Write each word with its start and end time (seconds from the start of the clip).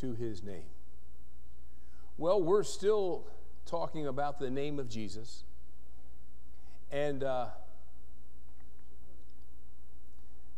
To 0.00 0.14
his 0.14 0.42
name. 0.42 0.70
Well, 2.16 2.42
we're 2.42 2.62
still 2.62 3.26
talking 3.66 4.06
about 4.06 4.38
the 4.38 4.50
name 4.50 4.78
of 4.78 4.88
Jesus. 4.88 5.44
And 6.90 7.22
uh, 7.22 7.46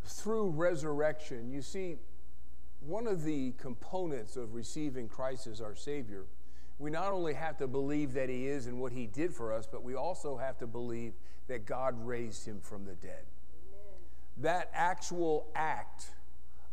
through 0.04 0.50
resurrection, 0.50 1.50
you 1.50 1.62
see, 1.62 1.96
one 2.80 3.06
of 3.06 3.24
the 3.24 3.52
components 3.58 4.36
of 4.36 4.54
receiving 4.54 5.08
Christ 5.08 5.46
as 5.46 5.60
our 5.60 5.74
Savior, 5.74 6.24
we 6.78 6.90
not 6.90 7.12
only 7.12 7.34
have 7.34 7.58
to 7.58 7.66
believe 7.66 8.14
that 8.14 8.28
He 8.28 8.46
is 8.46 8.66
and 8.66 8.80
what 8.80 8.92
He 8.92 9.06
did 9.06 9.34
for 9.34 9.52
us, 9.52 9.66
but 9.70 9.82
we 9.82 9.94
also 9.94 10.36
have 10.36 10.56
to 10.58 10.66
believe 10.66 11.12
that 11.48 11.66
God 11.66 11.94
raised 12.06 12.46
Him 12.46 12.60
from 12.62 12.84
the 12.84 12.94
dead. 12.94 13.24
Amen. 13.52 13.98
That 14.38 14.70
actual 14.72 15.48
act 15.54 16.10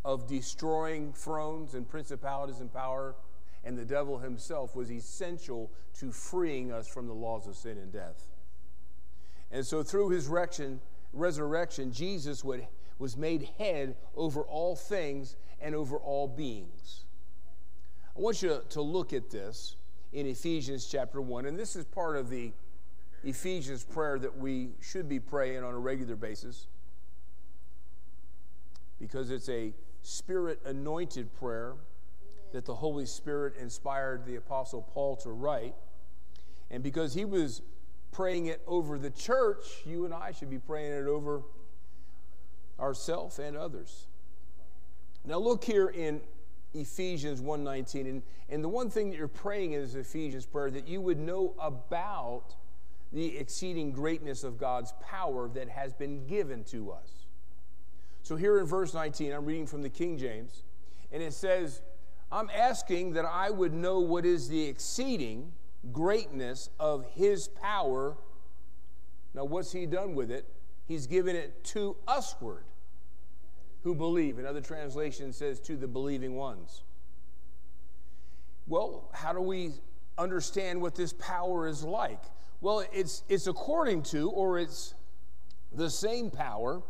of 0.08 0.26
destroying 0.26 1.12
thrones 1.12 1.74
and 1.74 1.86
principalities 1.88 2.62
and 2.62 2.74
power 2.74 3.14
and 3.66 3.78
the 3.78 3.84
devil 3.84 4.18
himself 4.18 4.74
was 4.74 4.90
essential 4.90 5.70
to 6.00 6.14
freeing 6.14 6.72
us 6.72 6.88
from 6.88 7.08
the 7.08 7.14
laws 7.14 7.46
of 7.46 7.58
sin 7.58 7.78
and 7.78 7.92
death. 7.92 8.32
And 9.52 9.66
so 9.66 9.84
through 9.84 10.12
his 10.12 10.30
resurrection, 11.12 11.92
Jesus 11.92 12.42
would, 12.46 12.66
was 13.00 13.18
made 13.18 13.50
head 13.58 13.98
over 14.16 14.44
all 14.44 14.78
things 14.78 15.36
and 15.60 15.76
over 15.76 15.98
all 15.98 16.30
beings. 16.30 17.04
I 18.16 18.22
want 18.22 18.42
you 18.42 18.62
to 18.70 18.82
look 18.82 19.12
at 19.12 19.30
this 19.30 19.76
in 20.14 20.26
Ephesians 20.26 20.88
chapter 20.90 21.20
1, 21.20 21.48
and 21.48 21.60
this 21.60 21.76
is 21.76 21.84
part 21.84 22.16
of 22.16 22.30
the 22.30 22.54
Ephesians 23.26 23.84
prayer 23.84 24.18
that 24.20 24.38
we 24.38 24.70
should 24.80 25.10
be 25.10 25.20
praying 25.20 25.66
on 25.66 25.74
a 25.74 25.80
regular 25.80 26.16
basis 26.16 26.68
because 29.00 29.32
it's 29.32 29.50
a 29.50 29.74
spirit 30.08 30.62
anointed 30.66 31.34
prayer 31.34 31.74
that 32.54 32.64
the 32.66 32.76
Holy 32.76 33.06
Spirit 33.06 33.56
inspired 33.60 34.26
the 34.26 34.38
Apostle 34.38 34.82
Paul 34.82 35.18
to 35.18 35.32
write. 35.32 35.76
And 36.72 36.82
because 36.82 37.14
he 37.14 37.26
was 37.26 37.62
praying 38.14 38.46
it 38.46 38.62
over 38.66 38.98
the 38.98 39.10
church, 39.10 39.66
you 39.86 40.06
and 40.06 40.14
I 40.14 40.32
should 40.32 40.50
be 40.50 40.60
praying 40.60 40.94
it 40.94 41.08
over 41.08 41.42
ourselves 42.80 43.38
and 43.40 43.58
others. 43.58 44.08
Now 45.26 45.40
look 45.40 45.66
here 45.66 45.90
in 45.90 46.22
Ephesians 46.74 47.42
1:19 47.42 48.10
and, 48.10 48.24
and 48.50 48.64
the 48.64 48.70
one 48.70 48.90
thing 48.90 49.10
that 49.10 49.18
you're 49.18 49.28
praying 49.28 49.74
in 49.74 49.82
this 49.82 49.96
Ephesians 49.96 50.46
prayer 50.46 50.72
that 50.72 50.88
you 50.88 51.02
would 51.02 51.20
know 51.20 51.54
about 51.60 52.56
the 53.12 53.38
exceeding 53.38 53.92
greatness 53.92 54.46
of 54.46 54.58
God's 54.58 54.94
power 55.02 55.50
that 55.50 55.68
has 55.68 55.94
been 55.94 56.28
given 56.28 56.64
to 56.66 56.92
us. 56.92 57.27
So 58.24 58.36
here 58.36 58.60
in 58.60 58.66
verse 58.66 58.94
19, 58.94 59.32
I'm 59.32 59.46
reading 59.46 59.68
from 59.68 59.82
the 59.82 59.90
King 59.90 60.18
James, 60.18 60.64
and 61.12 61.24
it 61.24 61.34
says, 61.34 61.82
I'm 62.32 62.50
asking 62.54 63.14
that 63.14 63.26
I 63.26 63.50
would 63.50 63.74
know 63.74 64.00
what 64.00 64.26
is 64.26 64.50
the 64.50 64.64
exceeding 64.64 65.54
greatness 65.92 66.70
of 66.80 67.06
his 67.16 67.48
power. 67.48 68.18
Now, 69.34 69.46
what's 69.46 69.72
he 69.72 69.86
done 69.86 70.16
with 70.16 70.30
it? 70.30 70.46
He's 70.88 71.08
given 71.08 71.36
it 71.36 71.64
to 71.66 71.96
usward 72.08 72.66
who 73.84 73.96
believe. 73.96 74.40
Another 74.40 74.62
translation 74.62 75.32
says 75.32 75.60
to 75.62 75.78
the 75.78 75.88
believing 75.88 76.36
ones. 76.36 76.84
Well, 78.68 79.10
how 79.14 79.32
do 79.32 79.40
we 79.40 79.72
understand 80.18 80.82
what 80.82 80.96
this 80.96 81.14
power 81.14 81.68
is 81.68 81.84
like? 81.84 82.22
Well, 82.60 82.84
it's, 82.92 83.24
it's 83.30 83.48
according 83.48 84.04
to, 84.04 84.30
or 84.32 84.60
it's 84.60 84.94
the 85.72 85.90
same 85.90 86.30
power 86.30 86.82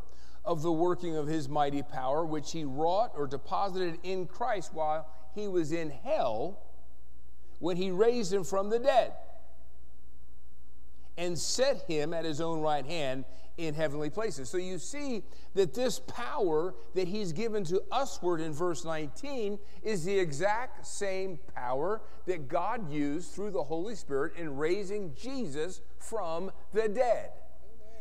of 0.47 0.61
the 0.61 0.71
working 0.71 1.17
of 1.17 1.27
his 1.27 1.49
mighty 1.49 1.83
power, 1.83 2.25
which 2.25 2.53
he 2.53 2.63
wrought 2.63 3.11
or 3.15 3.27
deposited 3.27 3.99
in 4.01 4.25
Christ 4.25 4.73
while 4.73 5.05
he 5.35 5.47
was 5.47 5.73
in 5.73 5.89
hell 5.89 6.59
when 7.59 7.75
he 7.75 7.91
raised 7.91 8.31
him 8.31 8.43
from 8.43 8.69
the 8.69 8.79
dead 8.79 9.13
and 11.17 11.37
set 11.37 11.83
him 11.87 12.13
at 12.13 12.23
his 12.23 12.39
own 12.39 12.61
right 12.61 12.85
hand 12.85 13.25
in 13.57 13.73
heavenly 13.73 14.09
places. 14.09 14.49
So 14.49 14.57
you 14.57 14.77
see 14.77 15.23
that 15.55 15.73
this 15.73 15.99
power 15.99 16.75
that 16.93 17.07
he's 17.07 17.33
given 17.33 17.63
to 17.65 17.81
usward 17.91 18.39
in 18.39 18.53
verse 18.53 18.85
19 18.85 19.57
is 19.81 20.05
the 20.05 20.17
exact 20.17 20.85
same 20.85 21.39
power 21.55 22.01
that 22.27 22.47
God 22.47 22.91
used 22.91 23.31
through 23.31 23.51
the 23.51 23.63
Holy 23.63 23.95
Spirit 23.95 24.33
in 24.37 24.55
raising 24.55 25.13
Jesus 25.15 25.81
from 25.97 26.51
the 26.71 26.87
dead. 26.87 27.31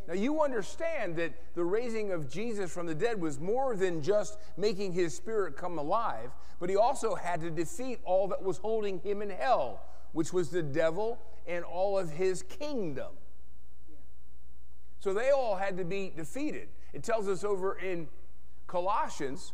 Now, 0.09 0.15
you 0.15 0.43
understand 0.43 1.17
that 1.17 1.33
the 1.55 1.65
raising 1.65 2.13
of 2.13 2.31
Jesus 2.31 2.73
from 2.73 2.87
the 2.87 2.95
dead 2.95 3.21
was 3.21 3.41
more 3.41 3.75
than 3.75 4.03
just 4.03 4.39
making 4.57 4.93
his 4.93 5.15
spirit 5.15 5.57
come 5.57 5.79
alive, 5.79 6.31
but 6.61 6.71
he 6.71 6.77
also 6.77 7.17
had 7.17 7.41
to 7.41 7.51
defeat 7.51 7.99
all 8.05 8.29
that 8.29 8.43
was 8.43 8.59
holding 8.59 9.01
him 9.01 9.21
in 9.21 9.31
hell, 9.31 9.81
which 10.13 10.33
was 10.33 10.51
the 10.51 10.63
devil 10.63 11.19
and 11.47 11.65
all 11.65 11.99
of 11.99 12.11
his 12.11 12.43
kingdom. 12.43 13.13
So 15.01 15.13
they 15.13 15.31
all 15.31 15.57
had 15.57 15.77
to 15.79 15.85
be 15.85 16.13
defeated. 16.17 16.69
It 16.93 17.03
tells 17.03 17.29
us 17.29 17.43
over 17.43 17.77
in 17.79 18.09
Colossians 18.67 19.53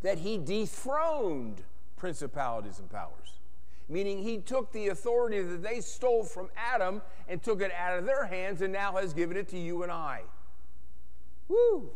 that 0.00 0.18
he 0.18 0.38
dethroned 0.38 1.62
principalities 1.96 2.78
and 2.78 2.90
powers 2.90 3.38
meaning 3.88 4.22
he 4.22 4.38
took 4.38 4.72
the 4.72 4.88
authority 4.88 5.40
that 5.42 5.62
they 5.62 5.80
stole 5.80 6.24
from 6.24 6.48
Adam 6.56 7.02
and 7.28 7.42
took 7.42 7.60
it 7.60 7.72
out 7.72 7.98
of 7.98 8.04
their 8.04 8.24
hands 8.24 8.62
and 8.62 8.72
now 8.72 8.92
has 8.92 9.12
given 9.12 9.36
it 9.36 9.48
to 9.48 9.58
you 9.58 9.82
and 9.82 9.92
I. 9.92 10.22
Woo! 11.48 11.90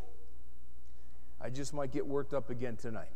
I 1.41 1.51
just 1.51 1.73
might 1.75 1.93
get 1.93 2.07
worked 2.07 2.35
up 2.35 2.51
again 2.51 2.77
tonight. 2.77 3.09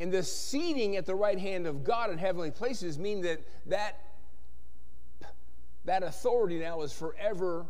And 0.00 0.12
the 0.12 0.22
seating 0.22 0.96
at 0.96 1.06
the 1.06 1.14
right 1.14 1.38
hand 1.38 1.66
of 1.66 1.82
God 1.82 2.10
in 2.10 2.18
heavenly 2.18 2.52
places 2.52 2.98
mean 2.98 3.20
that 3.22 3.40
that, 3.66 3.98
that 5.84 6.04
authority 6.04 6.58
now 6.58 6.82
is 6.82 6.92
forever 6.92 7.66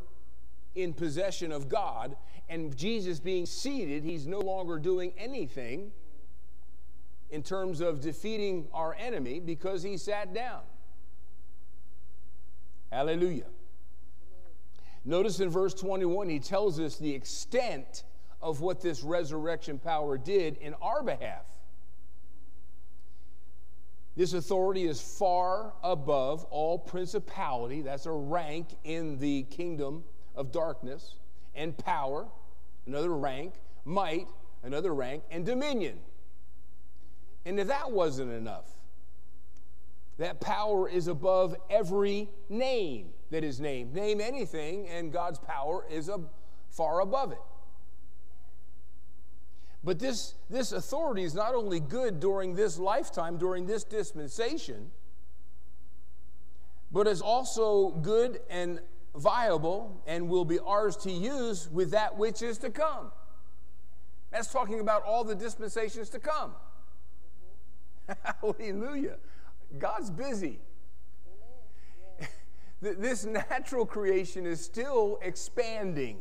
in 0.75 0.93
possession 0.93 1.53
of 1.53 1.69
God. 1.69 2.17
And 2.51 2.77
Jesus 2.77 3.19
being 3.19 3.47
seated, 3.47 4.05
he's 4.05 4.27
no 4.27 4.41
longer 4.41 4.79
doing 4.79 5.13
anything 5.17 5.91
in 7.31 7.43
terms 7.43 7.81
of 7.81 8.01
defeating 8.01 8.69
our 8.73 8.95
enemy 8.95 9.41
because 9.41 9.83
he 9.83 9.97
sat 9.97 10.33
down. 10.35 10.61
Hallelujah. 12.91 13.47
Notice 15.05 15.41
in 15.41 15.51
verse 15.51 15.75
21, 15.75 16.29
he 16.29 16.39
tells 16.39 16.81
us 16.81 16.97
the 16.97 17.15
extent 17.15 18.05
of 18.41 18.61
what 18.61 18.81
this 18.81 19.03
resurrection 19.03 19.79
power 19.79 20.17
did 20.17 20.57
in 20.59 20.75
our 20.75 21.03
behalf. 21.03 21.45
This 24.17 24.33
authority 24.33 24.85
is 24.85 25.01
far 25.01 25.73
above 25.83 26.45
all 26.51 26.79
principality, 26.79 27.83
that's 27.83 28.07
a 28.07 28.13
rank 28.13 28.67
in 28.83 29.17
the 29.19 29.45
kingdom 29.45 30.03
of 30.35 30.51
darkness, 30.51 31.15
and 31.55 31.77
power, 31.79 32.27
another 32.87 33.15
rank, 33.15 33.55
might, 33.85 34.27
another 34.65 34.93
rank, 34.93 35.23
and 35.31 35.47
dominion. 35.47 36.01
And 37.45 37.59
if 37.59 37.69
that 37.69 37.91
wasn't 37.91 38.33
enough, 38.33 38.67
that 40.19 40.41
power 40.41 40.89
is 40.89 41.07
above 41.07 41.57
every 41.71 42.29
name 42.49 43.11
that 43.31 43.45
is 43.45 43.61
named. 43.61 43.95
Name 43.95 44.21
anything, 44.21 44.89
and 44.89 45.13
God's 45.13 45.39
power 45.39 45.85
is 45.91 46.09
a, 46.09 46.21
far 46.71 47.01
above 47.01 47.33
it. 47.33 47.39
But 49.85 49.99
this, 49.99 50.35
this 50.51 50.73
authority 50.73 51.23
is 51.23 51.35
not 51.35 51.55
only 51.55 51.79
good 51.79 52.21
during 52.21 52.55
this 52.55 52.79
lifetime, 52.79 53.39
during 53.39 53.67
this 53.67 53.85
dispensation, 53.85 54.91
but 56.91 57.07
is 57.07 57.21
also 57.21 57.91
good 57.91 58.41
and 58.51 58.81
viable 59.15 60.03
and 60.07 60.29
will 60.29 60.45
be 60.45 60.59
ours 60.59 60.97
to 60.97 61.11
use 61.11 61.69
with 61.71 61.93
that 61.93 62.17
which 62.17 62.43
is 62.43 62.59
to 62.59 62.71
come. 62.71 63.13
That's 64.31 64.53
talking 64.53 64.81
about 64.81 65.05
all 65.05 65.25
the 65.25 65.35
dispensations 65.35 66.11
to 66.11 66.19
come. 66.19 66.53
Hallelujah. 68.41 69.17
God's 69.79 70.11
busy. 70.11 70.61
this 72.81 73.25
natural 73.25 73.85
creation 73.85 74.47
is 74.47 74.65
still 74.65 75.19
expanding. 75.23 76.19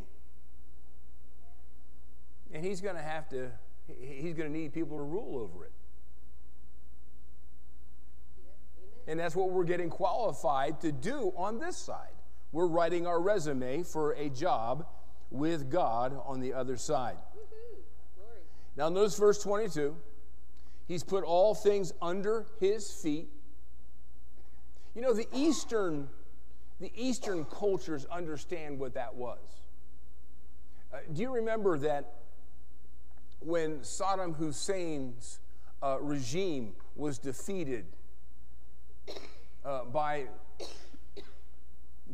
And 2.52 2.64
he's 2.64 2.82
going 2.82 2.96
to 2.96 3.02
have 3.02 3.30
to, 3.30 3.52
he's 4.00 4.34
going 4.34 4.52
to 4.52 4.58
need 4.58 4.74
people 4.74 4.98
to 4.98 5.04
rule 5.04 5.38
over 5.38 5.66
it. 5.66 5.72
And 9.10 9.20
that's 9.20 9.36
what 9.36 9.52
we're 9.52 9.64
getting 9.64 9.90
qualified 9.90 10.82
to 10.82 10.92
do 10.92 11.34
on 11.38 11.60
this 11.60 11.78
side. 11.78 12.10
We're 12.52 12.68
writing 12.68 13.08
our 13.08 13.22
resume 13.22 13.84
for 13.84 14.12
a 14.14 14.30
job 14.30 14.86
with 15.30 15.70
God 15.70 16.20
on 16.26 16.40
the 16.42 16.54
other 16.54 16.76
side. 16.76 17.18
Now, 18.76 18.90
notice 18.90 19.18
verse 19.18 19.42
22. 19.42 19.96
He's 20.88 21.04
put 21.04 21.24
all 21.24 21.54
things 21.54 21.94
under 22.02 22.46
his 22.60 22.90
feet. 22.90 23.30
You 24.96 25.02
know, 25.02 25.14
the 25.14 25.28
Eastern, 25.34 26.08
the 26.80 26.92
Eastern 26.96 27.46
cultures 27.46 28.06
understand 28.06 28.80
what 28.80 28.94
that 28.94 29.16
was. 29.16 29.40
Uh, 30.94 30.98
do 31.14 31.22
you 31.22 31.34
remember 31.34 31.78
that 31.80 32.14
when 33.40 33.80
Saddam 33.80 34.36
Hussein's 34.38 35.40
uh, 35.84 35.98
regime 36.00 36.74
was 36.96 37.20
defeated 37.20 37.86
uh, 39.64 39.84
by 39.86 40.28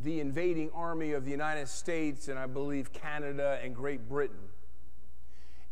the 0.01 0.19
invading 0.19 0.71
army 0.73 1.13
of 1.13 1.23
the 1.23 1.31
United 1.31 1.67
States 1.67 2.27
and 2.27 2.37
I 2.37 2.47
believe 2.47 2.91
Canada 2.91 3.59
and 3.63 3.75
Great 3.75 4.09
Britain. 4.09 4.49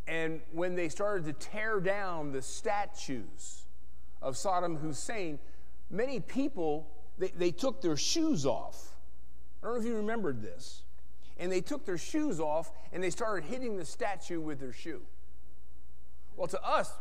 And 0.08 0.42
when 0.52 0.76
they 0.76 0.90
started 0.90 1.26
to 1.26 1.34
tear 1.34 1.80
down 1.80 2.32
the 2.32 2.42
statues 2.42 3.64
of 4.22 4.36
Saddam 4.36 4.80
Hussein, 4.80 5.40
many 5.90 6.20
people 6.20 6.88
they, 7.18 7.28
they 7.30 7.52
took 7.52 7.82
their 7.82 7.96
shoes 7.96 8.46
off. 8.46 8.98
I 9.62 9.68
don't 9.68 9.76
know 9.76 9.82
if 9.82 9.88
you 9.88 9.96
remembered 9.96 10.42
this. 10.42 10.82
And 11.38 11.52
they 11.52 11.62
took 11.62 11.86
their 11.86 11.98
shoes 11.98 12.40
off 12.40 12.72
and 12.92 13.04
they 13.04 13.10
started 13.10 13.48
hitting 13.48 13.78
the 13.78 13.86
statue 13.86 14.42
with 14.42 14.60
their 14.60 14.74
shoe. 14.74 15.02
Well, 16.36 16.48
to 16.48 16.64
us, 16.64 16.92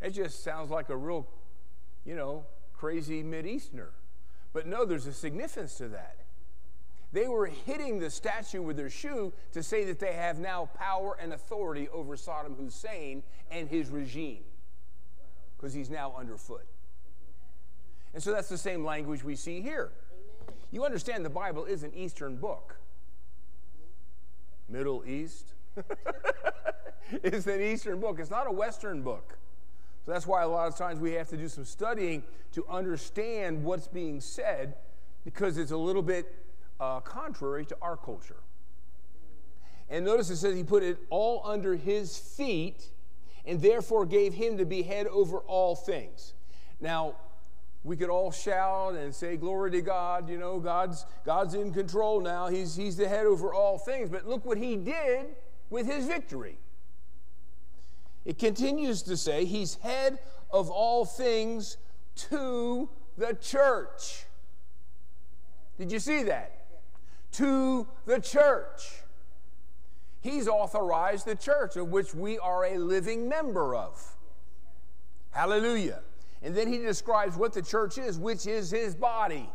it 0.00 0.10
just 0.10 0.42
sounds 0.42 0.70
like 0.70 0.88
a 0.88 0.96
real, 0.96 1.26
you 2.04 2.14
know, 2.14 2.44
crazy 2.72 3.22
Mid-Easterner. 3.22 3.90
But 4.52 4.66
no, 4.66 4.84
there's 4.84 5.06
a 5.06 5.12
significance 5.12 5.76
to 5.76 5.88
that. 5.88 6.16
They 7.14 7.28
were 7.28 7.46
hitting 7.46 8.00
the 8.00 8.10
statue 8.10 8.60
with 8.60 8.76
their 8.76 8.90
shoe 8.90 9.32
to 9.52 9.62
say 9.62 9.84
that 9.84 10.00
they 10.00 10.14
have 10.14 10.40
now 10.40 10.68
power 10.74 11.16
and 11.20 11.32
authority 11.32 11.88
over 11.90 12.16
Saddam 12.16 12.56
Hussein 12.56 13.22
and 13.52 13.68
his 13.68 13.88
regime 13.88 14.42
because 15.56 15.72
he's 15.72 15.88
now 15.88 16.12
underfoot. 16.18 16.66
And 18.14 18.20
so 18.20 18.32
that's 18.32 18.48
the 18.48 18.58
same 18.58 18.84
language 18.84 19.22
we 19.22 19.36
see 19.36 19.62
here. 19.62 19.92
You 20.72 20.84
understand 20.84 21.24
the 21.24 21.30
Bible 21.30 21.66
is 21.66 21.84
an 21.84 21.94
Eastern 21.94 22.34
book. 22.34 22.78
Middle 24.68 25.04
East. 25.06 25.52
it's 27.22 27.46
an 27.46 27.60
Eastern 27.60 28.00
book. 28.00 28.18
It's 28.18 28.30
not 28.30 28.48
a 28.48 28.52
Western 28.52 29.02
book. 29.02 29.38
So 30.04 30.10
that's 30.10 30.26
why 30.26 30.42
a 30.42 30.48
lot 30.48 30.66
of 30.66 30.76
times 30.76 30.98
we 30.98 31.12
have 31.12 31.28
to 31.28 31.36
do 31.36 31.48
some 31.48 31.64
studying 31.64 32.24
to 32.54 32.66
understand 32.68 33.62
what's 33.62 33.86
being 33.86 34.20
said 34.20 34.74
because 35.24 35.58
it's 35.58 35.70
a 35.70 35.76
little 35.76 36.02
bit 36.02 36.43
uh, 36.80 37.00
contrary 37.00 37.64
to 37.66 37.76
our 37.80 37.96
culture. 37.96 38.42
And 39.88 40.04
notice 40.04 40.30
it 40.30 40.36
says 40.36 40.56
he 40.56 40.64
put 40.64 40.82
it 40.82 40.98
all 41.10 41.42
under 41.44 41.76
his 41.76 42.16
feet 42.16 42.88
and 43.44 43.60
therefore 43.60 44.06
gave 44.06 44.32
him 44.34 44.56
to 44.58 44.64
be 44.64 44.82
head 44.82 45.06
over 45.06 45.38
all 45.38 45.76
things. 45.76 46.34
Now, 46.80 47.16
we 47.82 47.96
could 47.96 48.08
all 48.08 48.32
shout 48.32 48.94
and 48.94 49.14
say, 49.14 49.36
Glory 49.36 49.70
to 49.72 49.82
God, 49.82 50.30
you 50.30 50.38
know, 50.38 50.58
God's, 50.58 51.04
God's 51.24 51.54
in 51.54 51.72
control 51.72 52.20
now. 52.20 52.48
He's, 52.48 52.74
he's 52.74 52.96
the 52.96 53.06
head 53.06 53.26
over 53.26 53.52
all 53.52 53.76
things. 53.76 54.08
But 54.08 54.26
look 54.26 54.44
what 54.46 54.56
he 54.56 54.76
did 54.76 55.26
with 55.68 55.86
his 55.86 56.06
victory. 56.06 56.58
It 58.24 58.38
continues 58.38 59.02
to 59.02 59.18
say 59.18 59.44
he's 59.44 59.74
head 59.76 60.18
of 60.50 60.70
all 60.70 61.04
things 61.04 61.76
to 62.30 62.88
the 63.18 63.34
church. 63.34 64.24
Did 65.76 65.92
you 65.92 65.98
see 65.98 66.22
that? 66.22 66.53
To 67.34 67.86
the 68.06 68.20
church. 68.20 69.02
He's 70.20 70.48
authorized 70.48 71.26
the 71.26 71.34
church, 71.34 71.76
of 71.76 71.88
which 71.88 72.14
we 72.14 72.38
are 72.38 72.64
a 72.64 72.78
living 72.78 73.28
member 73.28 73.74
of. 73.74 74.16
Hallelujah. 75.30 76.00
And 76.42 76.54
then 76.54 76.70
he 76.72 76.78
describes 76.78 77.36
what 77.36 77.52
the 77.52 77.62
church 77.62 77.98
is, 77.98 78.18
which 78.18 78.46
is 78.46 78.70
his 78.70 78.94
body. 78.94 79.48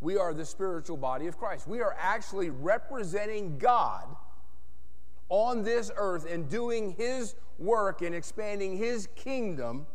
We 0.00 0.16
are 0.16 0.34
the 0.34 0.44
spiritual 0.44 0.96
body 0.96 1.26
of 1.26 1.36
Christ. 1.36 1.66
We 1.66 1.80
are 1.80 1.96
actually 1.98 2.50
representing 2.50 3.58
God 3.58 4.04
on 5.28 5.62
this 5.62 5.90
earth 5.96 6.30
and 6.30 6.48
doing 6.48 6.92
his 6.92 7.34
work 7.58 8.02
and 8.02 8.14
expanding 8.14 8.76
his 8.76 9.08
kingdom 9.16 9.86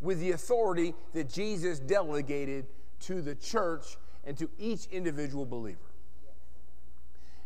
with 0.00 0.20
the 0.20 0.32
authority 0.32 0.94
that 1.12 1.28
Jesus 1.28 1.78
delegated 1.78 2.66
to 3.00 3.22
the 3.22 3.34
church 3.34 3.96
and 4.24 4.36
to 4.38 4.50
each 4.58 4.86
individual 4.86 5.46
believer. 5.46 5.78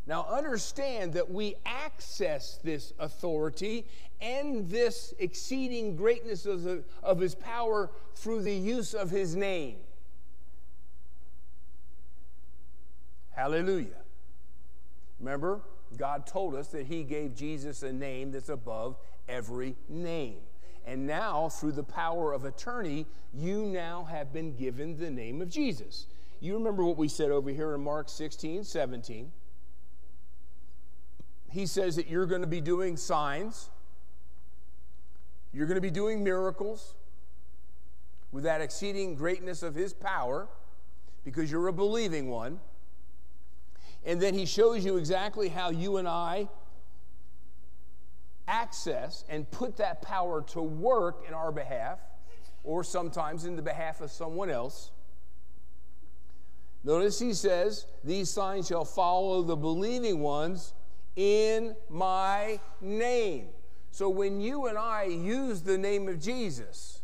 Now, 0.09 0.27
understand 0.31 1.13
that 1.13 1.31
we 1.31 1.55
access 1.67 2.59
this 2.65 2.95
authority 2.99 3.87
and 4.23 4.69
this 4.69 5.13
exceeding 5.19 5.97
greatness 5.97 6.47
of, 6.47 6.63
the, 6.63 6.83
of 7.03 7.21
his 7.21 7.35
power 7.35 7.91
through 8.15 8.43
the 8.43 8.55
use 8.55 8.95
of 8.95 9.11
his 9.11 9.37
name. 9.37 9.77
Hallelujah. 13.33 14.03
Remember, 15.21 15.61
God 15.97 16.27
told 16.27 16.55
us 16.55 16.69
that 16.69 16.87
He 16.87 17.05
gave 17.05 17.37
Jesus 17.37 17.85
a 17.85 17.93
name 17.93 18.33
that's 18.33 18.49
above 18.49 18.97
every 19.29 19.77
name. 19.89 20.39
And 20.87 21.07
now, 21.07 21.49
through 21.49 21.73
the 21.73 21.85
power 21.85 22.33
of 22.33 22.45
attorney, 22.45 23.07
you 23.33 23.67
now 23.67 24.05
have 24.11 24.33
been 24.33 24.57
given 24.57 24.97
the 24.97 25.11
name 25.11 25.41
of 25.41 25.51
Jesus. 25.51 26.07
You 26.41 26.55
remember 26.55 26.83
what 26.83 26.97
we 26.97 27.09
said 27.09 27.31
over 27.31 27.51
here 27.51 27.75
in 27.75 27.83
Mark 27.83 28.09
16, 28.09 28.65
17. 28.65 29.31
He 31.51 31.67
says 31.67 31.97
that 31.97 32.09
you're 32.09 32.27
going 32.27 32.43
to 32.43 32.47
be 32.47 32.61
doing 32.61 32.97
signs, 32.97 33.71
you're 35.53 35.67
going 35.67 35.77
to 35.77 35.81
be 35.81 35.91
doing 35.91 36.23
miracles 36.23 36.95
with 38.33 38.45
that 38.45 38.61
exceeding 38.61 39.15
greatness 39.15 39.63
of 39.63 39.75
His 39.75 39.95
power 39.95 40.49
because 41.25 41.51
you're 41.51 41.69
a 41.69 41.73
believing 41.73 42.29
one. 42.29 42.61
And 44.05 44.21
then 44.21 44.35
he 44.35 44.47
shows 44.47 44.85
you 44.85 44.97
exactly 44.97 45.49
how 45.49 45.71
you 45.71 45.99
and 45.99 46.09
I 46.09 46.49
access 48.47 49.25
and 49.29 49.51
put 49.51 49.77
that 49.77 50.01
power 50.01 50.43
to 50.43 50.63
work 50.63 51.25
in 51.29 51.35
our 51.35 51.53
behalf, 51.53 51.99
or 52.65 52.83
sometimes 52.83 53.45
in 53.45 53.57
the 53.57 53.63
behalf 53.63 54.01
of 54.01 54.11
someone 54.11 54.49
else. 54.49 54.91
Notice 56.85 57.19
he 57.19 57.35
says, 57.35 57.87
These 58.05 58.31
signs 58.31 58.69
shall 58.69 58.87
follow 58.87 59.43
the 59.43 59.57
believing 59.57 60.21
ones 60.21 60.73
in 61.19 61.75
my 61.91 62.61
name. 62.81 63.49
So 63.91 64.09
when 64.09 64.41
you 64.41 64.67
and 64.67 64.79
I 64.79 65.03
use 65.03 65.63
the 65.63 65.77
name 65.77 66.09
of 66.09 66.21
Jesus, 66.21 67.03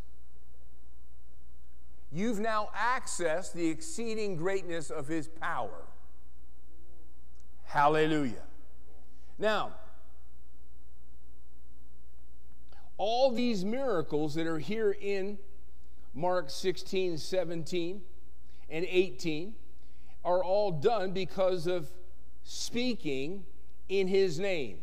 you've 2.13 2.39
now 2.39 2.69
accessed 2.77 3.55
the 3.55 3.67
exceeding 3.69 4.37
greatness 4.37 4.89
of 4.89 5.09
his 5.09 5.27
power. 5.27 5.83
Hallelujah. 7.65 8.45
Now, 9.37 9.73
all 12.97 13.33
these 13.33 13.65
miracles 13.65 14.37
that 14.37 14.47
are 14.47 14.61
here 14.61 14.93
in 14.93 15.39
Mark 16.15 16.51
16, 16.51 17.19
17, 17.19 18.01
and 18.71 18.87
18 18.89 19.55
are 20.25 20.45
all 20.45 20.71
done 20.71 21.11
because 21.11 21.67
of 21.67 21.91
speaking 22.45 23.45
in 23.89 24.09
his 24.09 24.39
name. 24.39 24.79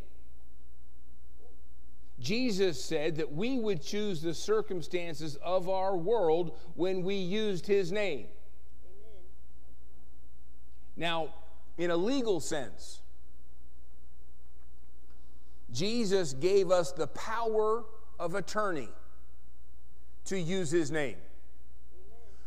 Jesus 2.19 2.83
said 2.83 3.15
that 3.17 3.33
we 3.33 3.57
would 3.57 3.81
choose 3.81 4.21
the 4.21 4.33
circumstances 4.33 5.37
of 5.43 5.69
our 5.69 5.97
world 5.97 6.57
when 6.75 7.01
we 7.01 7.15
used 7.15 7.65
his 7.65 7.91
name. 7.91 8.27
Amen. 8.85 9.23
Now, 10.95 11.33
in 11.77 11.89
a 11.89 11.97
legal 11.97 12.39
sense. 12.39 13.01
Jesus 15.73 16.33
gave 16.33 16.69
us 16.69 16.91
the 16.91 17.07
power 17.07 17.85
of 18.19 18.35
attorney 18.35 18.89
to 20.25 20.39
use 20.39 20.69
his 20.69 20.91
name. 20.91 21.17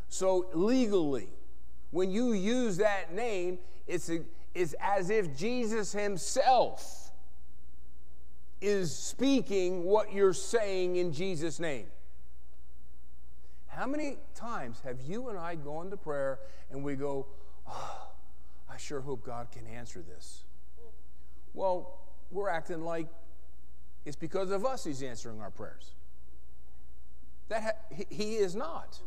So, 0.09 0.47
legally, 0.55 1.29
when 1.91 2.11
you 2.11 2.33
use 2.33 2.77
that 2.77 3.13
name, 3.13 3.59
it's, 3.87 4.09
a, 4.09 4.21
it's 4.55 4.75
as 4.81 5.11
if 5.11 5.37
Jesus 5.37 5.93
himself 5.93 7.13
is 8.61 8.95
speaking 8.95 9.85
what 9.85 10.13
you're 10.13 10.33
saying 10.33 10.97
in 10.97 11.13
Jesus' 11.13 11.61
name. 11.61 11.87
How 13.67 13.87
many 13.87 14.19
times 14.35 14.81
have 14.85 15.01
you 15.01 15.29
and 15.29 15.39
I 15.39 15.57
gone 15.57 15.91
to 15.91 15.97
prayer 15.97 16.39
and 16.71 16.85
we 16.85 16.95
go, 16.95 17.27
oh, 17.67 18.09
I 18.71 18.77
sure 18.77 19.01
hope 19.01 19.25
God 19.25 19.49
can 19.51 19.67
answer 19.67 20.03
this. 20.03 20.45
Well, 21.53 21.99
we're 22.31 22.49
acting 22.49 22.83
like 22.83 23.09
it's 24.05 24.17
because 24.17 24.51
of 24.51 24.65
us 24.65 24.85
he's 24.85 25.03
answering 25.03 25.41
our 25.41 25.51
prayers. 25.51 25.95
That 27.49 27.63
ha- 27.63 28.05
he 28.09 28.37
is 28.37 28.55
not. 28.55 28.99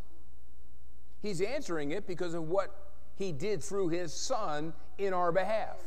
He's 1.22 1.42
answering 1.42 1.92
it 1.92 2.08
because 2.08 2.34
of 2.34 2.48
what 2.48 2.87
he 3.17 3.31
did 3.31 3.63
through 3.63 3.89
his 3.89 4.13
son 4.13 4.74
in 4.97 5.13
our 5.13 5.31
behalf. 5.31 5.77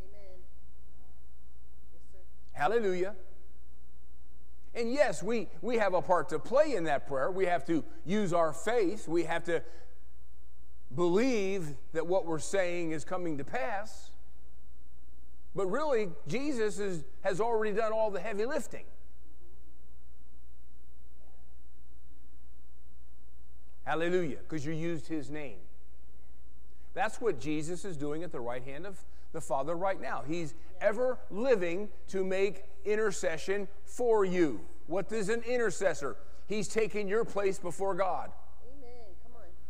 Amen. 0.00 0.38
Yes, 1.92 2.22
Hallelujah. 2.52 3.14
And 4.74 4.92
yes, 4.92 5.22
we, 5.22 5.48
we 5.62 5.76
have 5.78 5.94
a 5.94 6.02
part 6.02 6.28
to 6.28 6.38
play 6.38 6.74
in 6.74 6.84
that 6.84 7.06
prayer. 7.06 7.30
We 7.30 7.46
have 7.46 7.64
to 7.66 7.84
use 8.04 8.32
our 8.32 8.52
faith. 8.52 9.08
We 9.08 9.24
have 9.24 9.44
to 9.44 9.62
believe 10.94 11.76
that 11.92 12.06
what 12.06 12.26
we're 12.26 12.38
saying 12.38 12.92
is 12.92 13.04
coming 13.04 13.38
to 13.38 13.44
pass. 13.44 14.10
But 15.54 15.66
really, 15.66 16.10
Jesus 16.28 16.78
is, 16.78 17.04
has 17.22 17.40
already 17.40 17.76
done 17.76 17.92
all 17.92 18.10
the 18.10 18.20
heavy 18.20 18.46
lifting. 18.46 18.84
Hallelujah, 23.84 24.38
because 24.38 24.64
you 24.64 24.72
used 24.72 25.08
his 25.08 25.30
name. 25.30 25.58
That's 27.00 27.18
what 27.18 27.40
Jesus 27.40 27.86
is 27.86 27.96
doing 27.96 28.24
at 28.24 28.30
the 28.30 28.40
right 28.40 28.62
hand 28.62 28.84
of 28.84 29.02
the 29.32 29.40
Father 29.40 29.74
right 29.74 29.98
now. 29.98 30.22
He's 30.28 30.52
ever 30.82 31.18
living 31.30 31.88
to 32.08 32.22
make 32.22 32.64
intercession 32.84 33.68
for 33.86 34.26
you. 34.26 34.60
What 34.86 35.10
is 35.10 35.30
an 35.30 35.40
intercessor? 35.48 36.18
He's 36.46 36.68
taking 36.68 37.08
your 37.08 37.24
place 37.24 37.58
before 37.58 37.94
God. 37.94 38.32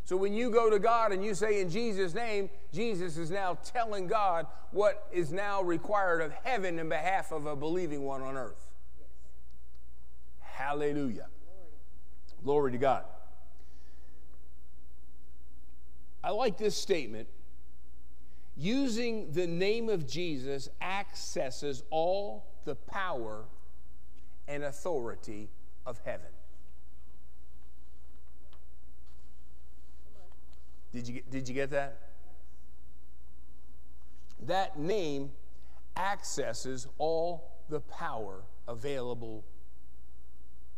So 0.03 0.17
when 0.17 0.35
you 0.35 0.51
go 0.51 0.71
to 0.71 0.81
God 0.81 1.13
and 1.13 1.25
you 1.25 1.37
say 1.37 1.61
in 1.61 1.71
Jesus' 1.71 2.15
name, 2.15 2.51
Jesus 2.73 3.17
is 3.17 3.31
now 3.31 3.57
telling 3.63 4.09
God 4.09 4.49
what 4.73 5.07
is 5.13 5.33
now 5.33 5.63
required 5.63 6.23
of 6.23 6.33
heaven 6.43 6.81
in 6.81 6.89
behalf 6.89 7.31
of 7.31 7.47
a 7.47 7.55
believing 7.55 8.03
one 8.03 8.23
on 8.23 8.37
earth. 8.37 8.73
Yes. 8.99 9.09
Hallelujah. 10.41 11.29
Glory. 12.43 12.43
Glory 12.43 12.73
to 12.73 12.79
God. 12.79 13.05
I 16.23 16.31
like 16.31 16.59
this 16.59 16.77
statement. 16.77 17.29
Using 18.57 19.33
the 19.33 19.47
name 19.47 19.89
of 19.89 20.07
Jesus 20.07 20.69
accesses 20.81 21.83
all 21.91 22.47
the 22.65 22.75
power 22.75 23.45
and 24.47 24.65
authority 24.65 25.49
of 25.87 25.99
heaven. 26.05 26.27
Did 30.93 31.09
you, 31.09 31.23
did 31.31 31.49
you 31.49 31.55
get 31.55 31.71
that? 31.71 31.99
That 34.47 34.79
name 34.79 35.31
accesses 35.97 36.87
all 36.99 37.51
the 37.69 37.81
power 37.81 38.43
available 38.67 39.45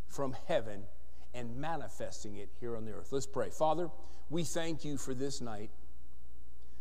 from 0.07 0.37
heaven 0.47 0.85
and 1.35 1.57
manifesting 1.57 2.37
it 2.37 2.49
here 2.61 2.77
on 2.77 2.85
the 2.85 2.93
earth. 2.93 3.09
Let's 3.11 3.27
pray. 3.27 3.51
Father, 3.51 3.91
we 4.31 4.45
thank 4.45 4.85
you 4.85 4.97
for 4.97 5.15
this 5.15 5.41
night. 5.41 5.71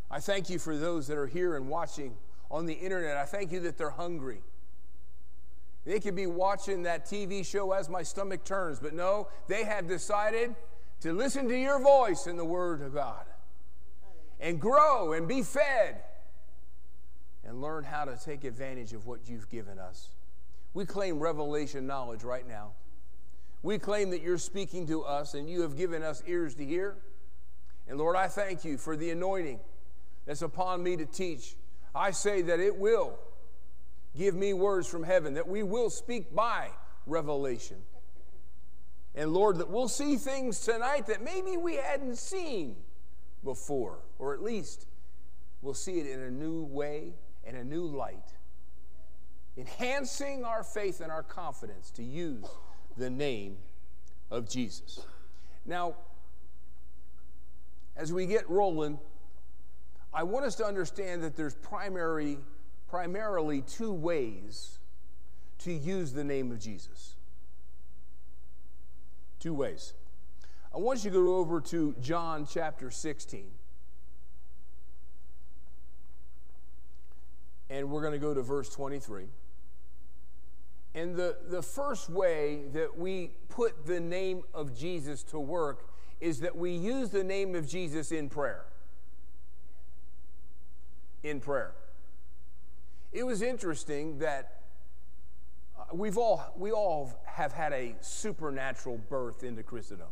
I 0.10 0.20
thank 0.20 0.50
you 0.50 0.60
for 0.60 0.76
those 0.76 1.08
that 1.08 1.18
are 1.18 1.28
here 1.28 1.56
and 1.56 1.70
watching 1.70 2.16
on 2.50 2.66
the 2.66 2.74
internet. 2.74 3.16
I 3.18 3.26
thank 3.26 3.52
you 3.52 3.62
that 3.62 3.78
they're 3.78 3.90
hungry. 3.90 4.42
They 5.86 6.00
could 6.00 6.16
be 6.16 6.28
watching 6.28 6.84
that 6.84 7.06
TV 7.06 7.46
show 7.46 7.72
as 7.72 7.90
my 7.90 8.04
stomach 8.04 8.44
turns, 8.44 8.80
but 8.80 8.94
no, 8.94 9.30
they 9.48 9.64
have 9.64 9.88
decided 9.88 10.56
to 11.00 11.14
listen 11.14 11.48
to 11.48 11.58
your 11.58 11.80
voice 11.82 12.28
in 12.28 12.38
the 12.38 12.46
Word 12.46 12.82
of 12.82 12.94
God 12.94 13.26
and 14.40 14.60
grow 14.60 15.14
and 15.14 15.28
be 15.28 15.42
fed 15.42 16.02
and 17.44 17.62
learn 17.62 17.84
how 17.84 18.06
to 18.06 18.18
take 18.24 18.44
advantage 18.44 18.94
of 18.94 19.08
what 19.08 19.22
you've 19.28 19.50
given 19.50 19.80
us. 19.80 20.10
We 20.74 20.86
claim 20.86 21.20
revelation 21.20 21.88
knowledge 21.88 22.24
right 22.24 22.48
now. 22.48 22.74
We 23.64 23.78
claim 23.78 24.10
that 24.10 24.22
you're 24.22 24.38
speaking 24.38 24.88
to 24.88 25.04
us 25.04 25.34
and 25.34 25.50
you 25.50 25.62
have 25.62 25.78
given 25.78 26.02
us 26.02 26.24
ears 26.26 26.56
to 26.56 26.66
hear. 26.66 26.98
And 27.88 27.98
Lord, 27.98 28.16
I 28.16 28.28
thank 28.28 28.66
you 28.66 28.78
for 28.78 28.96
the 28.96 29.12
anointing 29.12 29.60
that's 30.26 30.42
upon 30.42 30.82
me 30.82 30.98
to 30.98 31.06
teach. 31.06 31.56
I 31.94 32.12
say 32.12 32.42
that 32.44 32.60
it 32.60 32.78
will 32.78 33.20
give 34.18 34.36
me 34.36 34.54
words 34.54 34.88
from 34.88 35.04
heaven, 35.04 35.36
that 35.36 35.48
we 35.48 35.64
will 35.64 35.90
speak 35.90 36.34
by 36.34 36.70
revelation. 37.06 37.78
And 39.14 39.34
Lord, 39.34 39.58
that 39.58 39.70
we'll 39.70 39.90
see 39.90 40.16
things 40.16 40.60
tonight 40.62 41.08
that 41.08 41.22
maybe 41.22 41.58
we 41.58 41.76
hadn't 41.76 42.18
seen 42.18 42.78
before, 43.44 44.00
or 44.20 44.34
at 44.34 44.42
least 44.42 44.88
we'll 45.62 45.74
see 45.74 46.00
it 46.00 46.08
in 46.08 46.22
a 46.22 46.32
new 46.32 46.64
way 46.64 47.14
and 47.46 47.58
a 47.58 47.64
new 47.64 47.86
light, 47.86 48.34
enhancing 49.58 50.46
our 50.46 50.64
faith 50.64 51.02
and 51.02 51.12
our 51.12 51.24
confidence 51.24 51.92
to 51.92 52.04
use 52.04 52.46
the 52.98 53.10
name 53.10 53.58
of 54.30 54.50
Jesus. 54.50 55.06
Now, 55.66 55.96
as 57.96 58.12
we 58.12 58.26
get 58.26 58.50
rolling, 58.50 59.00
I 60.14 60.24
want 60.24 60.46
us 60.46 60.56
to 60.56 60.66
understand 60.66 61.24
that 61.24 61.36
there's 61.36 61.56
primary, 61.56 62.38
primarily 62.90 63.62
two 63.62 63.94
ways 63.94 64.80
to 65.60 65.72
use 65.72 66.14
the 66.14 66.24
name 66.24 66.52
of 66.52 66.60
Jesus. 66.60 67.16
Two 69.40 69.54
ways. 69.54 69.94
I 70.74 70.78
want 70.78 71.04
you 71.04 71.12
to 71.12 71.26
go 71.26 71.36
over 71.38 71.60
to 71.62 71.96
John 72.02 72.48
chapter 72.50 72.90
16. 72.90 73.46
And 77.70 77.90
we're 77.90 78.02
going 78.02 78.14
to 78.14 78.20
go 78.20 78.34
to 78.34 78.42
verse 78.42 78.70
23. 78.70 79.26
And 80.94 81.16
the, 81.16 81.38
the 81.50 81.62
first 81.62 82.10
way 82.10 82.64
that 82.74 82.98
we 82.98 83.32
put 83.50 83.86
the 83.86 84.00
name 84.00 84.44
of 84.54 84.78
Jesus 84.78 85.24
to 85.24 85.40
work 85.40 85.90
is 86.20 86.42
that 86.42 86.56
we 86.56 86.72
use 86.72 87.10
the 87.10 87.24
name 87.24 87.56
of 87.56 87.68
Jesus 87.68 88.12
in 88.12 88.30
prayer. 88.30 88.66
In 91.24 91.40
prayer. 91.40 91.74
It 93.12 93.26
was 93.26 93.42
interesting 93.42 94.20
that 94.20 94.62
uh, 95.78 95.84
we've 95.94 96.18
all, 96.18 96.54
we 96.58 96.72
all 96.72 97.22
have 97.26 97.54
had 97.54 97.74
a 97.74 97.96
supernatural 98.02 98.98
birth 99.10 99.44
into 99.44 99.64
Christendom 99.64 100.08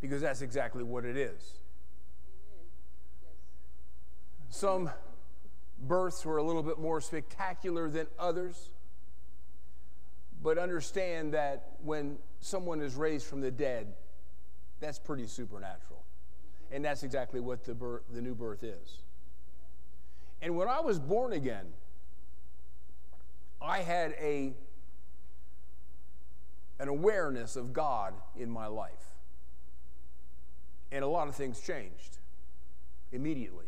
because 0.00 0.20
that's 0.20 0.42
exactly 0.42 0.82
what 0.82 1.04
it 1.04 1.16
is. 1.16 1.62
Some 4.50 4.90
births 5.80 6.24
were 6.26 6.36
a 6.36 6.42
little 6.42 6.62
bit 6.62 6.78
more 6.78 7.00
spectacular 7.00 7.88
than 7.88 8.06
others, 8.18 8.71
but 10.42 10.58
understand 10.58 11.34
that 11.34 11.76
when 11.82 12.18
someone 12.40 12.80
is 12.80 12.94
raised 12.94 13.26
from 13.26 13.40
the 13.40 13.50
dead, 13.50 13.94
that's 14.80 14.98
pretty 14.98 15.26
supernatural. 15.26 16.02
And 16.70 16.84
that's 16.84 17.02
exactly 17.02 17.38
what 17.40 17.64
the, 17.64 17.74
birth, 17.74 18.02
the 18.12 18.20
new 18.20 18.34
birth 18.34 18.64
is. 18.64 18.98
And 20.40 20.56
when 20.56 20.68
I 20.68 20.80
was 20.80 20.98
born 20.98 21.32
again, 21.32 21.66
I 23.60 23.78
had 23.78 24.12
a, 24.18 24.54
an 26.80 26.88
awareness 26.88 27.54
of 27.54 27.72
God 27.72 28.14
in 28.36 28.50
my 28.50 28.66
life. 28.66 28.90
And 30.90 31.04
a 31.04 31.06
lot 31.08 31.28
of 31.28 31.36
things 31.36 31.60
changed 31.60 32.18
immediately. 33.12 33.66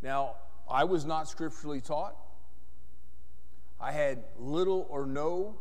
Now, 0.00 0.36
I 0.70 0.84
was 0.84 1.04
not 1.04 1.28
scripturally 1.28 1.80
taught. 1.80 2.16
I 3.80 3.92
had 3.92 4.24
little 4.38 4.86
or 4.88 5.06
no 5.06 5.56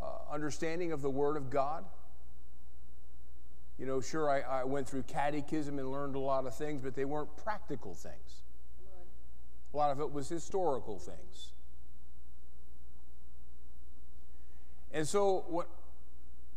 uh, 0.00 0.32
understanding 0.32 0.92
of 0.92 1.02
the 1.02 1.10
Word 1.10 1.36
of 1.36 1.50
God. 1.50 1.84
You 3.78 3.86
know, 3.86 4.00
sure, 4.00 4.30
I, 4.30 4.60
I, 4.60 4.64
went 4.64 4.88
through 4.88 5.02
catechism 5.04 5.78
and 5.78 5.90
learned 5.90 6.14
a 6.14 6.20
lot 6.20 6.46
of 6.46 6.56
things, 6.56 6.82
but 6.82 6.94
they 6.94 7.04
weren't 7.04 7.36
practical 7.36 7.94
things. 7.94 8.42
A 9.72 9.76
lot 9.76 9.90
of 9.90 10.00
it 10.00 10.12
was 10.12 10.28
historical 10.28 10.98
things. 10.98 11.52
And 14.92 15.08
so, 15.08 15.44
what, 15.48 15.68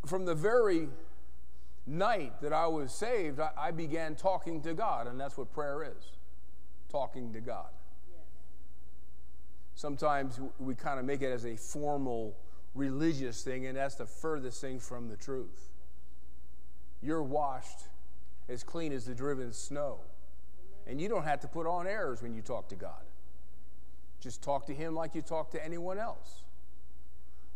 from 0.05 0.25
the 0.25 0.35
very 0.35 0.89
night 1.87 2.41
that 2.41 2.51
I 2.51 2.67
was 2.67 2.91
saved, 2.91 3.39
I, 3.39 3.51
I 3.57 3.71
began 3.71 4.15
talking 4.15 4.61
to 4.63 4.73
God, 4.73 5.07
and 5.07 5.19
that's 5.19 5.37
what 5.37 5.53
prayer 5.53 5.83
is 5.83 6.11
talking 6.91 7.33
to 7.33 7.39
God. 7.39 7.69
Sometimes 9.75 10.39
we 10.57 10.73
kind 10.73 10.99
of 10.99 11.05
make 11.05 11.21
it 11.21 11.31
as 11.31 11.45
a 11.45 11.57
formal 11.57 12.35
religious 12.73 13.43
thing, 13.43 13.65
and 13.65 13.77
that's 13.77 13.95
the 13.95 14.05
furthest 14.05 14.61
thing 14.61 14.79
from 14.79 15.09
the 15.09 15.17
truth. 15.17 15.69
You're 17.01 17.23
washed 17.23 17.79
as 18.47 18.63
clean 18.63 18.93
as 18.93 19.05
the 19.05 19.13
driven 19.13 19.51
snow. 19.51 19.99
And 20.87 21.01
you 21.01 21.09
don't 21.09 21.25
have 21.25 21.41
to 21.41 21.47
put 21.47 21.67
on 21.67 21.87
airs 21.87 22.21
when 22.21 22.33
you 22.33 22.41
talk 22.41 22.69
to 22.69 22.75
God. 22.75 23.03
Just 24.21 24.41
talk 24.41 24.65
to 24.67 24.73
Him 24.73 24.95
like 24.95 25.13
you 25.13 25.21
talk 25.21 25.51
to 25.51 25.63
anyone 25.63 25.97
else. 25.97 26.43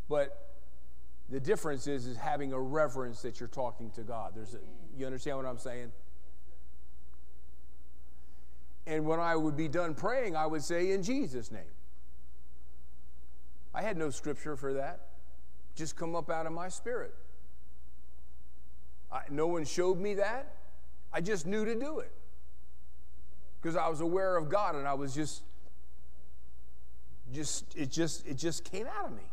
But 0.10 0.50
the 1.30 1.40
difference 1.40 1.88
is, 1.88 2.06
is 2.06 2.18
having 2.18 2.54
a 2.54 2.60
reverence 2.60 3.22
that 3.22 3.40
you're 3.40 3.48
talking 3.48 3.92
to 3.92 4.02
God. 4.02 4.34
There's 4.36 4.56
a, 4.56 4.60
you 4.98 5.06
understand 5.06 5.38
what 5.38 5.46
I'm 5.46 5.60
saying? 5.60 5.92
And 8.88 9.06
when 9.06 9.20
I 9.20 9.36
would 9.36 9.56
be 9.56 9.68
done 9.68 9.94
praying, 9.94 10.36
I 10.36 10.48
would 10.48 10.64
say, 10.64 10.92
in 10.92 11.04
Jesus' 11.04 11.52
name. 11.52 11.62
I 13.74 13.82
had 13.82 13.98
no 13.98 14.10
scripture 14.10 14.56
for 14.56 14.74
that. 14.74 15.08
Just 15.76 15.96
come 15.96 16.16
up 16.16 16.30
out 16.30 16.46
of 16.46 16.52
my 16.52 16.70
spirit. 16.70 17.14
I, 19.12 19.22
no 19.30 19.48
one 19.48 19.66
showed 19.66 20.00
me 20.00 20.16
that. 20.16 20.56
I 21.12 21.22
just 21.22 21.46
knew 21.46 21.66
to 21.66 21.76
do 21.76 22.00
it 22.00 22.12
because 23.62 23.76
I 23.76 23.88
was 23.88 24.02
aware 24.02 24.38
of 24.38 24.50
God 24.50 24.76
and 24.76 24.88
I 24.88 24.94
was 24.94 25.14
just, 25.14 25.44
just 27.34 27.76
it 27.76 27.90
just 27.90 28.28
it 28.28 28.38
just 28.38 28.64
came 28.64 28.88
out 28.88 29.06
of 29.06 29.12
me. 29.12 29.24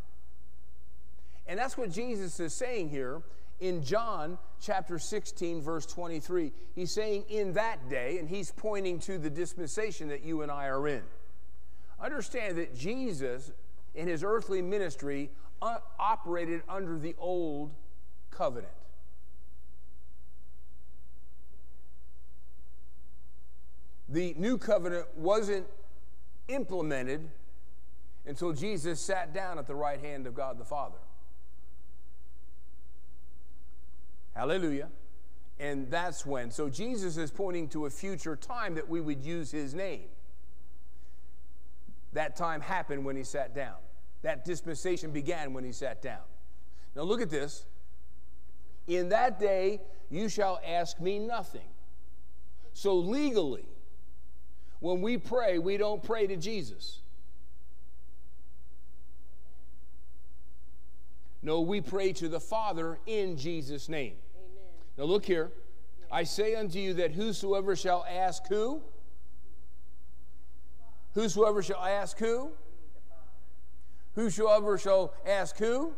And 1.47 1.59
that's 1.59 1.77
what 1.77 1.91
Jesus 1.91 2.41
is 2.41 2.53
saying 2.53 2.89
here 2.89 3.23
in 3.61 3.83
John 3.83 4.39
chapter 4.61 4.99
16, 4.99 5.61
verse 5.63 5.87
23. 5.87 6.53
He's 6.75 6.93
saying, 6.93 7.25
in 7.29 7.53
that 7.55 7.89
day, 7.89 8.19
and 8.19 8.29
he's 8.29 8.51
pointing 8.51 8.99
to 9.01 9.19
the 9.19 9.31
dispensation 9.31 10.09
that 10.09 10.25
you 10.25 10.43
and 10.43 10.51
I 10.51 10.67
are 10.67 10.89
in. 10.89 11.03
Understand 12.01 12.59
that 12.59 12.77
Jesus, 12.77 13.53
in 13.97 14.07
his 14.07 14.23
earthly 14.23 14.63
ministry, 14.63 15.31
uh, 15.63 15.79
operated 15.99 16.63
under 16.69 16.99
the 16.99 17.15
old 17.19 17.73
covenant. 18.31 18.73
The 24.09 24.35
new 24.39 24.57
covenant 24.57 25.07
wasn't 25.17 25.67
implemented 26.49 27.29
until 28.25 28.53
Jesus 28.53 29.01
sat 29.01 29.35
down 29.35 29.59
at 29.59 29.67
the 29.67 29.75
right 29.75 30.01
hand 30.01 30.27
of 30.27 30.35
God 30.35 30.59
the 30.59 30.65
Father. 30.65 30.99
Hallelujah. 34.35 34.89
And 35.59 35.91
that's 35.91 36.27
when. 36.27 36.51
So 36.51 36.69
Jesus 36.69 37.17
is 37.17 37.31
pointing 37.31 37.69
to 37.71 37.87
a 37.87 37.91
future 37.91 38.37
time 38.37 38.75
that 38.75 38.89
we 38.89 39.01
would 39.01 39.23
use 39.23 39.51
his 39.51 39.75
name. 39.75 40.05
That 42.13 42.37
time 42.37 42.61
happened 42.61 43.05
when 43.05 43.17
he 43.17 43.25
sat 43.25 43.55
down. 43.55 43.77
That 44.23 44.45
dispensation 44.45 45.11
began 45.11 45.53
when 45.53 45.65
he 45.65 45.73
sat 45.73 46.03
down. 46.03 46.23
Now 46.95 47.03
look 47.03 47.21
at 47.21 47.31
this. 47.31 47.67
In 48.87 49.09
that 49.11 49.39
day 49.39 49.81
you 50.11 50.29
shall 50.29 50.61
ask 50.67 51.01
me 51.01 51.19
nothing. 51.19 51.69
So 52.73 52.97
legally, 52.97 53.67
when 54.81 55.01
we 55.01 55.17
pray, 55.17 55.59
we 55.59 55.77
don't 55.77 56.03
pray 56.03 56.27
to 56.27 56.37
Jesus. 56.37 57.01
No, 61.43 61.61
we 61.61 61.81
pray 61.81 62.13
to 62.15 62.29
the 62.29 62.41
Father 62.41 62.99
in 63.07 63.37
Jesus' 63.37 63.89
name. 63.89 64.15
Now 64.99 65.05
look 65.05 65.25
here. 65.25 65.53
I 66.11 66.25
say 66.25 66.55
unto 66.55 66.79
you 66.79 66.95
that 66.95 67.13
whosoever 67.13 67.77
shall 67.77 68.05
ask 68.09 68.47
who? 68.49 68.83
Whosoever 71.15 71.63
shall 71.63 71.83
ask 71.83 72.19
who? 72.19 72.51
Whosoever 74.17 74.79
shall 74.79 75.13
ask 75.27 75.59
who? 75.59 75.93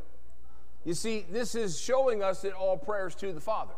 You 0.85 0.95
see, 0.95 1.25
this 1.31 1.55
is 1.55 1.81
showing 1.81 2.23
us 2.23 2.43
that 2.43 2.53
all 2.53 2.77
prayers 2.77 3.15
to 3.17 3.33
the 3.33 3.41
Father. 3.41 3.75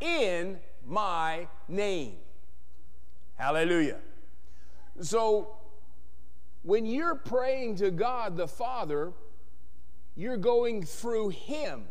In 0.00 0.58
my 0.86 1.48
name. 1.68 2.14
Hallelujah. 3.36 3.98
So, 5.00 5.56
when 6.62 6.86
you're 6.86 7.14
praying 7.14 7.76
to 7.76 7.90
God 7.90 8.36
the 8.36 8.48
Father, 8.48 9.12
you're 10.16 10.38
going 10.38 10.82
through 10.82 11.28
Him 11.28 11.84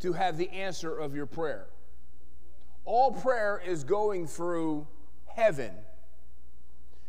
to 0.00 0.12
have 0.12 0.36
the 0.36 0.50
answer 0.50 0.98
of 0.98 1.14
your 1.14 1.26
prayer. 1.26 1.68
All 2.84 3.12
prayer 3.12 3.62
is 3.64 3.84
going 3.84 4.26
through 4.26 4.88
heaven 5.26 5.72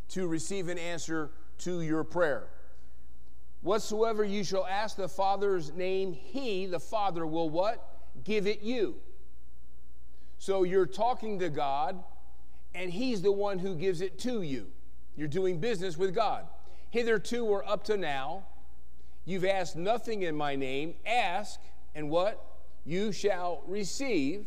to 0.09 0.27
receive 0.27 0.67
an 0.67 0.77
answer 0.77 1.31
to 1.61 1.81
your 1.81 2.03
prayer. 2.03 2.47
Whatsoever 3.61 4.23
you 4.23 4.43
shall 4.43 4.65
ask 4.65 4.97
the 4.97 5.07
Father's 5.07 5.71
name, 5.73 6.13
He, 6.13 6.65
the 6.65 6.79
Father, 6.79 7.25
will 7.25 7.49
what? 7.49 7.87
Give 8.23 8.47
it 8.47 8.61
you. 8.61 8.95
So 10.37 10.63
you're 10.63 10.87
talking 10.87 11.39
to 11.39 11.49
God, 11.49 12.03
and 12.73 12.91
He's 12.91 13.21
the 13.21 13.31
one 13.31 13.59
who 13.59 13.75
gives 13.75 14.01
it 14.01 14.17
to 14.19 14.41
you. 14.41 14.67
You're 15.15 15.27
doing 15.27 15.59
business 15.59 15.97
with 15.97 16.15
God. 16.15 16.47
Hitherto 16.89 17.45
or 17.45 17.67
up 17.69 17.83
to 17.85 17.97
now, 17.97 18.43
you've 19.25 19.45
asked 19.45 19.75
nothing 19.75 20.23
in 20.23 20.35
my 20.35 20.55
name. 20.55 20.95
Ask, 21.05 21.59
and 21.93 22.09
what? 22.09 22.51
you 22.85 23.11
shall 23.11 23.61
receive, 23.67 24.45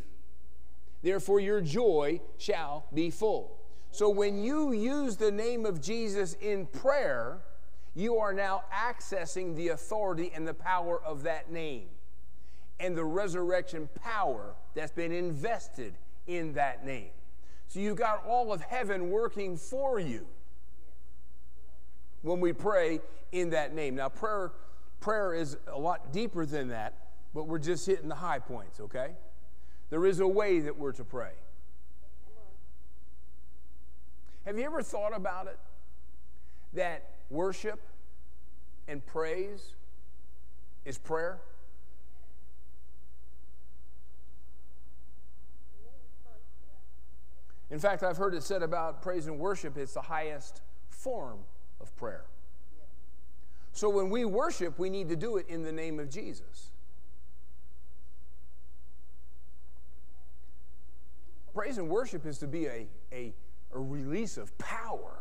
therefore 1.02 1.40
your 1.40 1.60
joy 1.60 2.20
shall 2.38 2.86
be 2.92 3.10
full. 3.10 3.58
So 3.94 4.08
when 4.08 4.42
you 4.42 4.72
use 4.72 5.16
the 5.16 5.30
name 5.30 5.64
of 5.64 5.80
Jesus 5.80 6.36
in 6.40 6.66
prayer, 6.66 7.38
you 7.94 8.16
are 8.18 8.32
now 8.32 8.64
accessing 8.74 9.54
the 9.54 9.68
authority 9.68 10.32
and 10.34 10.48
the 10.48 10.52
power 10.52 11.00
of 11.00 11.22
that 11.22 11.52
name 11.52 11.86
and 12.80 12.96
the 12.96 13.04
resurrection 13.04 13.88
power 14.02 14.56
that's 14.74 14.90
been 14.90 15.12
invested 15.12 15.96
in 16.26 16.54
that 16.54 16.84
name. 16.84 17.10
So 17.68 17.78
you've 17.78 17.96
got 17.96 18.26
all 18.26 18.52
of 18.52 18.62
heaven 18.62 19.10
working 19.10 19.56
for 19.56 20.00
you 20.00 20.26
when 22.22 22.40
we 22.40 22.52
pray 22.52 22.98
in 23.30 23.50
that 23.50 23.76
name. 23.76 23.94
Now 23.94 24.08
prayer 24.08 24.50
prayer 24.98 25.34
is 25.34 25.56
a 25.68 25.78
lot 25.78 26.12
deeper 26.12 26.44
than 26.44 26.66
that 26.70 26.94
but 27.32 27.44
we're 27.44 27.60
just 27.60 27.86
hitting 27.86 28.08
the 28.08 28.16
high 28.16 28.40
points, 28.40 28.80
okay? 28.80 29.12
There 29.90 30.04
is 30.04 30.18
a 30.18 30.26
way 30.26 30.58
that 30.58 30.76
we're 30.76 30.92
to 30.94 31.04
pray. 31.04 31.34
Have 34.44 34.58
you 34.58 34.64
ever 34.64 34.82
thought 34.82 35.16
about 35.16 35.46
it? 35.46 35.58
That 36.74 37.10
worship 37.30 37.80
and 38.86 39.04
praise 39.04 39.74
is 40.84 40.98
prayer? 40.98 41.40
In 47.70 47.78
fact, 47.78 48.02
I've 48.02 48.18
heard 48.18 48.34
it 48.34 48.42
said 48.42 48.62
about 48.62 49.02
praise 49.02 49.26
and 49.26 49.38
worship, 49.38 49.76
it's 49.76 49.94
the 49.94 50.02
highest 50.02 50.60
form 50.90 51.38
of 51.80 51.94
prayer. 51.96 52.24
So 53.72 53.88
when 53.88 54.10
we 54.10 54.24
worship, 54.24 54.78
we 54.78 54.90
need 54.90 55.08
to 55.08 55.16
do 55.16 55.38
it 55.38 55.46
in 55.48 55.62
the 55.62 55.72
name 55.72 55.98
of 55.98 56.08
Jesus. 56.08 56.70
Praise 61.52 61.78
and 61.78 61.88
worship 61.88 62.26
is 62.26 62.38
to 62.38 62.46
be 62.46 62.66
a, 62.66 62.86
a, 63.12 63.32
a 63.74 63.78
release 63.78 64.36
of 64.36 64.56
power, 64.58 65.18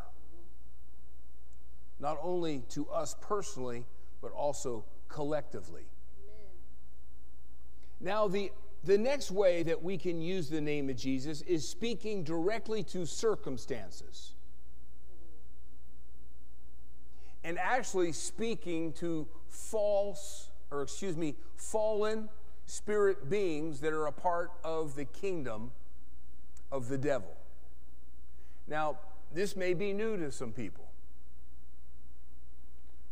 not 1.99 2.17
only 2.21 2.63
to 2.69 2.87
us 2.89 3.15
personally, 3.19 3.85
but 4.21 4.31
also 4.31 4.85
collectively. 5.09 5.83
Amen. 6.23 6.51
Now, 7.99 8.27
the, 8.27 8.51
the 8.83 8.97
next 8.97 9.31
way 9.31 9.63
that 9.63 9.81
we 9.81 9.97
can 9.97 10.21
use 10.21 10.49
the 10.49 10.61
name 10.61 10.89
of 10.89 10.95
Jesus 10.95 11.41
is 11.41 11.67
speaking 11.67 12.23
directly 12.23 12.83
to 12.83 13.05
circumstances. 13.05 14.35
Mm-hmm. 17.43 17.49
And 17.49 17.59
actually 17.59 18.11
speaking 18.11 18.93
to 18.93 19.27
false, 19.47 20.51
or 20.71 20.83
excuse 20.83 21.17
me, 21.17 21.35
fallen 21.55 22.29
spirit 22.65 23.29
beings 23.29 23.79
that 23.81 23.93
are 23.93 24.07
a 24.07 24.11
part 24.11 24.51
of 24.63 24.95
the 24.95 25.05
kingdom 25.05 25.71
of 26.71 26.87
the 26.87 26.97
devil. 26.97 27.37
Now, 28.67 28.97
this 29.33 29.55
may 29.55 29.73
be 29.73 29.93
new 29.93 30.17
to 30.17 30.31
some 30.31 30.51
people. 30.51 30.85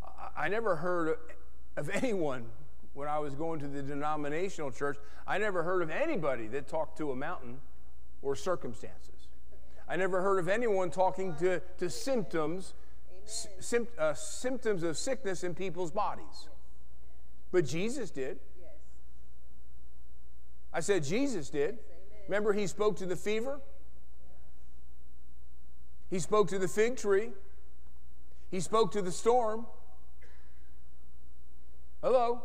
I, 0.03 0.45
I 0.45 0.47
never 0.47 0.75
heard 0.75 1.17
of 1.77 1.89
anyone 1.89 2.45
when 2.93 3.07
I 3.07 3.19
was 3.19 3.35
going 3.35 3.59
to 3.61 3.67
the 3.67 3.81
denominational 3.81 4.71
church, 4.71 4.97
I 5.25 5.37
never 5.37 5.63
heard 5.63 5.81
of 5.81 5.89
anybody 5.89 6.47
that 6.47 6.67
talked 6.67 6.97
to 6.97 7.11
a 7.11 7.15
mountain 7.15 7.59
or 8.21 8.35
circumstances. 8.35 9.27
I 9.87 9.95
never 9.95 10.21
heard 10.21 10.39
of 10.39 10.47
anyone 10.47 10.91
talking 10.91 11.35
to, 11.35 11.61
to 11.77 11.89
symptoms, 11.89 12.73
sim, 13.25 13.87
uh, 13.97 14.13
symptoms 14.13 14.83
of 14.83 14.97
sickness 14.97 15.43
in 15.43 15.55
people's 15.55 15.91
bodies. 15.91 16.49
But 17.51 17.65
Jesus 17.65 18.11
did. 18.11 18.39
I 20.73 20.79
said 20.79 21.03
Jesus 21.03 21.49
did. 21.49 21.79
Remember, 22.27 22.53
he 22.53 22.67
spoke 22.67 22.97
to 22.97 23.05
the 23.05 23.15
fever, 23.15 23.59
he 26.11 26.19
spoke 26.19 26.49
to 26.49 26.59
the 26.59 26.67
fig 26.67 26.97
tree, 26.97 27.31
he 28.51 28.59
spoke 28.59 28.91
to 28.91 29.01
the 29.01 29.11
storm. 29.11 29.65
Hello? 32.03 32.41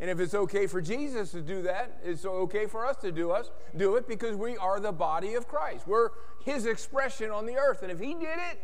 And 0.00 0.10
if 0.10 0.18
it's 0.18 0.34
okay 0.34 0.66
for 0.66 0.80
Jesus 0.80 1.30
to 1.30 1.40
do 1.40 1.62
that, 1.62 2.00
it's 2.02 2.24
okay 2.24 2.66
for 2.66 2.84
us 2.84 2.96
to 2.96 3.12
do 3.12 3.30
us 3.30 3.50
do 3.76 3.96
it 3.96 4.08
because 4.08 4.36
we 4.36 4.56
are 4.56 4.80
the 4.80 4.92
body 4.92 5.34
of 5.34 5.46
Christ. 5.46 5.86
We're 5.86 6.10
his 6.44 6.66
expression 6.66 7.30
on 7.30 7.46
the 7.46 7.56
earth. 7.56 7.82
And 7.82 7.92
if 7.92 8.00
he 8.00 8.14
did 8.14 8.38
it 8.50 8.60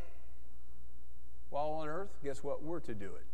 while 1.51 1.71
on 1.71 1.89
earth, 1.89 2.11
guess 2.25 2.43
what? 2.43 2.63
We're 2.63 2.81
to 2.81 2.95
do 2.95 3.07
it. 3.07 3.27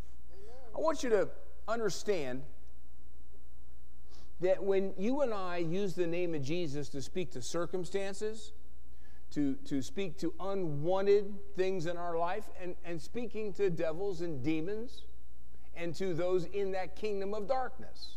I 0.75 0.81
want 0.81 1.03
you 1.03 1.11
to 1.11 1.29
understand 1.69 2.43
that 4.41 4.63
when 4.63 4.93
you 4.99 5.23
and 5.23 5.33
I 5.33 5.59
use 5.59 5.95
the 5.95 6.07
name 6.07 6.35
of 6.35 6.43
Jesus 6.43 6.89
to 6.91 7.01
speak 7.01 7.31
to 7.33 7.43
circumstances, 7.43 8.53
to, 9.33 9.55
to 9.67 9.83
speak 9.83 10.19
to 10.19 10.33
unwanted 10.41 11.35
things 11.57 11.87
in 11.87 11.97
our 11.97 12.17
life 12.17 12.45
and, 12.61 12.75
and 12.85 13.01
speaking 13.01 13.53
to 13.55 13.71
devils 13.71 14.21
and 14.21 14.43
demons 14.43 15.03
and 15.77 15.95
to 15.95 16.15
those 16.15 16.47
in 16.47 16.73
that 16.73 16.97
kingdom 16.97 17.35
of 17.35 17.47
darkness. 17.47 18.17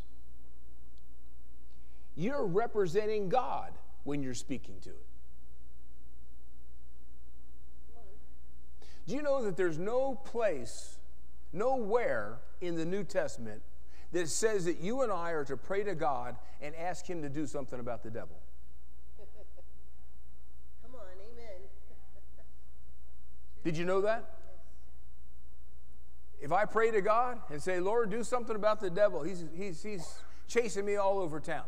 You're 2.15 2.45
representing 2.45 3.29
God 3.29 3.71
when 4.03 4.23
you're 4.23 4.33
speaking 4.33 4.75
to 4.81 4.89
it. 4.89 5.05
Do 9.07 9.15
you 9.15 9.23
know 9.23 9.43
that 9.43 9.57
there's 9.57 9.79
no 9.79 10.13
place, 10.13 10.99
nowhere 11.51 12.37
in 12.61 12.75
the 12.75 12.85
New 12.85 13.03
Testament 13.03 13.63
that 14.11 14.29
says 14.29 14.65
that 14.65 14.81
you 14.81 15.01
and 15.01 15.11
I 15.11 15.31
are 15.31 15.45
to 15.45 15.57
pray 15.57 15.83
to 15.83 15.95
God 15.95 16.35
and 16.61 16.75
ask 16.75 17.05
Him 17.07 17.21
to 17.23 17.29
do 17.29 17.47
something 17.47 17.79
about 17.79 18.03
the 18.03 18.11
devil? 18.11 18.37
Come 20.83 20.93
on, 20.93 21.07
amen. 21.31 21.61
Did 23.63 23.77
you 23.77 23.85
know 23.85 24.01
that? 24.01 24.23
If 26.41 26.51
I 26.53 26.65
pray 26.65 26.91
to 26.91 27.01
God 27.01 27.39
and 27.49 27.61
say, 27.61 27.79
Lord, 27.79 28.09
do 28.09 28.23
something 28.23 28.55
about 28.55 28.79
the 28.79 28.89
devil, 28.89 29.23
he's, 29.23 29.43
he's, 29.53 29.83
he's 29.83 30.19
chasing 30.47 30.85
me 30.85 30.95
all 30.95 31.19
over 31.19 31.39
town. 31.39 31.65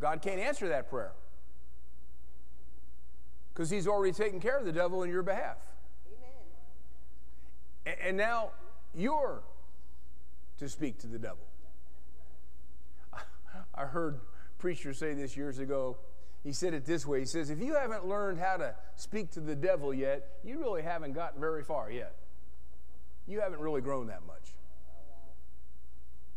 God 0.00 0.20
can't 0.20 0.40
answer 0.40 0.68
that 0.68 0.90
prayer 0.90 1.12
because 3.54 3.70
he's 3.70 3.86
already 3.86 4.12
taken 4.12 4.40
care 4.40 4.58
of 4.58 4.64
the 4.64 4.72
devil 4.72 5.04
in 5.04 5.10
your 5.10 5.22
behalf. 5.22 5.58
Amen. 7.86 7.96
And 8.02 8.16
now 8.16 8.50
you're 8.94 9.42
to 10.58 10.68
speak 10.68 10.98
to 10.98 11.06
the 11.06 11.18
devil. 11.18 11.46
I 13.74 13.84
heard 13.84 14.20
preachers 14.58 14.98
say 14.98 15.14
this 15.14 15.36
years 15.36 15.60
ago. 15.60 15.96
He 16.42 16.52
said 16.52 16.74
it 16.74 16.84
this 16.84 17.06
way. 17.06 17.20
He 17.20 17.26
says, 17.26 17.50
if 17.50 17.60
you 17.60 17.74
haven't 17.74 18.06
learned 18.06 18.38
how 18.38 18.56
to 18.56 18.74
speak 18.96 19.30
to 19.32 19.40
the 19.40 19.54
devil 19.54 19.94
yet, 19.94 20.28
you 20.42 20.58
really 20.58 20.82
haven't 20.82 21.12
gotten 21.12 21.40
very 21.40 21.62
far 21.62 21.90
yet. 21.90 22.16
You 23.26 23.40
haven't 23.40 23.60
really 23.60 23.80
grown 23.80 24.08
that 24.08 24.26
much. 24.26 24.54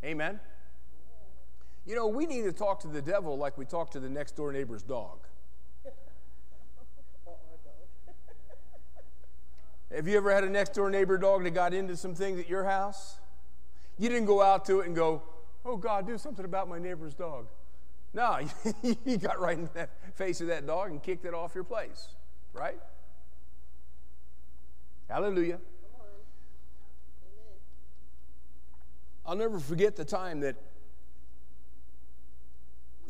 Amen. 0.04 0.39
You 1.86 1.96
know, 1.96 2.08
we 2.08 2.26
need 2.26 2.44
to 2.44 2.54
talk 2.54 2.82
to 2.82 2.88
the 2.88 3.02
devil 3.02 3.38
like 3.38 3.58
we 3.58 3.65
talk 3.65 3.91
to 3.91 4.00
the 4.00 4.10
next 4.10 4.36
door 4.36 4.52
neighbor's 4.52 4.84
dog. 4.84 5.20
Have 9.94 10.08
you 10.08 10.18
ever 10.18 10.34
had 10.34 10.44
a 10.44 10.50
next 10.50 10.74
door 10.74 10.89
neighbor 10.89 11.18
dog 11.18 11.44
that 11.44 11.52
got 11.52 11.74
into 11.74 11.96
some 11.96 12.13
things 12.13 12.39
at 12.39 12.50
your 12.50 12.65
house? 12.65 13.18
You 13.98 14.10
didn't 14.10 14.26
go 14.26 14.41
out 14.41 14.65
to 14.65 14.82
it 14.82 14.88
and 14.88 14.96
go, 14.96 15.24
Oh 15.63 15.78
God, 15.78 16.06
do 16.06 16.18
something 16.18 16.46
about 16.46 16.68
my 16.68 16.78
neighbor's 16.78 17.13
dog. 17.13 17.48
No, 18.15 18.39
you 19.06 19.17
got 19.17 19.41
right 19.41 19.58
in 19.58 19.69
the 19.73 19.89
face 20.13 20.39
of 20.39 20.47
that 20.47 20.65
dog 20.65 20.89
and 20.89 21.04
kicked 21.04 21.25
it 21.25 21.34
off 21.34 21.54
your 21.54 21.65
place, 21.65 22.08
right? 22.54 22.80
Hallelujah. 25.10 25.60
I'll 29.25 29.36
never 29.36 29.60
forget 29.60 29.97
the 29.97 30.06
time 30.06 30.39
that 30.39 30.56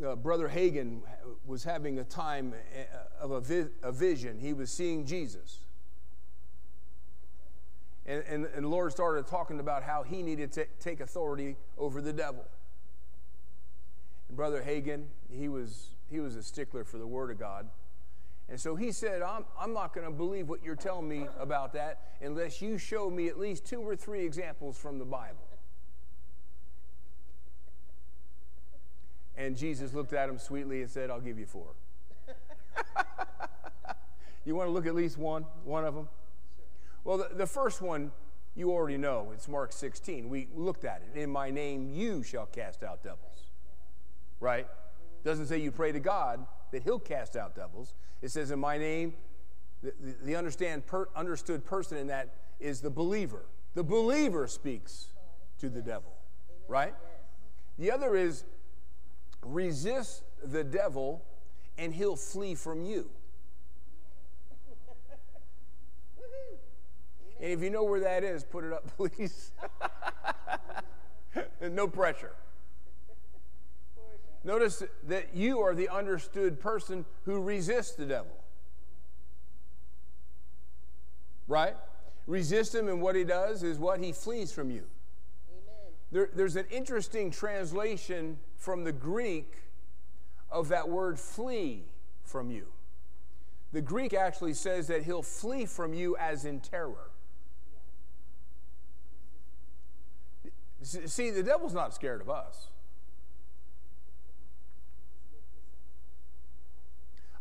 uh, 0.03 0.15
Brother 0.15 0.49
Hagin 0.49 1.01
was 1.45 1.63
having 1.63 1.99
a 1.99 2.03
time 2.03 2.55
uh, 2.75 3.23
of 3.23 3.29
a, 3.29 3.41
vi- 3.41 3.69
a 3.83 3.91
vision. 3.91 4.39
He 4.39 4.53
was 4.53 4.71
seeing 4.71 5.05
Jesus. 5.05 5.59
And, 8.07 8.23
and, 8.27 8.45
and 8.45 8.65
the 8.65 8.69
Lord 8.69 8.91
started 8.91 9.27
talking 9.27 9.59
about 9.59 9.83
how 9.83 10.01
he 10.01 10.23
needed 10.23 10.51
to 10.53 10.65
take 10.79 10.99
authority 10.99 11.57
over 11.77 12.01
the 12.01 12.13
devil. 12.13 12.45
And 14.27 14.37
Brother 14.37 14.61
Hagin, 14.61 15.05
he 15.29 15.49
was, 15.49 15.89
he 16.09 16.19
was 16.19 16.35
a 16.35 16.43
stickler 16.43 16.83
for 16.83 16.97
the 16.97 17.07
Word 17.07 17.31
of 17.31 17.39
God. 17.39 17.67
And 18.47 18.59
so 18.59 18.75
he 18.75 18.91
said, 18.91 19.21
I'm, 19.21 19.45
I'm 19.59 19.73
not 19.73 19.93
going 19.93 20.05
to 20.05 20.13
believe 20.13 20.47
what 20.47 20.63
you're 20.63 20.75
telling 20.75 21.07
me 21.07 21.27
about 21.39 21.73
that 21.73 22.01
unless 22.21 22.61
you 22.61 22.77
show 22.77 23.09
me 23.09 23.27
at 23.27 23.39
least 23.39 23.65
two 23.65 23.81
or 23.81 23.95
three 23.95 24.23
examples 24.23 24.77
from 24.77 24.99
the 24.99 25.05
Bible. 25.05 25.47
And 29.37 29.57
Jesus 29.57 29.93
looked 29.93 30.13
at 30.13 30.29
him 30.29 30.37
sweetly 30.37 30.81
and 30.81 30.89
said, 30.89 31.09
I'll 31.09 31.19
give 31.19 31.39
you 31.39 31.45
four. 31.45 31.73
you 34.45 34.55
want 34.55 34.67
to 34.67 34.71
look 34.71 34.85
at 34.85 34.95
least 34.95 35.17
one, 35.17 35.45
one 35.63 35.83
of 35.83 35.95
them? 35.95 36.07
Well, 37.03 37.17
the, 37.17 37.29
the 37.33 37.47
first 37.47 37.81
one 37.81 38.11
you 38.55 38.71
already 38.71 38.97
know. 38.97 39.31
It's 39.33 39.47
Mark 39.47 39.73
16. 39.73 40.29
We 40.29 40.47
looked 40.55 40.85
at 40.85 41.01
it. 41.01 41.19
In 41.19 41.29
my 41.29 41.49
name 41.49 41.89
you 41.89 42.23
shall 42.23 42.45
cast 42.45 42.83
out 42.83 43.03
devils. 43.03 43.34
Right? 44.45 44.67
Doesn't 45.23 45.47
say 45.47 45.57
you 45.57 45.71
pray 45.71 45.91
to 45.91 45.99
God 45.99 46.45
that 46.71 46.83
he'll 46.83 46.99
cast 46.99 47.35
out 47.35 47.55
devils. 47.55 47.95
It 48.21 48.29
says 48.29 48.51
in 48.51 48.59
my 48.59 48.77
name, 48.77 49.15
the, 49.81 49.91
the, 50.23 50.35
understand 50.35 50.85
per, 50.85 51.09
understood 51.15 51.65
person 51.65 51.97
in 51.97 52.05
that 52.07 52.35
is 52.59 52.79
the 52.79 52.91
believer. 52.91 53.47
The 53.73 53.83
believer 53.83 54.45
speaks 54.45 55.07
to 55.57 55.67
the 55.67 55.81
devil. 55.81 56.13
Right? 56.67 56.93
The 57.79 57.89
other 57.89 58.15
is 58.15 58.43
resist 59.43 60.21
the 60.43 60.63
devil 60.63 61.25
and 61.79 61.91
he'll 61.91 62.15
flee 62.15 62.53
from 62.53 62.85
you. 62.85 63.09
And 67.41 67.51
if 67.51 67.63
you 67.63 67.71
know 67.71 67.83
where 67.83 68.01
that 68.01 68.23
is, 68.23 68.43
put 68.43 68.63
it 68.63 68.73
up, 68.73 68.85
please. 68.95 69.53
no 71.61 71.87
pressure. 71.87 72.33
Notice 74.45 74.83
that 75.07 75.35
you 75.35 75.59
are 75.61 75.73
the 75.73 75.89
understood 75.89 76.59
person 76.59 77.03
who 77.23 77.41
resists 77.41 77.95
the 77.95 78.05
devil. 78.05 78.37
Right? 81.47 81.75
Resist 82.27 82.75
him, 82.75 82.87
and 82.87 83.01
what 83.01 83.15
he 83.15 83.23
does 83.23 83.63
is 83.63 83.79
what 83.79 83.99
he 83.99 84.11
flees 84.11 84.51
from 84.51 84.69
you. 84.69 84.83
Amen. 85.49 85.93
There, 86.11 86.29
there's 86.35 86.55
an 86.55 86.67
interesting 86.69 87.31
translation 87.31 88.37
from 88.55 88.83
the 88.83 88.91
Greek 88.91 89.51
of 90.51 90.69
that 90.69 90.89
word 90.89 91.19
flee 91.19 91.85
from 92.23 92.51
you. 92.51 92.67
The 93.73 93.81
Greek 93.81 94.13
actually 94.13 94.53
says 94.53 94.85
that 94.87 95.03
he'll 95.03 95.23
flee 95.23 95.65
from 95.65 95.95
you 95.95 96.15
as 96.17 96.45
in 96.45 96.59
terror. 96.59 97.09
See, 100.83 101.31
the 101.31 101.41
devil's 101.41 101.73
not 101.73 101.95
scared 101.95 102.21
of 102.21 102.29
us. 102.29 102.67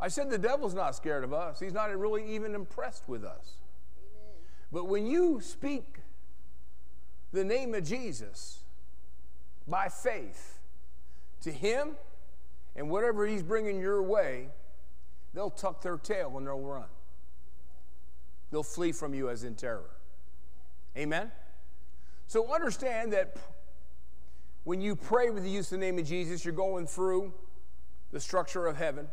I 0.05 0.09
said 0.09 0.29
the 0.29 0.37
devil's 0.37 0.75
not 0.75 0.95
scared 0.95 1.25
of 1.25 1.33
us. 1.33 1.59
He's 1.59 1.73
not 1.73 1.89
really 1.99 2.35
even 2.35 2.55
impressed 2.55 3.09
with 3.09 3.25
us. 3.25 3.55
Amen. 3.97 4.35
But 4.71 4.85
when 4.85 5.07
you 5.07 5.41
speak 5.41 6.01
the 7.33 7.43
name 7.43 7.73
of 7.73 7.85
Jesus 7.85 8.65
by 9.67 9.89
faith 9.89 10.59
to 11.41 11.51
him 11.51 11.93
and 12.77 12.91
whatever 12.91 13.27
he's 13.27 13.43
bringing 13.43 13.81
your 13.81 14.03
way, 14.03 14.49
they'll 15.33 15.49
tuck 15.49 15.81
their 15.81 15.97
tail 15.97 16.37
and 16.37 16.47
they'll 16.47 16.61
run. 16.61 16.91
They'll 18.51 18.63
flee 18.63 18.93
from 18.93 19.15
you 19.15 19.31
as 19.31 19.43
in 19.43 19.55
terror. 19.55 19.89
Amen? 20.99 21.33
So 22.27 22.53
understand 22.53 23.15
that 23.15 23.39
when 24.65 24.83
you 24.83 24.97
pray 24.97 25.31
with 25.31 25.45
the 25.45 25.51
use 25.51 25.73
of 25.73 25.81
the 25.81 25.87
name 25.87 25.99
of 25.99 26.05
Jesus, 26.05 26.45
you're 26.45 26.53
going 26.53 26.87
through 26.87 27.33
the 28.13 28.21
structure 28.21 28.67
of 28.67 28.77
heaven. 28.77 29.09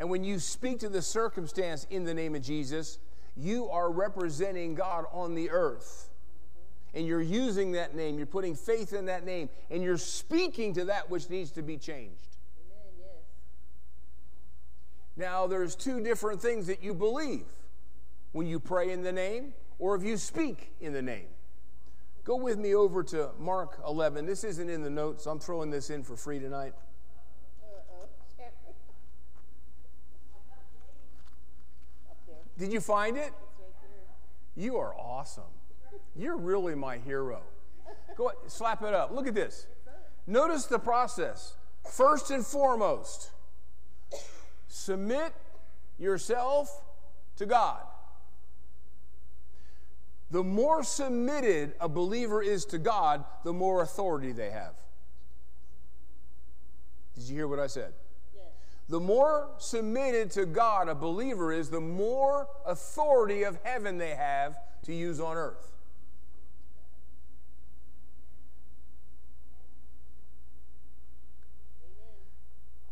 And 0.00 0.10
when 0.10 0.24
you 0.24 0.40
speak 0.40 0.80
to 0.80 0.88
the 0.88 1.02
circumstance 1.02 1.86
in 1.90 2.04
the 2.04 2.14
name 2.14 2.34
of 2.34 2.42
Jesus, 2.42 2.98
you 3.36 3.68
are 3.68 3.92
representing 3.92 4.74
God 4.74 5.04
on 5.12 5.34
the 5.34 5.50
earth. 5.50 6.10
And 6.94 7.06
you're 7.06 7.20
using 7.20 7.72
that 7.72 7.94
name, 7.94 8.16
you're 8.16 8.26
putting 8.26 8.56
faith 8.56 8.92
in 8.92 9.04
that 9.06 9.24
name, 9.24 9.48
and 9.70 9.82
you're 9.82 9.98
speaking 9.98 10.74
to 10.74 10.86
that 10.86 11.08
which 11.08 11.30
needs 11.30 11.52
to 11.52 11.62
be 11.62 11.76
changed. 11.76 12.38
Amen. 12.66 12.94
Yes. 12.98 13.08
Now, 15.16 15.46
there's 15.46 15.76
two 15.76 16.02
different 16.02 16.40
things 16.42 16.66
that 16.66 16.82
you 16.82 16.94
believe 16.94 17.44
when 18.32 18.46
you 18.46 18.58
pray 18.58 18.90
in 18.90 19.02
the 19.02 19.12
name 19.12 19.54
or 19.78 19.94
if 19.94 20.02
you 20.02 20.16
speak 20.16 20.72
in 20.80 20.92
the 20.92 21.02
name. 21.02 21.28
Go 22.24 22.36
with 22.36 22.58
me 22.58 22.74
over 22.74 23.02
to 23.04 23.30
Mark 23.38 23.80
11. 23.86 24.26
This 24.26 24.44
isn't 24.44 24.68
in 24.68 24.82
the 24.82 24.90
notes. 24.90 25.26
I'm 25.26 25.38
throwing 25.38 25.70
this 25.70 25.90
in 25.90 26.02
for 26.02 26.16
free 26.16 26.38
tonight. 26.38 26.74
Uh-oh. 27.62 28.08
Up 32.10 32.18
there. 32.26 32.36
Did 32.60 32.74
you 32.74 32.80
find 32.80 33.16
it? 33.16 33.22
Right. 33.22 33.32
You 34.54 34.76
are 34.76 34.94
awesome. 34.94 35.44
You're 36.14 36.36
really 36.36 36.74
my 36.74 36.98
hero. 36.98 37.40
Go 38.16 38.28
ahead, 38.28 38.38
slap 38.48 38.82
it 38.82 38.92
up. 38.92 39.12
Look 39.12 39.26
at 39.26 39.34
this. 39.34 39.66
Notice 40.26 40.66
the 40.66 40.78
process. 40.78 41.54
First 41.90 42.30
and 42.30 42.44
foremost, 42.44 43.30
submit 44.68 45.32
yourself 45.98 46.82
to 47.36 47.46
God. 47.46 47.80
The 50.30 50.44
more 50.44 50.84
submitted 50.84 51.72
a 51.80 51.88
believer 51.88 52.42
is 52.42 52.66
to 52.66 52.78
God, 52.78 53.24
the 53.42 53.54
more 53.54 53.80
authority 53.80 54.32
they 54.32 54.50
have. 54.50 54.74
Did 57.14 57.24
you 57.24 57.36
hear 57.36 57.48
what 57.48 57.58
I 57.58 57.68
said? 57.68 57.94
The 58.90 58.98
more 58.98 59.50
submitted 59.58 60.32
to 60.32 60.46
God 60.46 60.88
a 60.88 60.96
believer 60.96 61.52
is, 61.52 61.70
the 61.70 61.80
more 61.80 62.48
authority 62.66 63.44
of 63.44 63.56
heaven 63.62 63.98
they 63.98 64.16
have 64.16 64.58
to 64.82 64.92
use 64.92 65.20
on 65.20 65.36
earth. 65.36 65.76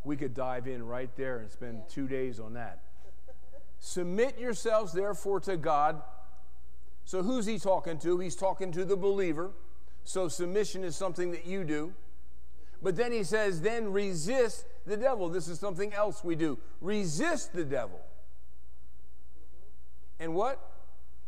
We 0.05 0.17
could 0.17 0.35
dive 0.35 0.69
in 0.69 0.87
right 0.87 1.11
there 1.17 1.41
and 1.41 1.51
spend 1.51 1.83
two 1.89 2.07
days 2.07 2.39
on 2.39 2.55
that. 2.55 2.79
Submit 3.81 4.39
yourselves, 4.39 4.93
therefore, 4.93 5.41
to 5.41 5.57
God. 5.57 6.01
So, 7.05 7.25
who's 7.25 7.45
he 7.45 7.59
talking 7.59 7.99
to? 7.99 8.21
He's 8.21 8.37
talking 8.37 8.71
to 8.71 8.85
the 8.85 8.97
believer. 8.97 9.51
So, 10.05 10.29
submission 10.29 10.85
is 10.85 10.95
something 10.95 11.33
that 11.33 11.45
you 11.45 11.65
do. 11.65 11.93
But 12.81 12.95
then 12.97 13.11
he 13.11 13.25
says, 13.25 13.61
then 13.61 13.93
resist 13.93 14.65
the 14.89 14.97
devil. 14.97 15.29
This 15.29 15.49
is 15.49 15.59
something 15.59 15.93
else 15.93 16.25
we 16.25 16.35
do. 16.35 16.59
Resist 16.81 17.53
the 17.53 17.65
devil. 17.65 18.01
And 20.19 20.35
what? 20.35 20.61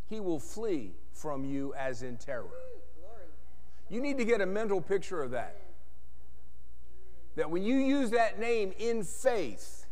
He 0.09 0.18
will 0.20 0.40
flee 0.40 0.92
from 1.12 1.44
you 1.44 1.75
as 1.75 2.03
in 2.03 2.16
terror. 2.16 2.49
You 3.88 4.01
need 4.01 4.18
to 4.18 4.25
get 4.25 4.40
a 4.40 4.46
mental 4.46 4.81
picture 4.81 5.23
of 5.23 5.33
that. 5.33 5.57
That 7.37 7.51
when 7.51 7.62
you 7.62 7.77
use 7.77 8.11
that 8.11 8.40
name 8.40 8.73
in 8.79 9.05
faith, 9.05 9.87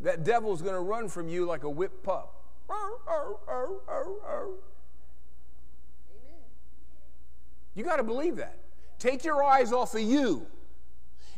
that 0.00 0.24
devil's 0.24 0.62
going 0.62 0.74
to 0.74 0.80
run 0.80 1.08
from 1.08 1.28
you 1.28 1.44
like 1.44 1.64
a 1.64 1.70
whipped 1.70 2.02
pup. 2.02 2.34
You 7.74 7.84
got 7.84 7.96
to 7.96 8.04
believe 8.04 8.36
that. 8.36 8.58
Take 8.98 9.24
your 9.24 9.42
eyes 9.42 9.72
off 9.72 9.94
of 9.94 10.00
you 10.00 10.46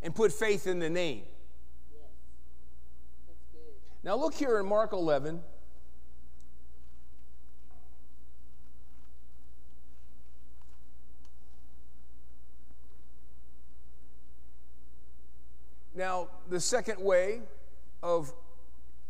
and 0.02 0.14
put 0.14 0.32
faith 0.32 0.66
in 0.66 0.78
the 0.78 0.90
name. 0.90 1.22
Now, 4.04 4.16
look 4.16 4.34
here 4.34 4.58
in 4.58 4.66
Mark 4.66 4.92
11. 4.92 5.40
Now, 15.94 16.28
the 16.48 16.58
second 16.58 17.00
way 17.00 17.42
of 18.02 18.32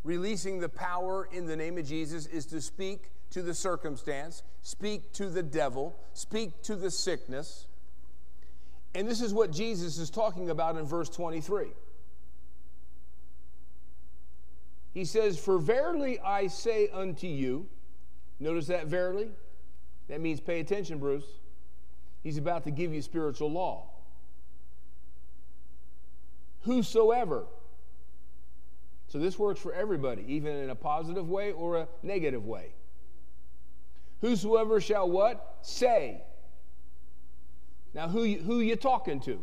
releasing 0.05 0.61
the 0.61 0.69
power 0.69 1.29
in 1.33 1.47
the 1.47 1.57
name 1.57 1.79
of 1.79 1.87
Jesus 1.87 2.27
is 2.27 2.45
to 2.47 2.61
speak 2.61 3.09
to 3.31 3.41
the 3.41 3.55
circumstance, 3.55 4.43
speak 4.63 5.13
to 5.15 5.31
the 5.31 5.43
devil, 5.43 5.97
speak 6.13 6.63
to 6.65 6.77
the 6.77 6.91
sickness. 6.91 7.67
And 8.95 9.09
this 9.09 9.21
is 9.21 9.33
what 9.33 9.51
Jesus 9.51 9.99
is 9.99 10.11
talking 10.11 10.51
about 10.51 10.77
in 10.77 10.85
verse 10.85 11.09
23. 11.09 11.69
He 14.93 15.05
says, 15.05 15.39
For 15.39 15.59
verily 15.59 16.21
I 16.21 16.47
say 16.49 16.89
unto 16.93 17.27
you, 17.27 17.67
notice 18.39 18.67
that 18.67 18.87
verily? 18.87 19.31
That 20.09 20.21
means 20.21 20.41
pay 20.41 20.61
attention, 20.61 20.99
Bruce. 20.99 21.25
He's 22.23 22.37
about 22.37 22.65
to 22.65 22.71
give 22.71 22.93
you 22.93 23.01
spiritual 23.01 23.51
law. 23.51 23.89
Whosoever. 26.61 27.45
So 29.09 29.19
this 29.19 29.39
works 29.39 29.61
for 29.61 29.73
everybody, 29.73 30.25
even 30.29 30.57
in 30.57 30.71
a 30.71 30.75
positive 30.75 31.29
way 31.29 31.53
or 31.53 31.79
a 31.79 31.89
negative 32.03 32.47
way. 32.47 32.73
Whosoever 34.21 34.81
shall 34.81 35.11
what? 35.11 35.59
Say. 35.63 36.23
Now, 37.95 38.09
who 38.09 38.25
you, 38.25 38.39
who 38.39 38.61
you 38.61 38.77
talking 38.77 39.21
to? 39.21 39.41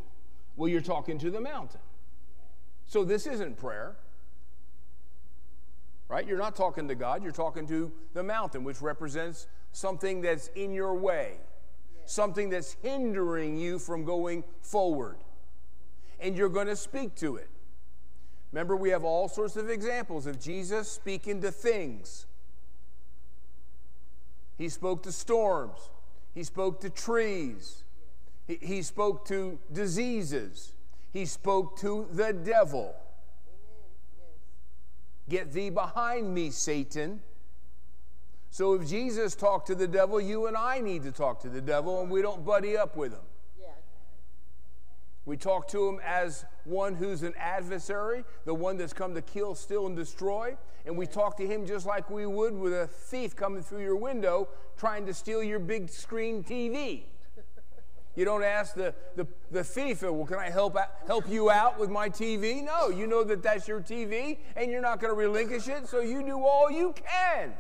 Well, 0.56 0.68
you're 0.68 0.82
talking 0.82 1.18
to 1.20 1.30
the 1.30 1.40
mountain. 1.40 1.82
So 2.86 3.04
this 3.04 3.28
isn't 3.28 3.58
prayer. 3.58 3.96
Right? 6.08 6.28
You're 6.28 6.40
not 6.40 6.56
talking 6.56 6.88
to 6.88 6.96
God, 6.96 7.22
you're 7.22 7.32
talking 7.32 7.68
to 7.68 7.92
the 8.14 8.24
mountain, 8.24 8.64
which 8.64 8.82
represents 8.82 9.48
something 9.72 10.22
that's 10.22 10.48
in 10.56 10.74
your 10.74 10.96
way, 10.96 11.38
something 12.06 12.50
that's 12.50 12.76
hindering 12.82 13.58
you 13.58 13.78
from 13.78 14.04
going 14.04 14.44
forward. 14.62 15.18
And 16.20 16.36
you're 16.36 16.50
going 16.50 16.68
to 16.68 16.76
speak 16.76 17.16
to 17.18 17.36
it. 17.36 17.50
Remember, 18.52 18.76
we 18.76 18.90
have 18.90 19.04
all 19.04 19.30
sorts 19.30 19.56
of 19.56 19.70
examples 19.70 20.26
of 20.26 20.40
Jesus 20.40 20.92
speaking 20.92 21.42
to 21.42 21.52
things. 21.52 22.26
He 24.58 24.68
spoke 24.68 25.04
to 25.04 25.12
storms, 25.12 25.92
he 26.34 26.44
spoke 26.44 26.82
to 26.82 26.90
trees, 26.90 27.84
he, 28.50 28.82
spoke 28.82 29.26
to 29.28 29.60
diseases, 29.72 30.74
he 31.14 31.26
spoke 31.26 31.78
to 31.80 32.08
the 32.12 32.34
devil. 32.34 32.96
Get 35.30 35.54
thee 35.54 35.70
behind 35.70 36.34
me, 36.34 36.50
Satan. 36.50 37.22
So 38.50 38.74
if 38.74 38.88
Jesus 38.88 39.36
talked 39.36 39.68
to 39.68 39.76
the 39.76 39.88
devil, 39.88 40.20
you 40.20 40.48
and 40.48 40.58
I 40.58 40.80
need 40.80 41.04
to 41.04 41.12
talk 41.12 41.40
to 41.42 41.50
the 41.50 41.62
devil, 41.62 42.02
and 42.02 42.10
we 42.10 42.24
don't 42.24 42.44
buddy 42.44 42.76
up 42.76 42.96
with 42.96 43.14
him. 43.14 43.22
We 45.30 45.38
talk 45.38 45.68
to 45.68 45.88
him 45.88 46.00
as 46.04 46.44
one 46.64 46.96
who's 46.96 47.22
an 47.22 47.36
adversary, 47.38 48.24
the 48.46 48.54
one 48.56 48.78
that's 48.78 48.94
come 48.94 49.14
to 49.14 49.22
kill, 49.22 49.54
steal, 49.54 49.86
and 49.86 49.96
destroy. 49.96 50.58
And 50.88 50.98
we 50.98 51.06
talk 51.06 51.38
to 51.38 51.46
him 51.46 51.68
just 51.68 51.86
like 51.86 52.10
we 52.10 52.26
would 52.26 52.56
with 52.56 52.74
a 52.74 52.88
thief 52.88 53.36
coming 53.36 53.62
through 53.62 53.84
your 53.84 53.96
window 53.96 54.48
trying 54.76 55.06
to 55.06 55.14
steal 55.14 55.44
your 55.44 55.60
big 55.60 55.88
screen 55.88 56.44
TV. 56.44 57.04
You 58.20 58.26
don't 58.26 58.44
ask 58.44 58.76
the, 58.76 58.94
the, 59.16 59.26
the 59.50 59.64
thief, 59.64 60.02
well, 60.02 60.26
can 60.26 60.40
I 60.40 60.50
help, 60.50 60.76
help 61.08 61.30
you 61.30 61.50
out 61.50 61.80
with 61.80 61.90
my 61.90 62.10
TV? 62.10 62.62
No, 62.62 62.90
you 62.90 63.08
know 63.08 63.24
that 63.24 63.42
that's 63.42 63.66
your 63.66 63.80
TV 63.80 64.40
and 64.58 64.70
you're 64.70 64.82
not 64.82 65.00
going 65.00 65.10
to 65.10 65.18
relinquish 65.18 65.70
it, 65.70 65.88
so 65.88 66.02
you 66.02 66.22
do 66.22 66.38
all 66.44 66.70
you 66.70 66.94
can 66.94 67.54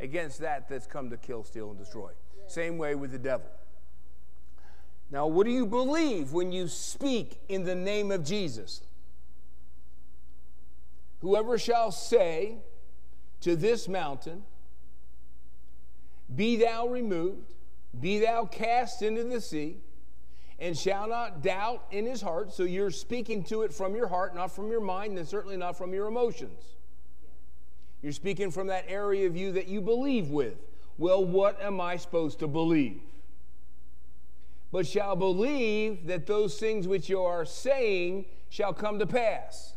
against 0.00 0.40
that 0.40 0.68
that's 0.68 0.88
come 0.88 1.08
to 1.10 1.16
kill, 1.16 1.44
steal, 1.44 1.70
and 1.70 1.78
destroy. 1.78 2.10
Same 2.48 2.78
way 2.78 2.96
with 2.96 3.12
the 3.12 3.18
devil. 3.20 3.46
Now, 5.12 5.28
what 5.28 5.46
do 5.46 5.52
you 5.52 5.66
believe 5.66 6.32
when 6.32 6.50
you 6.50 6.66
speak 6.66 7.38
in 7.48 7.62
the 7.62 7.76
name 7.76 8.10
of 8.10 8.24
Jesus? 8.24 8.82
Whoever 11.20 11.58
shall 11.58 11.92
say 11.92 12.56
to 13.42 13.54
this 13.54 13.86
mountain, 13.86 14.42
Be 16.34 16.56
thou 16.56 16.88
removed, 16.88 17.52
be 18.00 18.20
thou 18.20 18.44
cast 18.44 19.02
into 19.02 19.24
the 19.24 19.40
sea, 19.40 19.78
and 20.58 20.76
shall 20.76 21.08
not 21.08 21.42
doubt 21.42 21.84
in 21.90 22.06
his 22.06 22.20
heart. 22.20 22.52
So 22.52 22.62
you're 22.62 22.90
speaking 22.90 23.44
to 23.44 23.62
it 23.62 23.72
from 23.72 23.94
your 23.94 24.08
heart, 24.08 24.34
not 24.34 24.50
from 24.50 24.70
your 24.70 24.80
mind, 24.80 25.18
and 25.18 25.28
certainly 25.28 25.56
not 25.56 25.76
from 25.76 25.92
your 25.92 26.06
emotions. 26.06 26.62
You're 28.02 28.12
speaking 28.12 28.50
from 28.50 28.68
that 28.68 28.84
area 28.88 29.26
of 29.26 29.36
you 29.36 29.52
that 29.52 29.68
you 29.68 29.80
believe 29.80 30.30
with. 30.30 30.56
Well, 30.98 31.24
what 31.24 31.60
am 31.60 31.80
I 31.80 31.96
supposed 31.96 32.38
to 32.38 32.46
believe? 32.46 33.00
but 34.76 34.86
shall 34.86 35.16
believe 35.16 36.06
that 36.06 36.26
those 36.26 36.58
things 36.58 36.86
which 36.86 37.08
you 37.08 37.22
are 37.22 37.44
saying 37.44 38.26
shall 38.48 38.72
come 38.72 38.98
to 38.98 39.06
pass. 39.06 39.74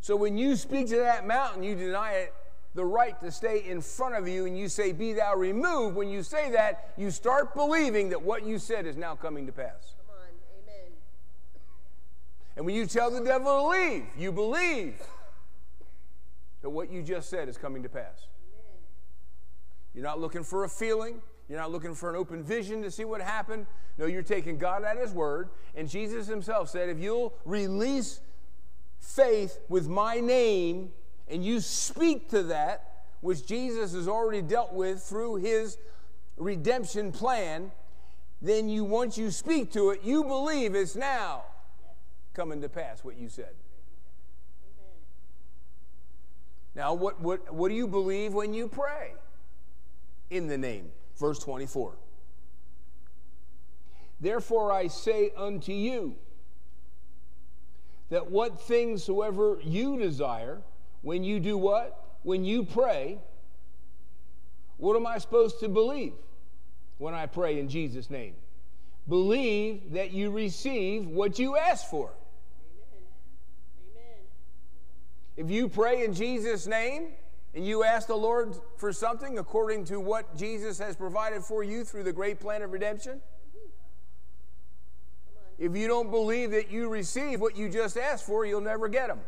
So 0.00 0.14
when 0.14 0.38
you 0.38 0.54
speak 0.54 0.86
to 0.90 0.96
that 0.98 1.26
mountain, 1.26 1.64
you 1.64 1.74
deny 1.74 2.12
it 2.12 2.34
the 2.76 2.84
right 2.84 3.18
to 3.20 3.32
stay 3.32 3.64
in 3.66 3.80
front 3.80 4.14
of 4.14 4.28
you 4.28 4.46
and 4.46 4.56
you 4.56 4.68
say, 4.68 4.92
Be 4.92 5.14
thou 5.14 5.34
removed. 5.34 5.96
When 5.96 6.08
you 6.08 6.22
say 6.22 6.50
that, 6.52 6.92
you 6.96 7.10
start 7.10 7.54
believing 7.54 8.10
that 8.10 8.22
what 8.22 8.46
you 8.46 8.58
said 8.58 8.86
is 8.86 8.96
now 8.96 9.16
coming 9.16 9.46
to 9.46 9.52
pass. 9.52 9.94
Come 10.06 10.14
on, 10.14 10.28
amen. 10.62 10.92
And 12.56 12.66
when 12.66 12.74
you 12.74 12.86
tell 12.86 13.10
the 13.10 13.24
devil 13.24 13.62
to 13.62 13.68
leave, 13.68 14.04
you 14.16 14.30
believe 14.30 15.02
that 16.62 16.70
what 16.70 16.92
you 16.92 17.02
just 17.02 17.30
said 17.30 17.48
is 17.48 17.56
coming 17.56 17.82
to 17.82 17.88
pass. 17.88 18.26
You're 19.94 20.04
not 20.04 20.20
looking 20.20 20.44
for 20.44 20.64
a 20.64 20.68
feeling. 20.68 21.22
You're 21.48 21.58
not 21.58 21.72
looking 21.72 21.94
for 21.94 22.10
an 22.10 22.16
open 22.16 22.42
vision 22.42 22.82
to 22.82 22.90
see 22.90 23.04
what 23.04 23.22
happened. 23.22 23.66
No, 23.96 24.04
you're 24.04 24.22
taking 24.22 24.58
God 24.58 24.84
at 24.84 24.98
His 24.98 25.12
word. 25.12 25.48
And 25.74 25.88
Jesus 25.88 26.26
Himself 26.26 26.68
said, 26.68 26.90
if 26.90 26.98
you'll 26.98 27.32
release 27.46 28.20
faith 28.98 29.60
with 29.68 29.88
my 29.88 30.20
name 30.20 30.90
and 31.28 31.44
you 31.44 31.60
speak 31.60 32.30
to 32.30 32.44
that, 32.44 33.04
which 33.20 33.46
Jesus 33.46 33.92
has 33.94 34.08
already 34.08 34.42
dealt 34.42 34.72
with 34.72 35.02
through 35.02 35.36
His 35.36 35.78
redemption 36.36 37.12
plan, 37.12 37.72
then 38.42 38.68
you 38.68 38.84
once 38.84 39.16
you 39.16 39.30
speak 39.30 39.72
to 39.72 39.90
it, 39.90 40.00
you 40.04 40.24
believe 40.24 40.74
it's 40.74 40.96
now 40.96 41.44
coming 42.34 42.60
to 42.60 42.68
pass 42.68 43.02
what 43.02 43.16
you 43.16 43.28
said. 43.28 43.54
Now, 46.74 46.92
what, 46.92 47.20
what, 47.22 47.54
what 47.54 47.68
do 47.70 47.74
you 47.74 47.88
believe 47.88 48.34
when 48.34 48.52
you 48.52 48.68
pray? 48.68 49.14
in 50.30 50.46
the 50.46 50.58
name. 50.58 50.90
Verse 51.16 51.38
24. 51.38 51.94
Therefore 54.20 54.72
I 54.72 54.86
say 54.88 55.32
unto 55.36 55.72
you 55.72 56.16
that 58.08 58.30
what 58.30 58.60
things 58.60 59.04
soever 59.04 59.58
you 59.62 59.98
desire, 59.98 60.62
when 61.06 61.22
you 61.22 61.38
do 61.40 61.56
what? 61.56 62.18
When 62.22 62.44
you 62.44 62.64
pray, 62.64 63.18
what 64.76 64.96
am 64.96 65.06
I 65.06 65.18
supposed 65.18 65.60
to 65.60 65.68
believe 65.68 66.14
when 66.98 67.14
I 67.14 67.26
pray 67.26 67.60
in 67.60 67.68
Jesus' 67.68 68.10
name? 68.10 68.34
believe 69.08 69.92
that 69.92 70.10
you 70.12 70.30
receive 70.30 71.06
what 71.06 71.38
you 71.38 71.56
ask 71.56 71.88
for. 71.88 72.10
Amen. 73.92 74.18
If 75.36 75.50
you 75.50 75.68
pray 75.68 76.04
in 76.04 76.12
Jesus' 76.12 76.66
name 76.66 77.08
and 77.54 77.64
you 77.64 77.84
ask 77.84 78.08
the 78.08 78.16
Lord 78.16 78.56
for 78.76 78.92
something 78.92 79.38
according 79.38 79.84
to 79.86 80.00
what 80.00 80.36
Jesus 80.36 80.78
has 80.78 80.96
provided 80.96 81.44
for 81.44 81.62
you 81.62 81.84
through 81.84 82.02
the 82.02 82.12
great 82.12 82.40
plan 82.40 82.62
of 82.62 82.72
redemption, 82.72 83.20
if 85.58 85.74
you 85.74 85.86
don't 85.86 86.10
believe 86.10 86.50
that 86.50 86.70
you 86.70 86.88
receive 86.88 87.40
what 87.40 87.56
you 87.56 87.70
just 87.70 87.96
asked 87.96 88.26
for, 88.26 88.44
you'll 88.44 88.60
never 88.60 88.88
get 88.88 89.08
them. 89.08 89.20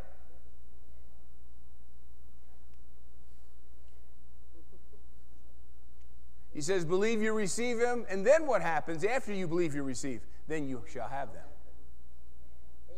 He 6.59 6.63
says, 6.63 6.85
Believe 6.85 7.23
you 7.23 7.35
receive 7.35 7.79
him, 7.79 8.05
and 8.11 8.27
then 8.27 8.45
what 8.45 8.63
happens 8.63 9.05
after 9.05 9.33
you 9.33 9.47
believe 9.47 9.77
you 9.77 9.85
receive? 9.85 10.23
Then 10.49 10.69
you 10.69 10.83
shall 10.93 11.07
have 11.07 11.33
them. 11.33 11.45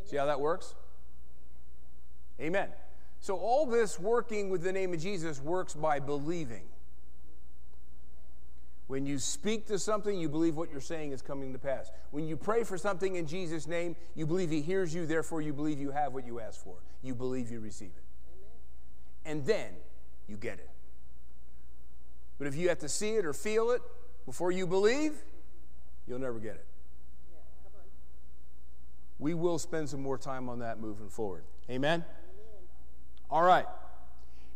See 0.06 0.16
how 0.16 0.24
that 0.24 0.40
works? 0.40 0.74
Amen. 2.40 2.70
So, 3.20 3.36
all 3.36 3.66
this 3.66 4.00
working 4.00 4.48
with 4.48 4.62
the 4.62 4.72
name 4.72 4.94
of 4.94 5.00
Jesus 5.02 5.42
works 5.42 5.74
by 5.74 6.00
believing. 6.00 6.62
When 8.86 9.04
you 9.04 9.18
speak 9.18 9.66
to 9.66 9.78
something, 9.78 10.18
you 10.18 10.30
believe 10.30 10.56
what 10.56 10.70
you're 10.70 10.80
saying 10.80 11.12
is 11.12 11.20
coming 11.20 11.52
to 11.52 11.58
pass. 11.58 11.90
When 12.12 12.26
you 12.26 12.38
pray 12.38 12.64
for 12.64 12.78
something 12.78 13.16
in 13.16 13.26
Jesus' 13.26 13.66
name, 13.66 13.94
you 14.14 14.24
believe 14.24 14.48
He 14.48 14.62
hears 14.62 14.94
you, 14.94 15.04
therefore, 15.04 15.42
you 15.42 15.52
believe 15.52 15.78
you 15.78 15.90
have 15.90 16.14
what 16.14 16.24
you 16.24 16.40
ask 16.40 16.64
for. 16.64 16.76
You 17.02 17.14
believe 17.14 17.50
you 17.50 17.60
receive 17.60 17.92
it. 17.94 19.28
And 19.28 19.44
then 19.44 19.74
you 20.28 20.38
get 20.38 20.60
it. 20.60 20.69
But 22.40 22.46
if 22.46 22.56
you 22.56 22.70
have 22.70 22.78
to 22.78 22.88
see 22.88 23.16
it 23.16 23.26
or 23.26 23.34
feel 23.34 23.70
it 23.70 23.82
before 24.24 24.50
you 24.50 24.66
believe, 24.66 25.12
you'll 26.08 26.18
never 26.18 26.38
get 26.38 26.54
it. 26.54 26.66
We 29.18 29.34
will 29.34 29.58
spend 29.58 29.90
some 29.90 30.02
more 30.02 30.16
time 30.16 30.48
on 30.48 30.60
that 30.60 30.80
moving 30.80 31.10
forward. 31.10 31.44
Amen? 31.68 32.02
All 33.30 33.42
right. 33.42 33.66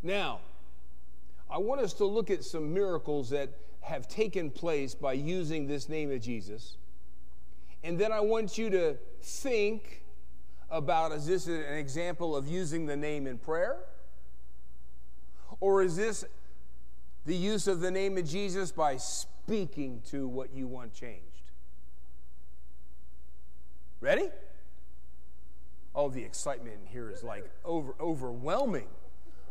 Now, 0.02 0.40
I 1.50 1.58
want 1.58 1.82
us 1.82 1.92
to 1.94 2.06
look 2.06 2.30
at 2.30 2.42
some 2.42 2.72
miracles 2.72 3.28
that 3.28 3.50
have 3.82 4.08
taken 4.08 4.50
place 4.50 4.94
by 4.94 5.12
using 5.12 5.66
this 5.66 5.86
name 5.86 6.10
of 6.10 6.22
Jesus. 6.22 6.78
And 7.82 7.98
then 7.98 8.12
I 8.12 8.20
want 8.20 8.56
you 8.56 8.70
to 8.70 8.96
think 9.20 10.04
about 10.70 11.12
is 11.12 11.26
this 11.26 11.48
an 11.48 11.74
example 11.74 12.34
of 12.34 12.48
using 12.48 12.86
the 12.86 12.96
name 12.96 13.26
in 13.26 13.36
prayer? 13.36 13.76
Or 15.60 15.82
is 15.82 15.96
this 15.96 16.24
the 17.26 17.34
use 17.34 17.66
of 17.66 17.80
the 17.80 17.90
name 17.90 18.18
of 18.18 18.28
Jesus 18.28 18.72
by 18.72 18.96
speaking 18.96 20.02
to 20.10 20.28
what 20.28 20.54
you 20.54 20.66
want 20.66 20.92
changed? 20.92 21.22
Ready? 24.00 24.28
Oh, 25.94 26.08
the 26.08 26.22
excitement 26.22 26.76
in 26.80 26.86
here 26.86 27.10
is 27.10 27.22
like 27.22 27.48
over, 27.64 27.94
overwhelming. 28.00 28.88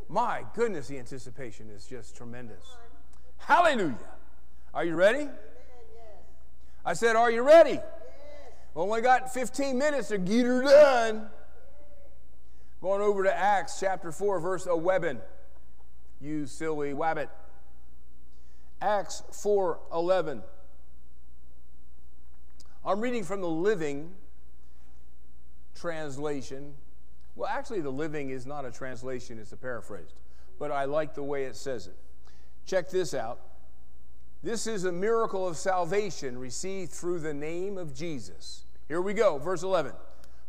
My 0.09 0.43
goodness, 0.53 0.87
the 0.87 0.99
anticipation 0.99 1.69
is 1.69 1.85
just 1.85 2.15
tremendous. 2.15 2.63
Hallelujah. 3.37 3.97
Are 4.73 4.83
you 4.85 4.95
ready? 4.95 5.29
I 6.85 6.93
said, 6.93 7.15
Are 7.15 7.31
you 7.31 7.41
ready? 7.43 7.71
Yes. 7.71 7.81
Only 8.75 9.01
got 9.01 9.33
15 9.33 9.77
minutes 9.77 10.09
to 10.09 10.17
get 10.17 10.45
her 10.45 10.63
done. 10.63 11.29
Going 12.81 13.01
over 13.01 13.23
to 13.23 13.33
Acts 13.33 13.79
chapter 13.79 14.11
4, 14.11 14.39
verse 14.41 14.65
11. 14.65 15.19
You 16.19 16.45
silly 16.45 16.93
wabbit. 16.93 17.29
Acts 18.83 19.23
4:11. 19.31 20.43
I'm 22.83 22.99
reading 22.99 23.23
from 23.23 23.39
the 23.39 23.47
Living 23.47 24.13
translation. 25.73 26.75
Well, 27.37 27.49
actually, 27.49 27.79
the 27.79 27.89
Living 27.89 28.29
is 28.29 28.45
not 28.45 28.65
a 28.65 28.71
translation, 28.71 29.39
it's 29.39 29.53
a 29.53 29.57
paraphrased. 29.57 30.15
But 30.59 30.71
I 30.71 30.83
like 30.83 31.13
the 31.13 31.23
way 31.23 31.45
it 31.45 31.55
says 31.55 31.87
it. 31.87 31.95
Check 32.65 32.89
this 32.89 33.13
out. 33.13 33.39
This 34.43 34.67
is 34.67 34.83
a 34.83 34.91
miracle 34.91 35.47
of 35.47 35.55
salvation 35.55 36.37
received 36.37 36.91
through 36.91 37.19
the 37.19 37.33
name 37.33 37.77
of 37.77 37.95
Jesus. 37.95 38.65
Here 38.89 39.01
we 39.01 39.13
go, 39.13 39.37
verse 39.37 39.63
11. 39.63 39.93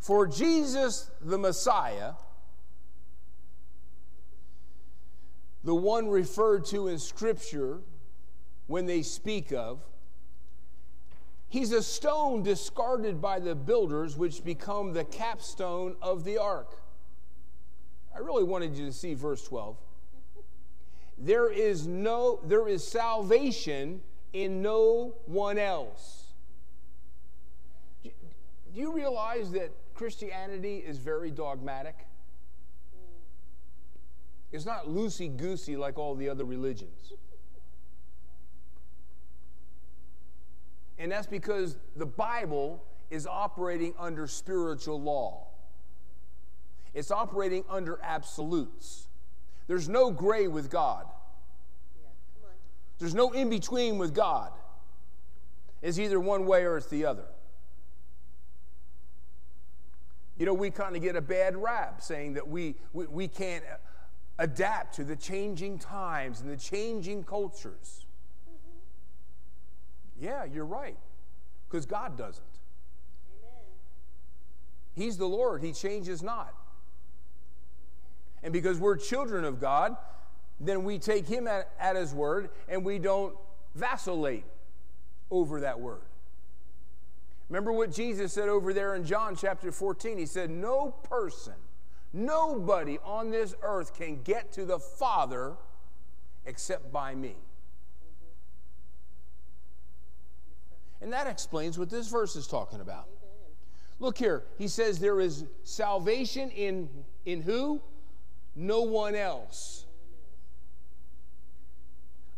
For 0.00 0.26
Jesus 0.26 1.08
the 1.20 1.38
Messiah, 1.38 2.14
the 5.62 5.76
one 5.76 6.08
referred 6.08 6.64
to 6.66 6.88
in 6.88 6.98
Scripture 6.98 7.82
when 8.66 8.86
they 8.86 9.02
speak 9.02 9.52
of, 9.52 9.80
he's 11.48 11.72
a 11.72 11.82
stone 11.82 12.42
discarded 12.42 13.20
by 13.20 13.38
the 13.38 13.54
builders, 13.54 14.16
which 14.16 14.44
become 14.44 14.92
the 14.92 15.04
capstone 15.04 15.96
of 16.00 16.24
the 16.24 16.38
ark. 16.38 16.80
I 18.14 18.18
really 18.18 18.44
wanted 18.44 18.76
you 18.76 18.86
to 18.86 18.92
see 18.92 19.14
verse 19.14 19.44
12. 19.46 19.76
There 21.18 21.50
is 21.50 21.86
no 21.86 22.40
there 22.44 22.66
is 22.66 22.86
salvation 22.86 24.00
in 24.32 24.62
no 24.62 25.14
one 25.26 25.58
else. 25.58 26.32
Do 28.02 28.10
you 28.80 28.92
realize 28.92 29.52
that 29.52 29.70
Christianity 29.94 30.78
is 30.78 30.98
very 30.98 31.30
dogmatic? 31.30 31.94
It's 34.50 34.64
not 34.64 34.86
loosey 34.86 35.36
goosey 35.36 35.76
like 35.76 35.98
all 35.98 36.14
the 36.14 36.28
other 36.28 36.44
religions. 36.44 37.12
And 40.98 41.10
that's 41.10 41.26
because 41.26 41.76
the 41.96 42.06
Bible 42.06 42.82
is 43.10 43.26
operating 43.26 43.94
under 43.98 44.26
spiritual 44.26 45.00
law, 45.00 45.48
it's 46.94 47.10
operating 47.10 47.64
under 47.68 47.98
absolutes. 48.02 49.08
There's 49.66 49.88
no 49.88 50.10
gray 50.10 50.46
with 50.46 50.70
God, 50.70 51.06
Yeah, 51.96 52.48
there's 52.98 53.14
no 53.14 53.30
in 53.30 53.48
between 53.48 53.96
with 53.98 54.14
God. 54.14 54.52
It's 55.80 55.98
either 55.98 56.20
one 56.20 56.46
way 56.46 56.64
or 56.64 56.76
it's 56.76 56.86
the 56.86 57.04
other. 57.04 57.26
You 60.38 60.46
know, 60.46 60.54
we 60.54 60.70
kind 60.70 60.96
of 60.96 61.02
get 61.02 61.14
a 61.14 61.20
bad 61.20 61.56
rap 61.56 62.02
saying 62.02 62.34
that 62.34 62.48
we, 62.48 62.74
we, 62.92 63.06
we 63.06 63.28
can't 63.28 63.64
adapt 64.38 64.96
to 64.96 65.04
the 65.04 65.14
changing 65.14 65.78
times 65.78 66.40
and 66.40 66.50
the 66.50 66.56
changing 66.56 67.24
cultures. 67.24 68.03
Yeah, 70.20 70.44
you're 70.44 70.64
right, 70.64 70.96
because 71.68 71.86
God 71.86 72.16
doesn't. 72.16 72.44
Amen. 73.42 73.64
He's 74.94 75.16
the 75.16 75.26
Lord, 75.26 75.62
He 75.62 75.72
changes 75.72 76.22
not. 76.22 76.54
And 78.42 78.52
because 78.52 78.78
we're 78.78 78.96
children 78.96 79.44
of 79.44 79.60
God, 79.60 79.96
then 80.60 80.84
we 80.84 80.98
take 80.98 81.26
Him 81.26 81.48
at, 81.48 81.70
at 81.80 81.96
His 81.96 82.14
word 82.14 82.50
and 82.68 82.84
we 82.84 82.98
don't 82.98 83.34
vacillate 83.74 84.44
over 85.30 85.60
that 85.60 85.80
word. 85.80 86.02
Remember 87.48 87.72
what 87.72 87.92
Jesus 87.92 88.32
said 88.32 88.48
over 88.48 88.72
there 88.72 88.94
in 88.94 89.04
John 89.04 89.36
chapter 89.36 89.70
14? 89.70 90.18
He 90.18 90.26
said, 90.26 90.50
No 90.50 90.90
person, 90.90 91.54
nobody 92.12 92.98
on 93.04 93.30
this 93.30 93.54
earth 93.62 93.94
can 93.94 94.22
get 94.22 94.52
to 94.52 94.64
the 94.64 94.78
Father 94.78 95.54
except 96.46 96.92
by 96.92 97.14
me. 97.14 97.36
And 101.00 101.12
that 101.12 101.26
explains 101.26 101.78
what 101.78 101.90
this 101.90 102.08
verse 102.08 102.36
is 102.36 102.46
talking 102.46 102.80
about. 102.80 103.08
Look 104.00 104.18
here. 104.18 104.44
He 104.58 104.68
says 104.68 104.98
there 104.98 105.20
is 105.20 105.44
salvation 105.62 106.50
in 106.50 106.88
in 107.24 107.42
who? 107.42 107.80
No 108.54 108.82
one 108.82 109.14
else. 109.14 109.86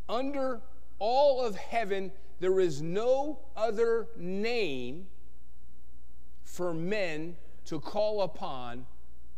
Under 0.09 0.61
all 0.99 1.45
of 1.45 1.57
heaven 1.57 2.13
there 2.41 2.61
is 2.61 2.83
no 2.83 3.41
other 3.57 4.09
name 4.17 5.07
for 6.45 6.73
men 6.73 7.37
to 7.65 7.81
call 7.81 8.23
upon 8.23 8.87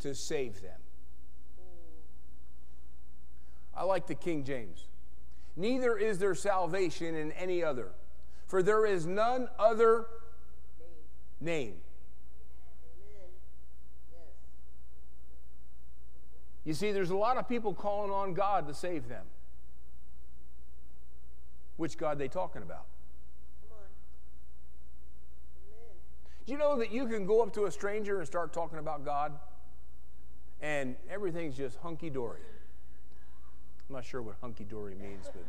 to 0.01 0.15
save 0.15 0.61
them. 0.61 0.81
I 3.75 3.85
like 3.85 4.07
the 4.07 4.15
King 4.15 4.45
James. 4.45 4.87
Neither 5.57 5.97
is 5.97 6.19
there 6.19 6.35
salvation 6.35 7.15
in 7.15 7.33
any 7.33 7.63
other, 7.63 7.93
for 8.49 8.63
there 8.63 8.85
is 8.85 9.07
none 9.07 9.49
other 9.59 10.07
name. 11.41 11.75
You 16.65 16.75
see, 16.75 16.93
there's 16.93 17.11
a 17.11 17.17
lot 17.17 17.37
of 17.37 17.49
people 17.49 17.73
calling 17.73 18.11
on 18.11 18.35
God 18.35 18.67
to 18.69 18.75
save 18.75 19.09
them. 19.09 19.25
Which 21.77 21.97
God 21.97 22.19
they 22.19 22.29
talking 22.29 22.63
about? 22.63 22.87
Do 26.45 26.53
you 26.53 26.59
know 26.59 26.79
that 26.79 26.91
you 26.91 27.07
can 27.07 27.27
go 27.27 27.43
up 27.43 27.53
to 27.55 27.67
a 27.67 27.71
stranger 27.71 28.19
and 28.19 28.27
start 28.27 28.55
talking 28.55 28.79
about 28.79 29.05
God, 29.05 29.33
and 30.63 30.97
everything's 31.11 31.57
just 31.57 31.77
hunky 31.79 32.09
dory? 32.09 32.41
I'm 33.89 33.95
not 33.95 34.05
sure 34.05 34.23
what 34.23 34.37
hunky 34.41 34.65
dory 34.65 34.95
means, 34.95 35.27
but 35.27 35.45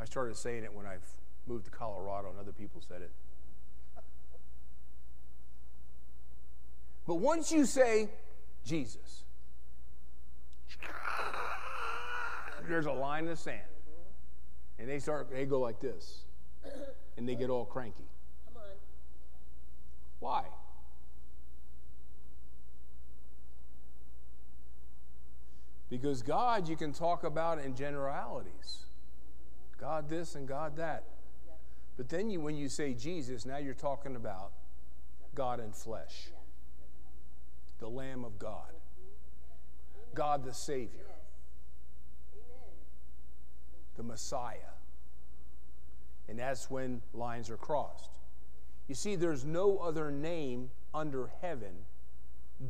I 0.00 0.04
started 0.04 0.36
saying 0.36 0.64
it 0.64 0.72
when 0.72 0.86
I 0.86 0.96
moved 1.46 1.64
to 1.66 1.70
Colorado 1.70 2.30
and 2.30 2.38
other 2.38 2.52
people 2.52 2.80
said 2.86 3.02
it. 3.02 3.10
But 7.06 7.16
once 7.16 7.50
you 7.50 7.66
say 7.66 8.10
Jesus, 8.64 9.24
there's 12.68 12.86
a 12.86 12.92
line 12.92 13.24
in 13.24 13.30
the 13.30 13.36
sand. 13.36 13.60
And 14.78 14.88
they 14.88 14.98
start 14.98 15.30
they 15.30 15.44
go 15.44 15.60
like 15.60 15.80
this. 15.80 16.22
And 17.16 17.28
they 17.28 17.34
get 17.34 17.50
all 17.50 17.64
cranky. 17.64 18.08
Come 18.46 18.62
on. 18.62 18.68
Why? 20.20 20.44
Because 25.90 26.22
God 26.22 26.68
you 26.68 26.76
can 26.76 26.92
talk 26.92 27.22
about 27.22 27.58
in 27.58 27.74
generalities. 27.74 28.86
God 29.78 30.08
this 30.08 30.36
and 30.36 30.48
God 30.48 30.76
that. 30.76 31.04
But 32.02 32.08
then 32.08 32.30
you, 32.30 32.40
when 32.40 32.56
you 32.56 32.68
say 32.68 32.94
Jesus, 32.94 33.46
now 33.46 33.58
you're 33.58 33.74
talking 33.74 34.16
about 34.16 34.50
God 35.36 35.60
in 35.60 35.70
flesh, 35.70 36.30
the 37.78 37.86
Lamb 37.86 38.24
of 38.24 38.40
God, 38.40 38.72
God 40.12 40.44
the 40.44 40.52
Savior, 40.52 41.06
the 43.96 44.02
Messiah. 44.02 44.72
And 46.28 46.40
that's 46.40 46.68
when 46.68 47.02
lines 47.14 47.48
are 47.50 47.56
crossed. 47.56 48.10
You 48.88 48.96
see, 48.96 49.14
there's 49.14 49.44
no 49.44 49.78
other 49.78 50.10
name 50.10 50.70
under 50.92 51.30
heaven 51.40 51.84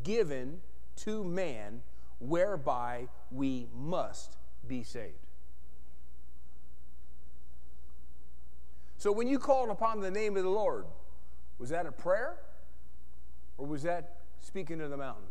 given 0.03 0.61
to 0.97 1.24
man 1.24 1.80
whereby 2.18 3.09
we 3.30 3.68
must 3.74 4.37
be 4.68 4.83
saved. 4.83 5.22
So 9.03 9.11
when 9.11 9.27
you 9.27 9.41
called 9.41 9.69
upon 9.69 10.01
the 10.01 10.13
name 10.13 10.37
of 10.37 10.45
the 10.45 10.49
Lord, 10.49 10.85
was 11.59 11.71
that 11.71 11.87
a 11.87 11.91
prayer 11.91 12.37
or 13.59 13.67
was 13.67 13.83
that 13.83 14.19
speaking 14.39 14.79
to 14.79 14.87
the 14.87 14.97
mountain? 14.97 15.25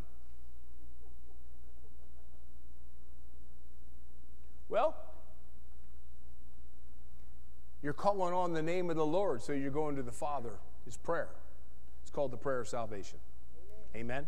Well, 4.68 4.94
you're 7.82 7.94
calling 7.94 8.34
on 8.34 8.52
the 8.52 8.62
name 8.62 8.90
of 8.90 8.98
the 8.98 9.06
Lord, 9.06 9.42
so 9.42 9.54
you're 9.54 9.72
going 9.72 9.96
to 9.96 10.04
the 10.04 10.12
Father. 10.12 10.60
It's 10.86 10.98
prayer. 10.98 11.30
It's 12.02 12.12
called 12.12 12.32
the 12.32 12.38
prayer 12.38 12.60
of 12.60 12.68
salvation. 12.68 13.20
Amen. 13.96 14.28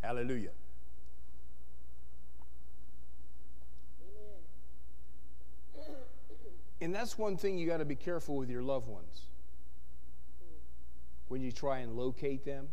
Hallelujah. 0.00 0.50
And 6.80 6.94
that's 6.94 7.18
one 7.18 7.36
thing 7.36 7.58
you 7.58 7.66
got 7.66 7.78
to 7.78 7.84
be 7.84 7.96
careful 7.96 8.36
with 8.36 8.50
your 8.50 8.62
loved 8.62 8.88
ones. 8.88 9.22
When 11.28 11.42
you 11.42 11.52
try 11.52 11.78
and 11.78 11.96
locate 11.96 12.44
them, 12.44 12.68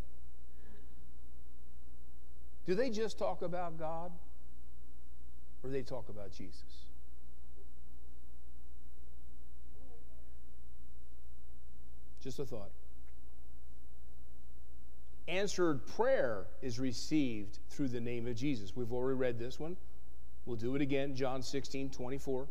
do 2.66 2.76
they 2.76 2.90
just 2.90 3.18
talk 3.18 3.42
about 3.42 3.78
God 3.78 4.12
or 5.64 5.70
they 5.70 5.82
talk 5.82 6.10
about 6.10 6.32
Jesus? 6.32 6.86
Just 12.22 12.40
a 12.40 12.46
thought. 12.46 12.72
Answered 15.28 15.86
prayer 15.96 16.46
is 16.62 16.80
received 16.80 17.60
through 17.70 17.90
the 17.90 18.00
name 18.00 18.28
of 18.28 18.36
Jesus. 18.36 18.76
We've 18.76 18.92
already 18.94 19.18
read 19.18 19.40
this 19.40 19.60
one. 19.60 19.76
We'll 20.46 20.56
do 20.56 20.76
it 20.76 20.82
again, 20.82 21.16
John 21.16 21.42
16, 21.42 21.90
24. 21.90 22.48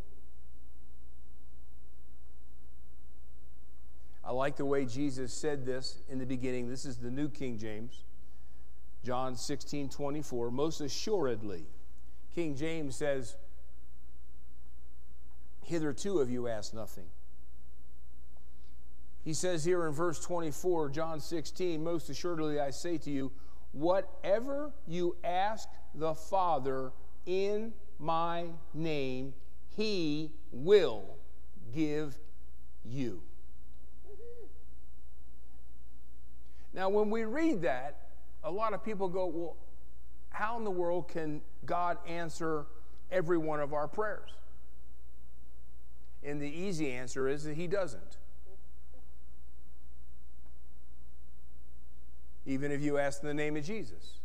I 4.27 4.33
like 4.33 4.57
the 4.57 4.65
way 4.65 4.87
Jesus 4.87 5.35
said 5.35 5.67
this 5.67 5.99
in 6.09 6.19
the 6.19 6.25
beginning. 6.25 6.69
This 6.69 6.87
is 6.87 6.97
the 6.97 7.11
New 7.11 7.29
King 7.29 7.59
James. 7.59 8.05
John 9.05 9.37
16, 9.37 9.91
24. 9.91 10.51
Most 10.51 10.81
assuredly, 10.81 11.67
King 12.35 12.57
James 12.57 12.97
says, 12.97 13.37
Hitherto 15.63 16.19
have 16.19 16.31
you 16.31 16.49
asked 16.49 16.73
nothing. 16.73 17.05
He 19.25 19.35
says 19.35 19.65
here 19.65 19.87
in 19.87 19.93
verse 19.93 20.21
24, 20.21 20.91
John 20.91 21.21
16, 21.21 21.83
Most 21.83 22.09
assuredly 22.09 22.61
I 22.61 22.71
say 22.71 22.99
to 22.99 23.11
you, 23.11 23.31
whatever 23.73 24.73
you 24.87 25.17
ask 25.23 25.69
the 25.95 26.15
Father 26.15 26.93
in 27.27 27.73
my 27.99 28.47
name, 28.73 29.35
he 29.77 30.31
will 30.51 31.17
give 31.75 32.17
you. 32.85 33.23
Now, 36.75 36.89
when 36.89 37.09
we 37.09 37.25
read 37.25 37.63
that, 37.63 38.09
a 38.43 38.51
lot 38.51 38.75
of 38.75 38.85
people 38.85 39.09
go, 39.09 39.27
Well, 39.27 39.57
how 40.31 40.59
in 40.59 40.65
the 40.65 40.71
world 40.71 41.09
can 41.09 41.41
God 41.65 41.97
answer 42.07 42.67
every 43.11 43.39
one 43.39 43.61
of 43.61 43.73
our 43.73 43.87
prayers? 43.87 44.31
And 46.25 46.43
the 46.43 46.49
easy 46.49 46.91
answer 46.91 47.29
is 47.29 47.45
that 47.45 47.55
He 47.55 47.69
doesn't. 47.69 48.19
Even 52.47 52.73
if 52.73 52.83
you 52.83 52.99
ask 52.99 53.23
in 53.23 53.29
the 53.29 53.35
name 53.35 53.57
of 53.57 53.65
Jesus. 53.65 54.19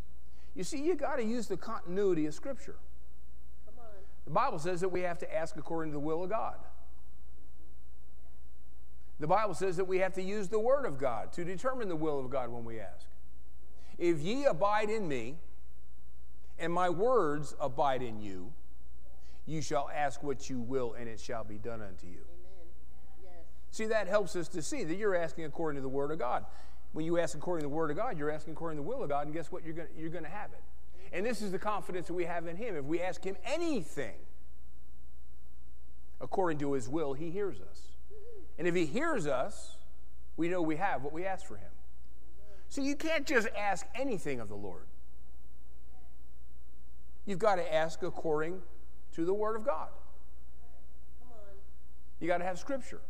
You 0.56 0.64
see, 0.64 0.82
you 0.82 0.95
got 0.95 1.18
to 1.18 1.24
use 1.24 1.47
the 1.47 1.56
continuity 1.56 2.26
of 2.26 2.34
Scripture. 2.34 2.76
Come 3.66 3.76
on. 3.80 3.86
The 4.26 4.32
Bible 4.32 4.60
says 4.60 4.82
that 4.82 4.89
we 4.89 5.02
have 5.02 5.20
to 5.20 5.34
ask 5.34 5.56
according 5.56 5.91
to 5.91 5.95
the 5.95 6.00
will 6.00 6.24
of 6.24 6.30
God. 6.30 6.56
The 9.20 9.28
Bible 9.28 9.53
says 9.53 9.76
that 9.78 9.86
we 9.86 9.99
have 9.99 10.13
to 10.13 10.22
use 10.22 10.47
the 10.47 10.59
Word 10.59 10.86
of 10.86 10.97
God 10.97 11.34
to 11.34 11.43
determine 11.43 11.89
the 11.89 11.95
will 11.95 12.20
of 12.20 12.30
God 12.30 12.49
when 12.49 12.63
we 12.63 12.80
ask. 12.80 13.05
If 13.97 14.22
ye 14.22 14.45
abide 14.45 14.89
in 14.89 15.07
me, 15.07 15.36
and 16.57 16.72
my 16.72 16.89
words 16.89 17.53
abide 17.59 18.01
in 18.01 18.22
you, 18.22 18.53
you 19.45 19.61
shall 19.61 19.89
ask 19.93 20.24
what 20.24 20.49
you 20.49 20.61
will, 20.61 20.93
and 20.93 21.09
it 21.09 21.20
shall 21.20 21.43
be 21.43 21.57
done 21.57 21.82
unto 21.82 22.05
you. 22.05 22.22
Amen. 22.22 22.67
Yes. 23.24 23.34
See, 23.72 23.88
that 23.88 24.07
helps 24.07 24.36
us 24.36 24.47
to 24.49 24.61
see 24.61 24.84
that 24.86 24.95
you're 24.95 25.15
asking 25.15 25.45
according 25.45 25.78
to 25.78 25.82
the 25.82 25.89
Word 25.89 26.11
of 26.11 26.20
God. 26.20 26.45
When 26.93 27.05
you 27.05 27.20
ask 27.20 27.36
according 27.36 27.63
to 27.63 27.70
the 27.70 27.76
Word 27.76 27.91
of 27.91 27.97
God, 27.97 28.17
you're 28.17 28.32
asking 28.32 28.53
according 28.53 28.78
to 28.78 28.84
the 28.84 28.88
will 28.88 29.03
of 29.03 29.09
God, 29.09 29.26
and 29.26 29.34
guess 29.34 29.51
what? 29.51 29.65
You're 29.65 29.74
going 29.74 29.89
you're 29.97 30.09
to 30.09 30.28
have 30.28 30.51
it. 30.53 30.63
And 31.11 31.26
this 31.26 31.41
is 31.41 31.51
the 31.51 31.59
confidence 31.59 32.07
that 32.07 32.13
we 32.13 32.26
have 32.26 32.47
in 32.47 32.55
Him. 32.55 32.76
If 32.76 32.86
we 32.86 33.01
ask 33.01 33.24
Him 33.24 33.36
anything 33.43 34.15
according 36.22 36.59
to 36.59 36.74
His 36.74 36.88
will, 36.88 37.13
He 37.13 37.32
hears 37.32 37.59
us. 37.59 37.82
And 38.60 38.68
if 38.68 38.76
He 38.76 38.86
hears 38.86 39.26
us, 39.26 39.78
we 40.38 40.49
know 40.49 40.62
we 40.62 40.76
have 40.76 41.01
what 41.01 41.14
we 41.14 41.26
ask 41.26 41.47
for 41.47 41.55
Him. 41.55 41.72
So 42.68 42.82
you 42.82 42.95
can't 42.95 43.26
just 43.26 43.47
ask 43.57 43.88
anything 43.95 44.39
of 44.39 44.49
the 44.49 44.55
Lord. 44.55 44.86
You've 47.26 47.39
got 47.39 47.55
to 47.55 47.74
ask 47.74 48.03
according 48.03 48.62
to 49.14 49.26
the 49.26 49.34
Word 49.34 49.55
of 49.55 49.66
God. 49.66 49.88
You 52.20 52.28
got 52.28 52.39
to 52.39 52.43
have 52.43 52.60
Scripture. 52.60 53.01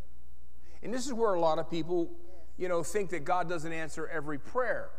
And 0.83 0.93
this 0.93 1.05
is 1.07 1.13
where 1.13 1.33
a 1.33 1.39
lot 1.41 1.57
of 1.57 1.69
people, 1.69 2.11
you 2.57 2.69
know, 2.69 2.83
think 2.83 3.09
that 3.09 3.25
God 3.25 3.49
doesn't 3.49 3.73
answer 3.73 4.07
every 4.07 4.37
prayer. 4.37 4.91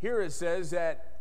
Here 0.00 0.20
it 0.20 0.32
says 0.32 0.70
that 0.70 1.15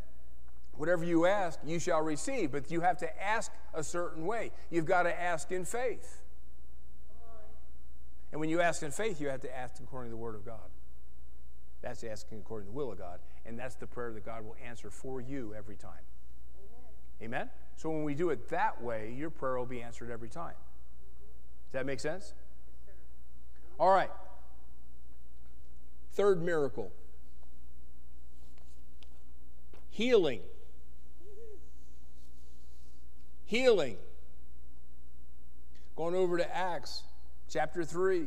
whatever 0.78 1.04
you 1.04 1.26
ask, 1.26 1.60
you 1.66 1.80
shall 1.80 2.02
receive, 2.02 2.52
but 2.52 2.70
you 2.72 2.82
have 2.82 2.98
to 2.98 3.24
ask 3.24 3.52
a 3.74 3.84
certain 3.84 4.26
way. 4.26 4.52
You've 4.70 4.86
got 4.86 5.04
to 5.04 5.22
ask 5.22 5.52
in 5.52 5.66
faith. 5.66 6.22
And 8.32 8.42
when 8.42 8.50
you 8.50 8.62
ask 8.62 8.84
in 8.84 8.92
faith, 8.92 9.22
you 9.22 9.30
have 9.30 9.42
to 9.42 9.58
ask 9.58 9.82
according 9.82 10.12
to 10.12 10.16
the 10.16 10.22
Word 10.22 10.36
of 10.36 10.46
God. 10.46 10.70
That's 11.82 12.04
asking 12.04 12.40
according 12.40 12.68
to 12.68 12.72
the 12.72 12.78
will 12.78 12.92
of 12.92 12.98
God. 12.98 13.20
And 13.46 13.58
that's 13.58 13.76
the 13.76 13.88
prayer 13.88 14.12
that 14.12 14.26
God 14.26 14.44
will 14.44 14.56
answer 14.66 14.90
for 14.90 15.22
you 15.22 15.54
every 15.56 15.76
time. 15.76 15.92
Amen? 17.22 17.40
Amen? 17.42 17.50
So 17.78 17.90
when 17.90 18.04
we 18.04 18.16
do 18.16 18.32
it 18.32 18.50
that 18.50 18.82
way, 18.82 19.14
your 19.16 19.30
prayer 19.30 19.58
will 19.58 19.66
be 19.66 19.82
answered 19.82 20.10
every 20.10 20.30
time. 20.30 20.56
Does 21.68 21.74
that 21.74 21.86
make 21.86 22.00
sense? 22.00 22.34
All 23.80 23.92
right. 23.92 24.10
Third 26.14 26.42
miracle 26.42 26.92
healing. 29.96 30.42
Healing. 33.46 33.98
Going 35.96 36.16
over 36.16 36.38
to 36.38 36.56
Acts 36.56 37.04
chapter 37.50 37.84
3, 37.84 38.26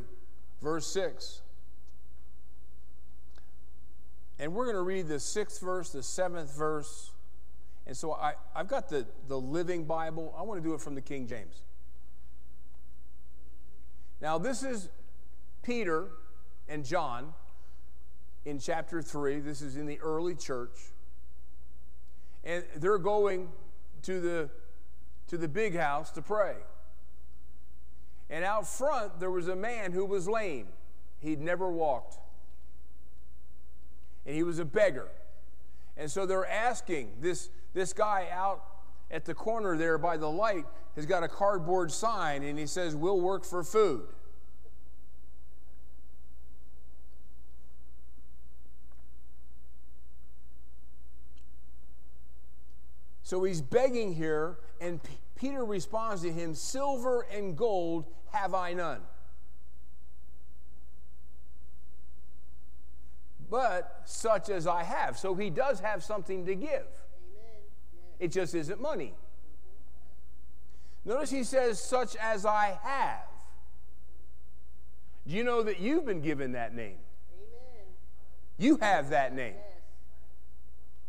verse 0.62 0.87
6. 0.87 1.43
And 4.39 4.55
we're 4.55 4.64
going 4.64 4.77
to 4.77 4.83
read 4.83 5.09
the 5.09 5.19
sixth 5.19 5.61
verse, 5.61 5.91
the 5.91 6.03
seventh 6.03 6.57
verse. 6.57 7.11
And 7.87 7.97
so 7.97 8.12
I, 8.12 8.35
I've 8.55 8.69
got 8.69 8.89
the, 8.89 9.07
the 9.27 9.39
Living 9.39 9.85
Bible. 9.85 10.35
I 10.39 10.43
want 10.43 10.62
to 10.62 10.66
do 10.66 10.75
it 10.75 10.81
from 10.81 10.95
the 10.95 11.01
King 11.01 11.27
James. 11.27 11.62
Now, 14.21 14.39
this 14.39 14.62
is 14.62 14.89
Peter 15.62 16.09
and 16.69 16.85
John 16.85 17.33
in 18.45 18.59
chapter 18.59 19.03
3. 19.03 19.41
This 19.41 19.61
is 19.62 19.77
in 19.77 19.87
the 19.87 19.99
early 20.01 20.35
church. 20.35 20.77
And 22.45 22.64
they're 22.77 22.99
going 22.99 23.49
to 24.03 24.21
the, 24.21 24.51
to 25.29 25.37
the 25.37 25.49
big 25.49 25.76
house 25.76 26.11
to 26.12 26.22
pray. 26.22 26.57
And 28.31 28.45
out 28.45 28.66
front, 28.66 29.20
there 29.20 29.31
was 29.31 29.49
a 29.49 29.57
man 29.57 29.93
who 29.93 30.05
was 30.05 30.29
lame. 30.29 30.68
He'd 31.20 31.41
never 31.41 31.70
walked. 31.70 32.18
and 34.26 34.37
he 34.37 34.43
was 34.43 34.59
a 34.59 34.64
beggar. 34.64 35.09
And 35.97 36.11
so 36.11 36.26
they're 36.26 36.47
asking 36.47 37.12
this, 37.20 37.49
this 37.72 37.95
guy 37.95 38.29
out 38.31 38.62
at 39.11 39.24
the 39.24 39.33
corner 39.35 39.76
there 39.76 39.97
by 39.97 40.18
the 40.18 40.31
light 40.31 40.66
has 40.97 41.07
got 41.07 41.22
a 41.22 41.29
cardboard 41.29 41.91
sign, 41.91 42.43
and 42.43 42.59
he 42.59 42.66
says, 42.66 42.95
We'll 42.95 43.20
work 43.20 43.45
for 43.45 43.64
food. 43.64 44.07
So 53.22 53.45
he's 53.45 53.61
begging 53.61 54.14
here, 54.14 54.59
and 54.81 55.03
P- 55.03 55.18
Peter 55.37 55.64
responds 55.64 56.22
to 56.22 56.33
him, 56.33 56.55
Silver 56.55 57.26
and 57.33 57.57
gold 57.57 58.05
have 58.33 58.55
I 58.55 58.72
none. 58.72 59.01
But 63.51 64.03
such 64.05 64.51
as 64.51 64.66
I 64.66 64.83
have. 64.83 65.18
So 65.18 65.35
he 65.35 65.49
does 65.51 65.81
have 65.81 66.05
something 66.05 66.45
to 66.47 66.55
give. 66.55 66.70
Amen. 66.70 67.62
It 68.18 68.29
just 68.29 68.55
isn't 68.55 68.81
money. 68.81 69.14
Notice 71.05 71.31
he 71.31 71.45
says, 71.45 71.81
such 71.81 72.16
as 72.16 72.45
I 72.45 72.79
have. 72.83 73.24
Do 75.26 75.35
you 75.35 75.45
know 75.45 75.62
that 75.62 75.81
you've 75.81 76.05
been 76.05 76.20
given 76.20 76.53
that 76.53 76.74
name? 76.74 76.97
Amen. 77.33 77.87
You 78.59 78.76
have 78.79 79.11
that 79.11 79.35
name. 79.35 79.55
Yes. 79.57 79.64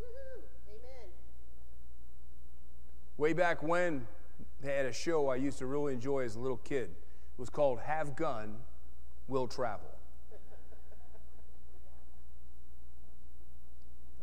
Woohoo. 0.01 0.41
Amen. 0.69 1.09
Way 3.19 3.33
back 3.33 3.61
when 3.61 4.07
they 4.61 4.73
had 4.73 4.85
a 4.85 4.93
show 4.93 5.27
I 5.27 5.35
used 5.35 5.57
to 5.57 5.65
really 5.65 5.93
enjoy 5.93 6.23
as 6.23 6.37
a 6.37 6.39
little 6.39 6.55
kid. 6.55 6.83
It 6.83 7.37
was 7.37 7.49
called 7.49 7.81
Have 7.81 8.15
Gun, 8.15 8.55
Will 9.27 9.45
Travel. 9.45 9.89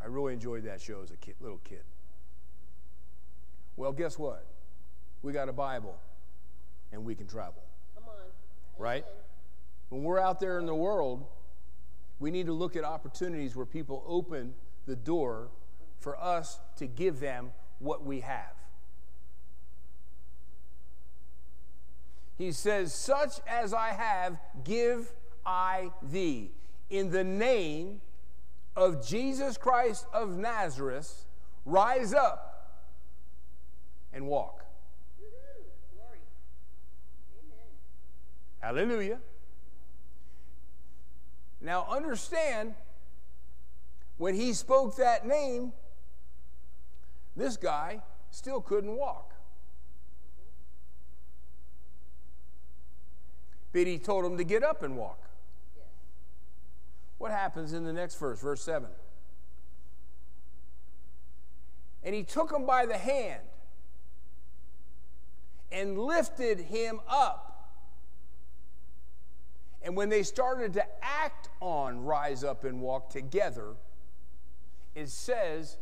I 0.03 0.07
really 0.07 0.33
enjoyed 0.33 0.65
that 0.65 0.81
show 0.81 1.03
as 1.03 1.11
a 1.11 1.17
kid, 1.19 1.35
little 1.43 1.61
kid. 1.63 1.83
Well, 3.77 3.93
guess 3.93 4.19
what? 4.19 4.47
We 5.21 5.35
got 5.35 5.51
a 5.51 5.53
Bible 5.53 5.99
and 6.91 7.05
we 7.05 7.15
can 7.15 7.27
travel, 7.27 7.65
Come 7.95 8.05
on. 8.09 8.15
right? 8.79 9.05
When 9.91 10.05
we're 10.05 10.21
out 10.21 10.41
there 10.41 10.59
in 10.59 10.65
the 10.65 10.75
world, 10.75 11.27
we 12.19 12.31
need 12.31 12.47
to 12.47 12.55
look 12.55 12.77
at 12.77 12.85
opportunities 12.85 13.55
where 13.55 13.67
people 13.67 14.03
open 14.07 14.55
the 14.87 14.97
door 14.97 15.51
for 15.99 16.19
us 16.19 16.61
to 16.77 16.87
give 16.87 17.21
them 17.21 17.53
what 17.79 18.03
we 18.03 18.21
have. 18.21 18.56
He 22.39 22.53
says, 22.53 22.93
Such 22.93 23.41
as 23.47 23.73
I 23.73 23.89
have, 23.89 24.39
give 24.65 25.13
I 25.45 25.91
thee. 26.03 26.51
In 26.91 27.11
the 27.11 27.25
name 27.25 28.01
of 28.75 29.07
Jesus 29.07 29.57
Christ 29.57 30.07
of 30.13 30.37
Nazareth, 30.37 31.25
rise 31.65 32.13
up 32.13 32.83
and 34.13 34.27
walk. 34.27 34.65
Hallelujah. 38.61 39.21
Now 41.61 41.87
understand, 41.89 42.75
when 44.19 44.35
he 44.35 44.53
spoke 44.53 44.97
that 44.97 45.27
name, 45.27 45.73
this 47.37 47.57
guy 47.57 48.03
still 48.31 48.61
couldn't 48.61 48.97
walk. 48.97 49.36
But 53.77 53.87
he 53.87 53.99
told 53.99 54.25
him 54.25 54.39
to 54.39 54.45
get 54.45 54.63
up 54.63 54.83
and 54.83 54.97
walk. 54.97 55.21
Yes. 55.77 55.85
What 57.19 57.31
happens 57.31 57.75
in 57.75 57.85
the 57.85 57.93
next 57.93 58.19
verse, 58.19 58.41
verse 58.41 58.63
7? 58.63 58.89
And 62.03 62.15
he 62.15 62.23
took 62.23 62.51
him 62.51 62.65
by 62.65 62.87
the 62.87 62.97
hand 62.97 63.43
and 65.71 65.99
lifted 65.99 66.59
him 66.59 67.01
up. 67.07 67.71
And 69.83 69.95
when 69.95 70.09
they 70.09 70.23
started 70.23 70.73
to 70.73 70.85
act 71.03 71.51
on 71.61 72.03
rise 72.03 72.45
up 72.45 72.65
and 72.65 72.81
walk 72.81 73.11
together, 73.11 73.75
it 74.95 75.11
says 75.11 75.77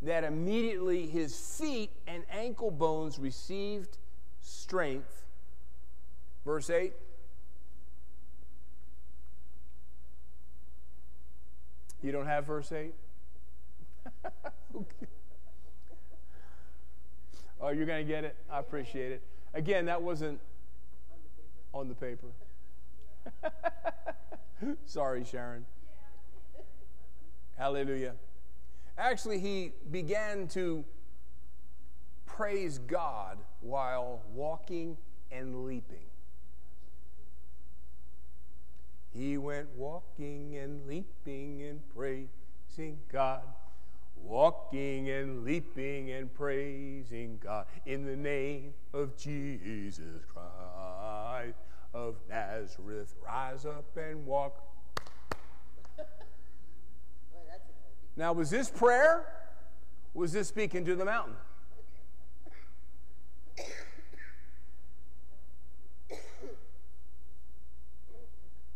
that 0.00 0.24
immediately 0.24 1.06
his 1.06 1.38
feet 1.38 1.90
and 2.06 2.22
ankle 2.30 2.70
bones 2.70 3.18
received 3.18 3.98
strength. 4.40 5.26
Verse 6.46 6.70
8. 6.70 6.94
You 12.02 12.12
don't 12.12 12.26
have 12.26 12.46
verse 12.46 12.72
8? 12.72 12.94
Okay. 14.76 14.86
Oh, 17.60 17.70
you're 17.70 17.86
going 17.86 18.06
to 18.06 18.12
get 18.12 18.22
it? 18.22 18.36
I 18.48 18.60
appreciate 18.60 19.10
it. 19.10 19.20
Again, 19.52 19.86
that 19.86 20.00
wasn't 20.00 20.38
on 21.74 21.88
the 21.88 21.94
paper. 21.94 22.28
Sorry, 24.86 25.24
Sharon. 25.24 25.66
Hallelujah. 27.56 28.14
Actually, 28.96 29.40
he 29.40 29.72
began 29.90 30.46
to 30.48 30.84
praise 32.26 32.78
God 32.78 33.38
while 33.60 34.22
walking 34.32 34.96
and 35.32 35.64
leaping. 35.64 36.07
He 39.18 39.36
went 39.36 39.66
walking 39.74 40.56
and 40.58 40.86
leaping 40.86 41.62
and 41.62 41.80
praising 41.92 43.00
God. 43.10 43.42
Walking 44.14 45.10
and 45.10 45.44
leaping 45.44 46.12
and 46.12 46.32
praising 46.32 47.40
God 47.42 47.66
in 47.84 48.04
the 48.04 48.14
name 48.14 48.74
of 48.92 49.16
Jesus 49.16 50.22
Christ 50.32 51.58
of 51.92 52.14
Nazareth. 52.28 53.12
Rise 53.24 53.66
up 53.66 53.96
and 53.96 54.24
walk. 54.24 54.62
Now, 58.16 58.32
was 58.32 58.50
this 58.50 58.70
prayer? 58.70 59.26
Was 60.14 60.32
this 60.32 60.46
speaking 60.46 60.84
to 60.84 60.94
the 60.94 61.04
mountain? 61.04 61.34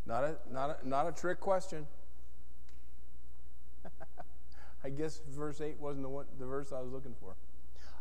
Not 0.06 0.24
a, 0.24 0.36
not 0.50 0.78
a, 0.82 0.88
not 0.88 1.08
a 1.08 1.12
trick 1.12 1.40
question. 1.40 1.86
I 4.84 4.90
guess 4.90 5.20
verse 5.30 5.60
8 5.60 5.78
wasn't 5.78 6.02
the, 6.02 6.08
one, 6.08 6.26
the 6.38 6.46
verse 6.46 6.72
I 6.72 6.80
was 6.80 6.92
looking 6.92 7.14
for. 7.20 7.36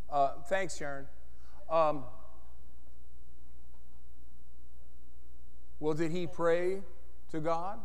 Uh, 0.10 0.34
thanks, 0.50 0.78
Sharon. 0.78 1.06
Um, 1.70 2.04
well, 5.80 5.94
did 5.94 6.12
he 6.12 6.28
pray 6.28 6.82
to 7.32 7.40
God 7.40 7.80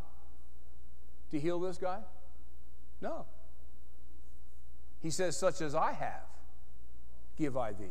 to 1.31 1.39
heal 1.39 1.59
this 1.59 1.77
guy? 1.77 1.99
No. 3.01 3.25
He 5.01 5.11
says, 5.11 5.37
Such 5.37 5.61
as 5.61 5.75
I 5.75 5.93
have, 5.93 6.25
give 7.37 7.55
I 7.55 7.71
thee. 7.73 7.85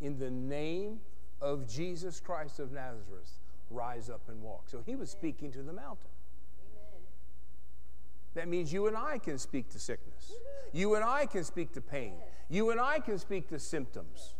In 0.00 0.18
the 0.18 0.30
name 0.30 1.00
of 1.40 1.68
Jesus 1.68 2.20
Christ 2.20 2.60
of 2.60 2.72
Nazareth, 2.72 3.32
rise 3.70 4.10
up 4.10 4.22
and 4.28 4.42
walk. 4.42 4.64
So 4.66 4.82
he 4.84 4.94
was 4.94 5.10
speaking 5.10 5.52
to 5.52 5.62
the 5.62 5.72
mountain. 5.72 6.10
Amen. 6.70 7.02
That 8.34 8.48
means 8.48 8.72
you 8.72 8.86
and 8.86 8.96
I 8.96 9.18
can 9.18 9.38
speak 9.38 9.70
to 9.70 9.78
sickness. 9.78 10.32
You 10.72 10.94
and 10.94 11.04
I 11.04 11.26
can 11.26 11.44
speak 11.44 11.72
to 11.74 11.80
pain. 11.80 12.14
You 12.48 12.70
and 12.70 12.80
I 12.80 12.98
can 13.00 13.18
speak 13.18 13.48
to 13.48 13.58
symptoms. 13.58 14.34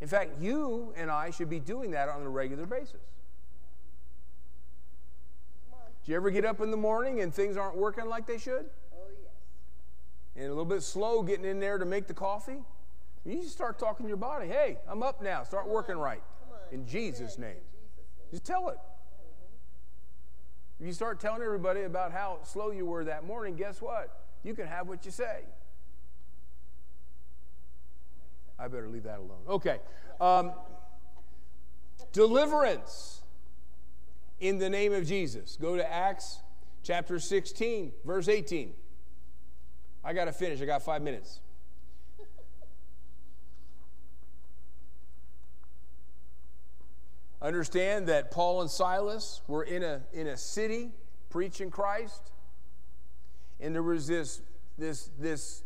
In 0.00 0.08
fact, 0.08 0.40
you 0.40 0.92
and 0.96 1.10
I 1.10 1.30
should 1.30 1.50
be 1.50 1.60
doing 1.60 1.92
that 1.92 2.08
on 2.08 2.22
a 2.22 2.28
regular 2.28 2.66
basis. 2.66 3.00
Do 6.04 6.12
you 6.12 6.16
ever 6.16 6.30
get 6.30 6.44
up 6.44 6.60
in 6.60 6.70
the 6.70 6.76
morning 6.76 7.20
and 7.20 7.32
things 7.32 7.56
aren't 7.56 7.76
working 7.76 8.06
like 8.06 8.26
they 8.26 8.36
should? 8.36 8.66
Oh, 8.92 9.06
yes. 9.22 9.32
And 10.36 10.46
a 10.46 10.48
little 10.48 10.66
bit 10.66 10.82
slow 10.82 11.22
getting 11.22 11.46
in 11.46 11.60
there 11.60 11.78
to 11.78 11.86
make 11.86 12.06
the 12.06 12.14
coffee? 12.14 12.62
You 13.24 13.36
just 13.40 13.52
start 13.52 13.78
talking 13.78 14.04
to 14.04 14.08
your 14.08 14.18
body, 14.18 14.48
hey, 14.48 14.76
I'm 14.86 15.02
up 15.02 15.22
now. 15.22 15.44
Start 15.44 15.66
working 15.66 15.96
right. 15.96 16.22
In 16.72 16.86
Jesus' 16.86 17.38
name. 17.38 17.56
Just 18.34 18.46
tell 18.46 18.68
it. 18.70 18.78
If 20.80 20.86
you 20.88 20.92
start 20.92 21.20
telling 21.20 21.40
everybody 21.40 21.82
about 21.82 22.10
how 22.10 22.40
slow 22.42 22.72
you 22.72 22.84
were 22.84 23.04
that 23.04 23.24
morning, 23.24 23.54
guess 23.54 23.80
what? 23.80 24.24
You 24.42 24.54
can 24.54 24.66
have 24.66 24.88
what 24.88 25.04
you 25.04 25.12
say. 25.12 25.42
I 28.58 28.66
better 28.66 28.88
leave 28.88 29.04
that 29.04 29.20
alone. 29.20 29.44
Okay. 29.48 29.78
Um, 30.20 30.50
deliverance 32.12 33.22
in 34.40 34.58
the 34.58 34.68
name 34.68 34.92
of 34.92 35.06
Jesus. 35.06 35.56
Go 35.60 35.76
to 35.76 35.92
Acts 35.92 36.40
chapter 36.82 37.20
16, 37.20 37.92
verse 38.04 38.26
18. 38.26 38.72
I 40.02 40.12
got 40.12 40.24
to 40.24 40.32
finish. 40.32 40.60
I 40.60 40.64
got 40.64 40.82
five 40.82 41.02
minutes. 41.02 41.38
Understand 47.44 48.06
that 48.06 48.30
Paul 48.30 48.62
and 48.62 48.70
Silas 48.70 49.42
were 49.46 49.64
in 49.64 49.82
a, 49.82 50.00
in 50.14 50.28
a 50.28 50.36
city 50.36 50.92
preaching 51.28 51.70
Christ, 51.70 52.32
And 53.60 53.74
there 53.74 53.82
was 53.82 54.06
this, 54.06 54.40
this, 54.78 55.10
this 55.18 55.62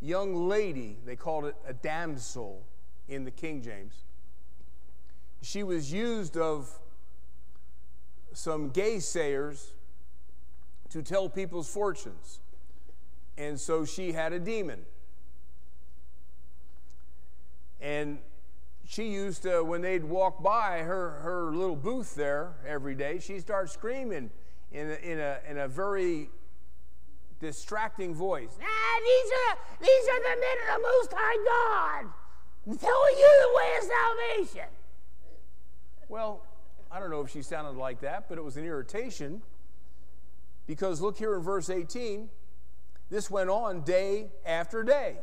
young 0.00 0.48
lady, 0.48 0.96
they 1.04 1.14
called 1.14 1.44
it 1.44 1.56
a 1.66 1.74
damsel 1.74 2.64
in 3.06 3.24
the 3.24 3.30
King 3.30 3.60
James. 3.60 3.96
She 5.42 5.62
was 5.62 5.92
used 5.92 6.38
of 6.38 6.70
some 8.32 8.70
gaysayers 8.70 9.72
to 10.88 11.02
tell 11.02 11.28
people's 11.28 11.70
fortunes. 11.70 12.40
And 13.36 13.60
so 13.60 13.84
she 13.84 14.12
had 14.12 14.32
a 14.32 14.38
demon. 14.38 14.86
And 17.78 18.20
she 18.88 19.10
used 19.10 19.42
to, 19.42 19.62
when 19.62 19.82
they'd 19.82 20.02
walk 20.02 20.42
by 20.42 20.78
her, 20.78 21.20
her 21.20 21.54
little 21.54 21.76
booth 21.76 22.14
there 22.14 22.54
every 22.66 22.94
day, 22.94 23.18
she'd 23.18 23.42
start 23.42 23.70
screaming 23.70 24.30
in 24.72 24.90
a, 24.90 24.94
in 24.94 25.20
a, 25.20 25.38
in 25.46 25.58
a 25.58 25.68
very 25.68 26.30
distracting 27.38 28.14
voice. 28.14 28.58
Ah, 28.58 29.00
these 29.04 29.30
are, 29.30 29.58
these 29.82 30.08
are 30.08 30.20
the 30.22 30.40
men 30.40 30.56
of 30.62 30.76
the 30.76 30.82
Most 30.82 31.12
High 31.14 32.00
God 32.00 32.78
telling 32.80 33.18
you 33.18 33.30
the 33.42 33.56
way 33.56 33.76
of 33.78 34.46
salvation. 34.46 34.74
Well, 36.08 36.46
I 36.90 36.98
don't 36.98 37.10
know 37.10 37.20
if 37.20 37.30
she 37.30 37.42
sounded 37.42 37.78
like 37.78 38.00
that, 38.00 38.26
but 38.26 38.38
it 38.38 38.44
was 38.44 38.56
an 38.56 38.64
irritation 38.64 39.42
because 40.66 41.02
look 41.02 41.18
here 41.18 41.34
in 41.34 41.42
verse 41.42 41.68
18. 41.68 42.30
This 43.10 43.30
went 43.30 43.50
on 43.50 43.82
day 43.82 44.30
after 44.46 44.82
day. 44.82 45.18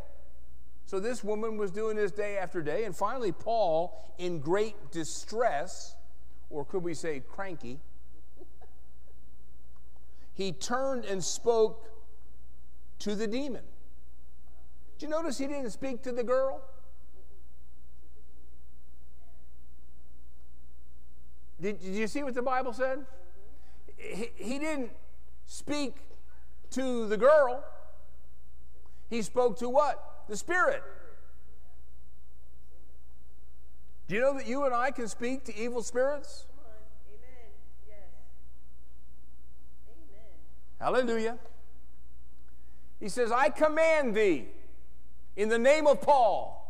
So 0.86 1.00
this 1.00 1.24
woman 1.24 1.58
was 1.58 1.72
doing 1.72 1.96
this 1.96 2.12
day 2.12 2.38
after 2.38 2.62
day, 2.62 2.84
and 2.84 2.96
finally, 2.96 3.32
Paul, 3.32 4.14
in 4.20 4.40
great 4.40 4.92
distress, 4.92 5.96
or 6.50 6.64
could 6.64 6.84
we 6.84 6.94
say 6.94 7.22
cranky, 7.28 7.80
he 10.34 10.52
turned 10.52 11.06
and 11.06 11.24
spoke 11.24 11.90
to 13.00 13.16
the 13.16 13.26
demon. 13.26 13.64
Did 14.98 15.06
you 15.06 15.10
notice 15.10 15.38
he 15.38 15.48
didn't 15.48 15.72
speak 15.72 16.04
to 16.04 16.12
the 16.12 16.24
girl? 16.24 16.62
Did, 21.60 21.82
did 21.82 21.96
you 21.96 22.08
see 22.08 22.22
what 22.22 22.36
the 22.36 22.42
Bible 22.42 22.74
said? 22.74 23.06
He, 23.98 24.30
he 24.36 24.60
didn't 24.60 24.92
speak 25.46 25.96
to 26.72 27.08
the 27.08 27.18
girl. 27.18 27.64
He 29.10 29.22
spoke 29.22 29.58
to 29.60 29.70
what? 29.70 30.15
The 30.28 30.38
Spirit. 30.38 30.84
Do 34.08 34.16
you 34.16 34.22
know 34.22 34.36
that 34.36 34.48
you 34.48 34.66
and 34.66 34.74
I 34.74 34.92
can 34.92 35.08
speak 35.08 35.46
to 35.46 35.58
evil 35.58 35.82
spirits? 35.82 36.46
Amen. 37.08 37.52
Yes. 37.88 37.98
Amen. 39.90 40.28
Hallelujah. 40.80 41.38
He 43.00 43.10
says, 43.10 43.32
I 43.32 43.50
command 43.50 44.16
thee 44.16 44.48
in 45.36 45.50
the 45.50 45.58
name 45.58 45.88
of 45.88 46.02
Paul. 46.02 46.62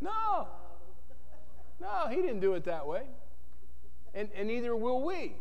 No. 0.00 0.48
No, 1.80 2.06
he 2.08 2.16
didn't 2.16 2.40
do 2.40 2.54
it 2.54 2.64
that 2.64 2.86
way. 2.86 3.02
And, 4.14 4.28
and 4.34 4.48
neither 4.48 4.76
will 4.76 5.02
we. 5.02 5.34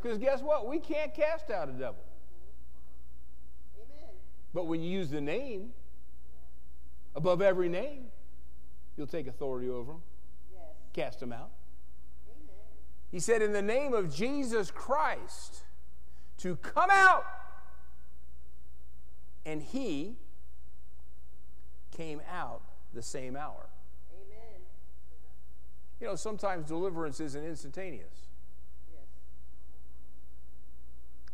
Because 0.00 0.18
guess 0.18 0.40
what? 0.40 0.66
We 0.66 0.78
can't 0.78 1.14
cast 1.14 1.50
out 1.50 1.68
a 1.68 1.72
devil. 1.72 2.02
Amen. 3.76 4.10
But 4.52 4.66
when 4.66 4.82
you 4.82 4.90
use 4.90 5.10
the 5.10 5.20
name 5.20 5.70
above 7.14 7.42
every 7.42 7.68
name, 7.68 8.06
you'll 8.96 9.06
take 9.06 9.26
authority 9.26 9.68
over 9.68 9.92
them, 9.92 10.02
Yes. 10.52 10.62
cast 10.92 11.20
them 11.20 11.32
out. 11.32 11.50
Amen. 12.28 12.54
He 13.10 13.20
said, 13.20 13.42
In 13.42 13.52
the 13.52 13.62
name 13.62 13.92
of 13.94 14.14
Jesus 14.14 14.70
Christ, 14.70 15.62
to 16.38 16.56
come 16.56 16.90
out. 16.90 17.24
And 19.44 19.60
he 19.62 20.16
came 21.90 22.20
out 22.32 22.62
the 22.94 23.02
same 23.02 23.36
hour. 23.36 23.66
Amen. 24.14 24.60
You 26.00 26.06
know, 26.06 26.14
sometimes 26.14 26.66
deliverance 26.66 27.18
isn't 27.18 27.44
instantaneous. 27.44 28.28
Yes. 28.92 29.02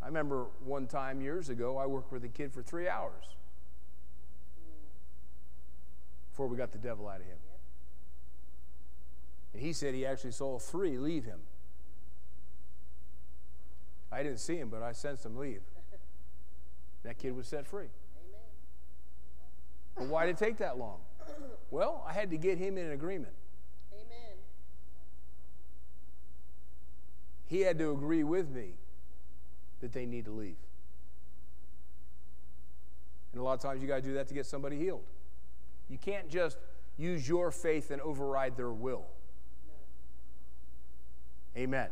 I 0.03 0.07
remember 0.07 0.47
one 0.65 0.87
time 0.87 1.21
years 1.21 1.51
ago, 1.51 1.77
I 1.77 1.87
worked 1.87 2.13
with 2.13 2.25
a 2.25 2.29
kid 2.29 2.53
for 2.53 2.63
three 2.63 2.89
hours 2.89 3.25
before 6.39 6.47
we 6.47 6.57
got 6.57 6.71
the 6.71 6.79
devil 6.79 7.09
out 7.09 7.17
of 7.17 7.27
him. 7.27 7.37
And 9.53 9.61
he 9.61 9.73
said 9.73 9.93
he 9.93 10.07
actually 10.07 10.31
saw 10.31 10.57
three 10.61 10.97
leave 10.97 11.25
him. 11.25 11.41
I 14.13 14.23
didn't 14.23 14.39
see 14.39 14.55
him, 14.55 14.69
but 14.69 14.81
I 14.81 14.93
sensed 14.93 15.27
him 15.27 15.37
leave. 15.37 15.63
That 17.03 17.19
kid 17.19 17.35
was 17.35 17.49
set 17.49 17.67
free. 17.67 17.87
Amen. 17.87 18.41
But 19.97 20.07
why 20.07 20.27
did 20.27 20.37
it 20.37 20.39
take 20.39 20.59
that 20.59 20.79
long? 20.79 21.01
Well, 21.71 22.05
I 22.09 22.13
had 22.13 22.31
to 22.31 22.37
get 22.37 22.57
him 22.57 22.79
in 22.79 22.87
an 22.87 22.93
agreement. 22.93 23.35
Amen. 23.93 24.37
He 27.47 27.61
had 27.63 27.79
to 27.79 27.91
agree 27.91 28.23
with 28.23 28.49
me 28.49 28.75
that 29.81 29.93
they 29.93 30.07
need 30.07 30.25
to 30.27 30.31
leave. 30.31 30.57
And 33.33 33.41
a 33.41 33.45
lot 33.45 33.55
of 33.55 33.61
times 33.61 33.83
you 33.83 33.89
got 33.89 33.97
to 33.97 34.03
do 34.03 34.15
that 34.15 34.29
to 34.29 34.35
get 34.35 34.47
somebody 34.47 34.79
healed. 34.79 35.03
You 35.89 35.99
can't 35.99 36.29
just 36.29 36.59
use 36.97 37.29
your 37.29 37.51
faith 37.51 37.91
and 37.91 38.01
override 38.03 38.57
their 38.57 38.73
will. 38.73 39.07
Amen. 41.57 41.89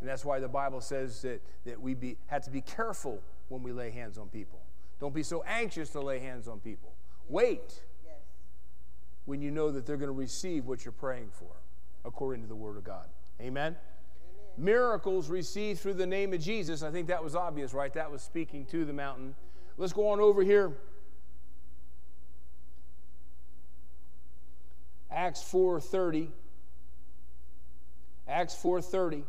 And 0.00 0.08
that's 0.08 0.24
why 0.24 0.40
the 0.40 0.48
Bible 0.48 0.80
says 0.80 1.22
that, 1.22 1.42
that 1.64 1.80
we 1.80 1.94
be, 1.94 2.16
have 2.26 2.42
to 2.44 2.50
be 2.50 2.60
careful 2.62 3.20
when 3.48 3.62
we 3.62 3.72
lay 3.72 3.90
hands 3.90 4.18
on 4.18 4.28
people. 4.28 4.60
Don't 4.98 5.14
be 5.14 5.22
so 5.22 5.42
anxious 5.46 5.90
to 5.90 6.00
lay 6.00 6.18
hands 6.18 6.48
on 6.48 6.60
people. 6.60 6.92
Wait 7.28 7.82
Yes. 8.04 8.14
when 9.26 9.40
you 9.40 9.50
know 9.50 9.70
that 9.70 9.86
they're 9.86 9.96
going 9.96 10.08
to 10.08 10.12
receive 10.12 10.66
what 10.66 10.84
you're 10.84 10.92
praying 10.92 11.30
for, 11.32 11.52
according 12.04 12.42
to 12.42 12.48
the 12.48 12.56
Word 12.56 12.76
of 12.76 12.84
God. 12.84 13.06
Amen? 13.40 13.76
Miracles 14.56 15.30
received 15.30 15.80
through 15.80 15.94
the 15.94 16.06
name 16.06 16.32
of 16.32 16.40
Jesus. 16.40 16.82
I 16.82 16.90
think 16.90 17.08
that 17.08 17.22
was 17.22 17.34
obvious, 17.34 17.72
right? 17.72 17.92
That 17.94 18.10
was 18.10 18.20
speaking 18.22 18.66
to 18.66 18.84
the 18.84 18.92
mountain. 18.92 19.34
Let's 19.76 19.92
go 19.92 20.08
on 20.08 20.20
over 20.20 20.42
here. 20.42 20.72
Acts 25.10 25.42
4:30. 25.42 26.30
Acts 28.28 28.54
4:30. 28.54 29.24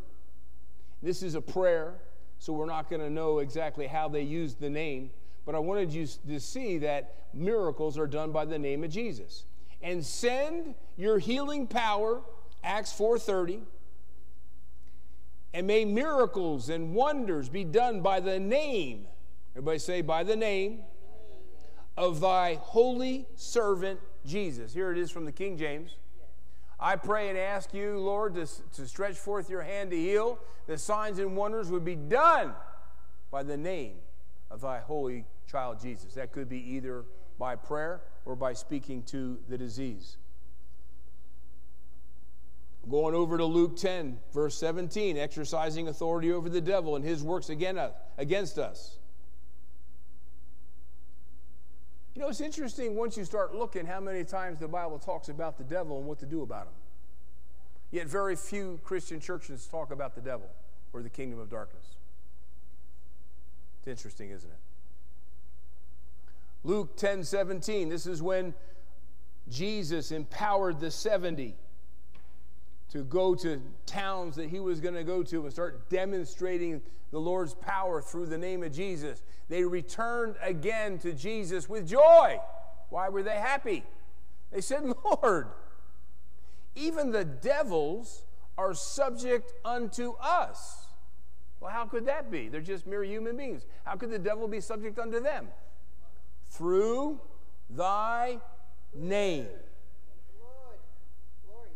This 1.02 1.24
is 1.24 1.36
a 1.36 1.42
prayer, 1.42 2.00
so 2.38 2.54
we're 2.54 2.66
not 2.66 2.90
going 2.90 3.02
to 3.02 3.10
know 3.10 3.40
exactly 3.40 3.88
how 3.88 4.08
they 4.08 4.22
used 4.22 4.60
the 4.60 4.70
name, 4.70 5.12
but 5.46 5.56
I 5.56 5.60
wanted 5.60 5.92
you 5.92 6.06
to 6.28 6.40
see 6.40 6.78
that 6.80 7.16
miracles 7.34 7.98
are 7.98 8.08
done 8.08 8.32
by 8.32 8.46
the 8.46 8.60
name 8.60 8.84
of 8.84 8.92
Jesus. 8.92 9.46
And 9.82 10.06
send 10.06 10.76
your 10.96 11.18
healing 11.18 11.66
power, 11.66 12.22
Acts 12.64 12.94
4:30, 12.94 13.64
and 15.54 15.66
may 15.66 15.84
miracles 15.86 16.70
and 16.70 16.94
wonders 16.94 17.50
be 17.50 17.64
done 17.64 18.02
by 18.02 18.20
the 18.20 18.40
name. 18.40 19.08
Everybody 19.54 19.80
say 19.80 20.02
by 20.02 20.24
the 20.24 20.36
name 20.36 20.84
of 21.98 22.22
thy 22.22 22.56
holy 22.56 23.28
servant 23.36 24.00
Jesus. 24.26 24.74
Here 24.74 24.92
it 24.92 24.98
is 24.98 25.12
from 25.12 25.26
the 25.26 25.32
King 25.32 25.58
James. 25.58 25.96
I 26.80 26.96
pray 26.96 27.30
and 27.30 27.38
ask 27.38 27.74
you, 27.74 28.00
Lord, 28.00 28.34
to, 28.36 28.48
to 28.76 28.88
stretch 28.88 29.16
forth 29.16 29.50
your 29.50 29.62
hand 29.62 29.92
to 29.92 29.98
heal, 29.98 30.40
that 30.68 30.80
signs 30.80 31.20
and 31.20 31.38
wonders 31.38 31.70
would 31.70 31.86
be 31.86 31.96
done 31.96 32.54
by 33.30 33.44
the 33.44 33.58
name 33.58 33.98
of 34.50 34.62
thy 34.62 34.80
holy 34.80 35.26
child 35.50 35.80
Jesus. 35.80 36.16
That 36.16 36.32
could 36.32 36.50
be 36.50 36.60
either 36.74 37.06
by 37.38 37.56
prayer 37.56 38.02
or 38.26 38.36
by 38.36 38.54
speaking 38.54 39.04
to 39.04 39.38
the 39.48 39.58
disease. 39.58 40.18
Going 42.90 43.14
over 43.14 43.38
to 43.38 43.46
Luke 43.46 43.78
10, 43.78 44.18
verse 44.34 44.58
17, 44.58 45.18
exercising 45.18 45.88
authority 45.88 46.32
over 46.32 46.50
the 46.50 46.62
devil 46.62 46.96
and 46.96 47.06
his 47.06 47.22
works 47.22 47.50
again, 47.50 47.80
against 48.18 48.58
us. 48.58 48.98
You 52.14 52.22
know, 52.22 52.28
it's 52.28 52.42
interesting 52.42 52.96
once 52.96 53.16
you 53.16 53.24
start 53.24 53.56
looking 53.56 53.86
how 53.86 54.00
many 54.00 54.24
times 54.24 54.60
the 54.60 54.68
Bible 54.68 55.00
talks 55.00 55.30
about 55.30 55.58
the 55.58 55.64
devil 55.64 55.98
and 55.98 56.06
what 56.06 56.20
to 56.20 56.26
do 56.26 56.42
about 56.42 56.64
him. 56.64 56.74
Yet 57.92 58.08
very 58.08 58.36
few 58.36 58.80
Christian 58.84 59.20
churches 59.20 59.68
talk 59.68 59.92
about 59.92 60.16
the 60.16 60.22
devil 60.22 60.50
or 60.94 61.02
the 61.02 61.10
kingdom 61.10 61.40
of 61.40 61.50
darkness. 61.50 61.96
It's 63.80 63.88
interesting, 63.88 64.30
isn't 64.30 64.50
it? 64.50 64.60
Luke 66.64 66.96
10 66.98 67.24
17, 67.24 67.90
this 67.90 68.06
is 68.06 68.22
when 68.22 68.54
Jesus 69.50 70.12
empowered 70.12 70.80
the 70.80 70.92
70 70.92 71.56
to 72.92 73.04
go 73.04 73.34
to 73.36 73.62
towns 73.86 74.36
that 74.36 74.50
he 74.50 74.60
was 74.60 74.82
going 74.82 74.96
to 74.96 75.04
go 75.04 75.24
to 75.24 75.44
and 75.44 75.52
start 75.52 75.90
demonstrating 75.90 76.82
the 77.12 77.20
Lord's 77.20 77.54
power 77.54 78.02
through 78.02 78.26
the 78.26 78.38
name 78.38 78.64
of 78.64 78.74
Jesus. 78.74 79.22
They 79.50 79.64
returned 79.64 80.36
again 80.42 80.98
to 81.00 81.14
Jesus 81.14 81.70
with 81.70 81.88
joy. 81.88 82.40
Why 82.90 83.10
were 83.10 83.24
they 83.24 83.36
happy? 83.36 83.84
They 84.52 84.62
said, 84.62 84.84
Lord, 85.24 85.48
even 86.76 87.12
the 87.12 87.26
devils 87.26 88.24
are 88.58 88.74
subject 88.74 89.54
unto 89.64 90.14
us. 90.22 90.88
Well, 91.60 91.72
how 91.72 91.86
could 91.86 92.06
that 92.08 92.32
be? 92.32 92.50
They're 92.50 92.60
just 92.60 92.88
mere 92.88 93.04
human 93.04 93.38
beings. 93.38 93.66
How 93.86 93.96
could 93.96 94.10
the 94.10 94.20
devil 94.20 94.48
be 94.48 94.60
subject 94.60 95.00
unto 95.00 95.20
them? 95.20 95.48
Through 96.50 97.20
thy 97.70 98.40
name. 98.94 99.48
Lord. 100.40 100.78
Glory. 101.46 101.70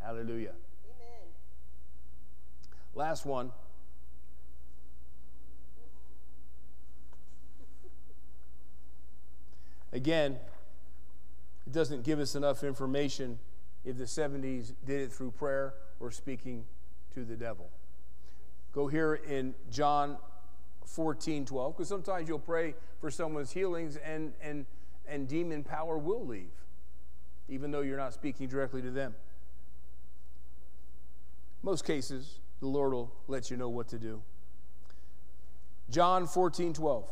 Hallelujah. 0.00 0.52
Last 2.94 3.24
one. 3.24 3.52
Again, 9.92 10.38
it 11.66 11.72
doesn't 11.72 12.02
give 12.02 12.18
us 12.18 12.34
enough 12.34 12.64
information 12.64 13.38
if 13.84 13.98
the 13.98 14.04
70s 14.04 14.72
did 14.86 15.00
it 15.00 15.12
through 15.12 15.32
prayer 15.32 15.74
or 16.00 16.10
speaking 16.10 16.64
to 17.14 17.24
the 17.24 17.36
devil. 17.36 17.68
Go 18.72 18.86
here 18.86 19.14
in 19.14 19.54
John 19.70 20.16
14, 20.86 21.44
12, 21.44 21.76
because 21.76 21.88
sometimes 21.88 22.28
you'll 22.28 22.38
pray 22.38 22.74
for 23.00 23.10
someone's 23.10 23.52
healings 23.52 23.96
and, 23.96 24.32
and, 24.42 24.66
and 25.06 25.28
demon 25.28 25.62
power 25.62 25.98
will 25.98 26.26
leave, 26.26 26.52
even 27.48 27.70
though 27.70 27.80
you're 27.80 27.98
not 27.98 28.14
speaking 28.14 28.48
directly 28.48 28.80
to 28.80 28.90
them. 28.90 29.14
Most 31.62 31.84
cases, 31.84 32.40
the 32.62 32.68
Lord 32.68 32.92
will 32.92 33.12
let 33.26 33.50
you 33.50 33.56
know 33.56 33.68
what 33.68 33.88
to 33.88 33.98
do. 33.98 34.22
John 35.90 36.28
14, 36.28 36.72
12. 36.72 37.10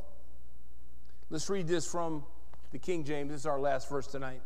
Let's 1.29 1.51
read 1.51 1.67
this 1.67 1.85
from 1.91 2.25
the 2.71 2.79
King 2.79 3.03
James. 3.03 3.33
This 3.33 3.41
is 3.41 3.47
our 3.47 3.59
last 3.59 3.89
verse 3.89 4.07
tonight. 4.07 4.43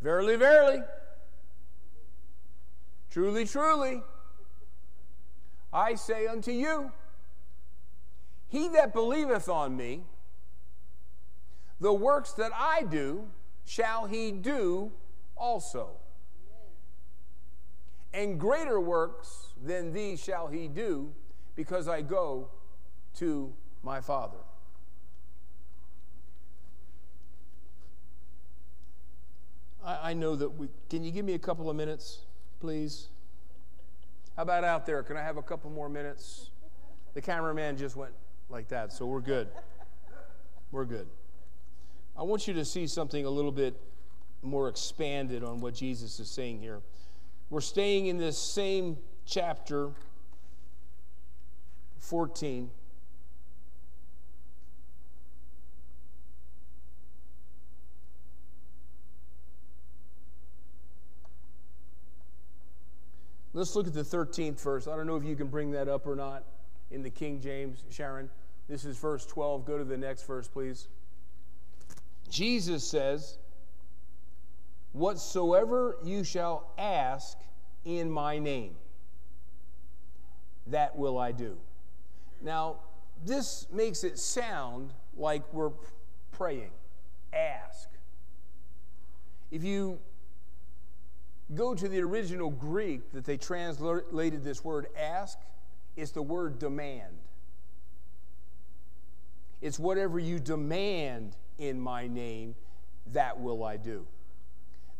Verily, 0.00 0.36
verily, 0.36 0.78
truly, 3.10 3.44
truly, 3.44 4.00
I 5.72 5.96
say 5.96 6.28
unto 6.28 6.52
you, 6.52 6.92
he 8.46 8.68
that 8.68 8.92
believeth 8.92 9.48
on 9.48 9.76
me, 9.76 10.02
the 11.80 11.92
works 11.92 12.30
that 12.34 12.52
I 12.54 12.84
do, 12.84 13.24
shall 13.64 14.06
he 14.06 14.30
do 14.30 14.92
also. 15.36 15.96
And 18.12 18.40
greater 18.40 18.80
works 18.80 19.54
than 19.62 19.92
these 19.92 20.22
shall 20.22 20.48
he 20.48 20.68
do, 20.68 21.12
because 21.54 21.88
I 21.88 22.02
go 22.02 22.48
to 23.16 23.52
my 23.82 24.00
Father. 24.00 24.38
I, 29.84 30.10
I 30.10 30.14
know 30.14 30.34
that 30.36 30.48
we. 30.48 30.68
Can 30.90 31.04
you 31.04 31.10
give 31.10 31.24
me 31.24 31.34
a 31.34 31.38
couple 31.38 31.70
of 31.70 31.76
minutes, 31.76 32.20
please? 32.60 33.08
How 34.36 34.42
about 34.42 34.64
out 34.64 34.84
there? 34.84 35.02
Can 35.02 35.16
I 35.16 35.22
have 35.22 35.36
a 35.36 35.42
couple 35.42 35.70
more 35.70 35.88
minutes? 35.88 36.50
The 37.14 37.22
cameraman 37.22 37.78
just 37.78 37.96
went 37.96 38.12
like 38.50 38.68
that, 38.68 38.92
so 38.92 39.06
we're 39.06 39.20
good. 39.20 39.48
We're 40.70 40.84
good. 40.84 41.06
I 42.18 42.22
want 42.22 42.46
you 42.46 42.54
to 42.54 42.64
see 42.64 42.86
something 42.86 43.24
a 43.24 43.30
little 43.30 43.52
bit 43.52 43.80
more 44.42 44.68
expanded 44.68 45.42
on 45.42 45.60
what 45.60 45.74
Jesus 45.74 46.20
is 46.20 46.28
saying 46.28 46.60
here. 46.60 46.80
We're 47.48 47.60
staying 47.60 48.06
in 48.06 48.18
this 48.18 48.36
same 48.36 48.96
chapter 49.24 49.90
14. 52.00 52.70
Let's 63.52 63.74
look 63.74 63.86
at 63.86 63.94
the 63.94 64.02
13th 64.02 64.60
verse. 64.60 64.86
I 64.86 64.96
don't 64.96 65.06
know 65.06 65.16
if 65.16 65.24
you 65.24 65.34
can 65.34 65.46
bring 65.46 65.70
that 65.70 65.88
up 65.88 66.06
or 66.06 66.14
not 66.14 66.44
in 66.90 67.02
the 67.02 67.08
King 67.08 67.40
James, 67.40 67.84
Sharon. 67.90 68.28
This 68.68 68.84
is 68.84 68.98
verse 68.98 69.24
12. 69.24 69.64
Go 69.64 69.78
to 69.78 69.84
the 69.84 69.96
next 69.96 70.26
verse, 70.26 70.46
please. 70.46 70.88
Jesus 72.28 72.86
says, 72.86 73.38
Whatsoever 74.96 75.98
you 76.02 76.24
shall 76.24 76.72
ask 76.78 77.36
in 77.84 78.10
my 78.10 78.38
name, 78.38 78.76
that 80.68 80.96
will 80.96 81.18
I 81.18 81.32
do. 81.32 81.58
Now, 82.40 82.76
this 83.22 83.66
makes 83.70 84.04
it 84.04 84.18
sound 84.18 84.94
like 85.14 85.42
we're 85.52 85.72
praying. 86.32 86.70
Ask. 87.34 87.90
If 89.50 89.62
you 89.62 89.98
go 91.54 91.74
to 91.74 91.88
the 91.88 92.00
original 92.00 92.48
Greek 92.48 93.12
that 93.12 93.26
they 93.26 93.36
translated 93.36 94.42
this 94.42 94.64
word 94.64 94.86
ask, 94.98 95.38
it's 95.98 96.12
the 96.12 96.22
word 96.22 96.58
demand. 96.58 97.18
It's 99.60 99.78
whatever 99.78 100.18
you 100.18 100.38
demand 100.38 101.36
in 101.58 101.78
my 101.78 102.06
name, 102.06 102.54
that 103.12 103.38
will 103.38 103.62
I 103.62 103.76
do. 103.76 104.06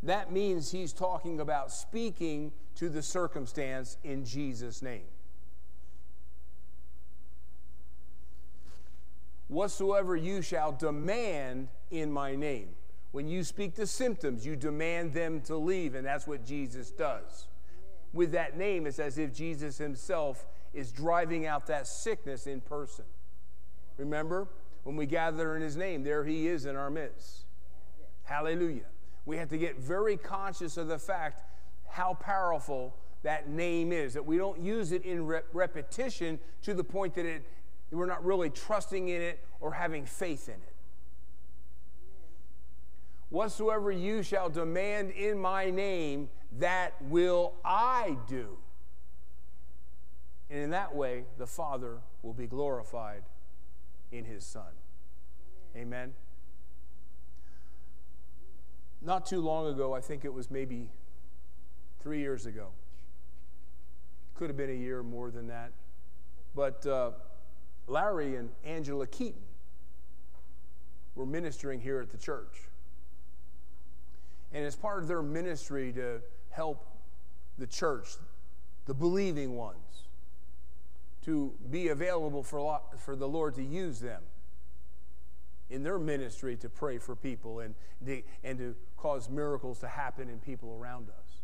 That 0.07 0.31
means 0.31 0.71
he's 0.71 0.93
talking 0.93 1.41
about 1.41 1.73
speaking 1.73 2.53
to 2.77 2.89
the 2.89 3.03
circumstance 3.03 3.97
in 4.05 4.25
Jesus' 4.25 4.81
name. 4.81 5.07
Whatsoever 9.49 10.15
you 10.15 10.43
shall 10.43 10.73
demand 10.73 11.69
in 11.91 12.13
my 12.13 12.37
name. 12.37 12.69
When 13.11 13.29
you 13.29 13.43
speak 13.43 13.75
the 13.75 13.87
symptoms, 13.87 14.47
you 14.47 14.55
demand 14.55 15.13
them 15.13 15.41
to 15.43 15.57
leave, 15.57 15.95
and 15.95 16.07
that's 16.07 16.27
what 16.27 16.45
Jesus 16.45 16.91
does. 16.91 17.49
With 18.13 18.31
that 18.33 18.57
name, 18.57 18.87
it's 18.87 18.99
as 18.99 19.19
if 19.19 19.35
Jesus 19.35 19.79
himself 19.79 20.47
is 20.73 20.93
driving 20.93 21.47
out 21.47 21.67
that 21.67 21.89
sickness 21.89 22.47
in 22.47 22.61
person. 22.61 23.05
Remember? 23.97 24.47
When 24.85 24.95
we 24.95 25.07
gather 25.07 25.57
in 25.57 25.63
his 25.63 25.77
name, 25.77 26.05
there 26.05 26.25
he 26.25 26.47
is 26.47 26.65
in 26.65 26.77
our 26.77 26.91
midst. 26.91 27.45
Hallelujah. 28.23 28.87
We 29.27 29.37
have 29.37 29.49
to 29.51 29.59
get 29.59 29.79
very 29.79 30.16
conscious 30.16 30.77
of 30.77 30.89
the 30.89 30.99
fact 30.99 31.43
how 31.89 32.14
powerful 32.14 32.97
that 33.22 33.49
name 33.49 33.93
is, 33.93 34.14
that 34.14 34.24
we 34.24 34.39
don't 34.39 34.61
use 34.61 34.93
it 34.93 35.05
in 35.05 35.27
repetition 35.53 36.39
to 36.62 36.74
the 36.74 36.85
point 36.85 37.14
that 37.14 37.27
it, 37.27 37.45
we're 37.91 38.07
not 38.07 38.24
really 38.24 38.51
trusting 38.51 39.09
in 39.09 39.20
it 39.20 39.45
or 39.61 39.72
having 39.72 40.07
faith 40.07 40.49
in 40.49 40.55
it. 40.55 40.74
Whatsoever 43.31 43.91
you 43.91 44.22
shall 44.22 44.49
demand 44.49 45.11
in 45.11 45.39
my 45.39 45.70
name, 45.70 46.29
that 46.59 46.95
will 47.03 47.55
I 47.64 48.16
do. 48.29 48.57
And 50.49 50.61
in 50.61 50.70
that 50.70 50.95
way, 50.95 51.24
the 51.39 51.47
Father 51.47 51.99
will 52.22 52.33
be 52.33 52.47
glorified 52.47 53.24
in 54.12 54.24
his 54.24 54.45
Son. 54.45 54.62
Amen. 55.74 55.85
Amen. 55.87 56.12
Not 59.07 59.25
too 59.25 59.41
long 59.41 59.69
ago, 59.69 59.95
I 59.95 60.01
think 60.01 60.25
it 60.25 60.35
was 60.35 60.51
maybe 60.51 60.91
three 62.01 62.19
years 62.19 62.45
ago, 62.45 62.71
could 64.35 64.51
have 64.51 64.57
been 64.57 64.69
a 64.69 64.73
year 64.73 65.05
more 65.05 65.31
than 65.31 65.47
that, 65.47 65.71
but 66.57 66.85
uh, 66.85 67.13
Larry 67.87 68.35
and 68.35 68.51
Angela 68.65 69.07
Keaton 69.07 69.43
were 71.15 71.25
ministering 71.25 71.81
here 71.81 72.01
at 72.01 72.11
the 72.11 72.19
church. 72.19 72.63
And 74.53 74.65
as 74.65 74.75
part 74.75 75.03
of 75.03 75.07
their 75.07 75.23
ministry 75.23 75.93
to 75.93 76.21
help 76.51 76.85
the 77.59 77.67
church, 77.69 78.09
the 78.87 78.95
believing 78.95 79.55
ones, 79.55 79.77
to 81.27 81.53
be 81.71 81.89
available 81.89 82.43
for, 82.43 82.81
for 82.99 83.15
the 83.15 83.29
Lord 83.29 83.55
to 83.55 83.63
use 83.63 84.01
them 84.01 84.23
in 85.71 85.83
their 85.83 85.99
ministry 85.99 86.57
to 86.57 86.69
pray 86.69 86.99
for 86.99 87.17
people 87.17 87.61
and, 87.61 87.75
and 88.45 88.59
to 88.59 88.75
cause 88.97 89.29
miracles 89.29 89.79
to 89.81 89.89
happen 89.89 90.29
in 90.29 90.39
people 90.39 90.77
around 90.81 91.09
us. 91.09 91.41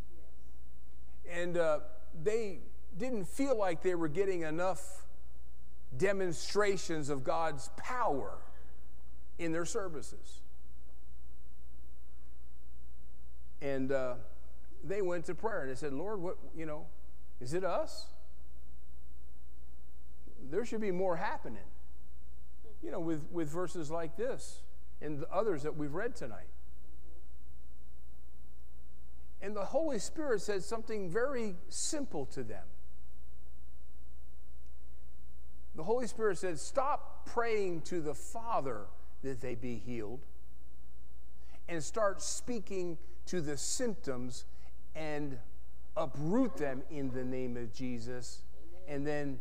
And 1.30 1.56
uh, 1.56 1.80
they 2.22 2.60
didn't 2.98 3.26
feel 3.26 3.56
like 3.56 3.82
they 3.82 3.94
were 3.94 4.08
getting 4.08 4.42
enough 4.42 5.06
demonstrations 5.96 7.08
of 7.08 7.24
God's 7.24 7.70
power 7.76 8.38
in 9.38 9.52
their 9.52 9.64
services. 9.64 10.40
And 13.60 13.92
uh, 13.92 14.14
they 14.82 15.02
went 15.02 15.26
to 15.26 15.34
prayer 15.34 15.62
and 15.62 15.70
they 15.70 15.76
said, 15.76 15.92
Lord, 15.92 16.20
what, 16.20 16.36
you 16.56 16.66
know, 16.66 16.86
is 17.40 17.54
it 17.54 17.64
us? 17.64 18.06
There 20.50 20.64
should 20.64 20.80
be 20.80 20.90
more 20.90 21.16
happening, 21.16 21.62
you 22.82 22.90
know, 22.90 23.00
with, 23.00 23.22
with 23.30 23.48
verses 23.48 23.90
like 23.90 24.16
this 24.16 24.62
and 25.00 25.20
the 25.20 25.30
others 25.32 25.62
that 25.62 25.76
we've 25.76 25.94
read 25.94 26.16
tonight. 26.16 26.48
And 29.42 29.56
the 29.56 29.64
Holy 29.64 29.98
Spirit 29.98 30.40
said 30.40 30.62
something 30.62 31.10
very 31.10 31.56
simple 31.68 32.26
to 32.26 32.44
them. 32.44 32.64
The 35.74 35.82
Holy 35.82 36.06
Spirit 36.06 36.38
said, 36.38 36.60
Stop 36.60 37.26
praying 37.26 37.80
to 37.82 38.00
the 38.00 38.14
Father 38.14 38.82
that 39.24 39.40
they 39.40 39.56
be 39.56 39.82
healed 39.84 40.20
and 41.68 41.82
start 41.82 42.22
speaking 42.22 42.98
to 43.26 43.40
the 43.40 43.56
symptoms 43.56 44.44
and 44.94 45.38
uproot 45.96 46.56
them 46.56 46.82
in 46.90 47.10
the 47.10 47.24
name 47.24 47.56
of 47.56 47.72
Jesus, 47.72 48.42
and 48.88 49.06
then 49.06 49.40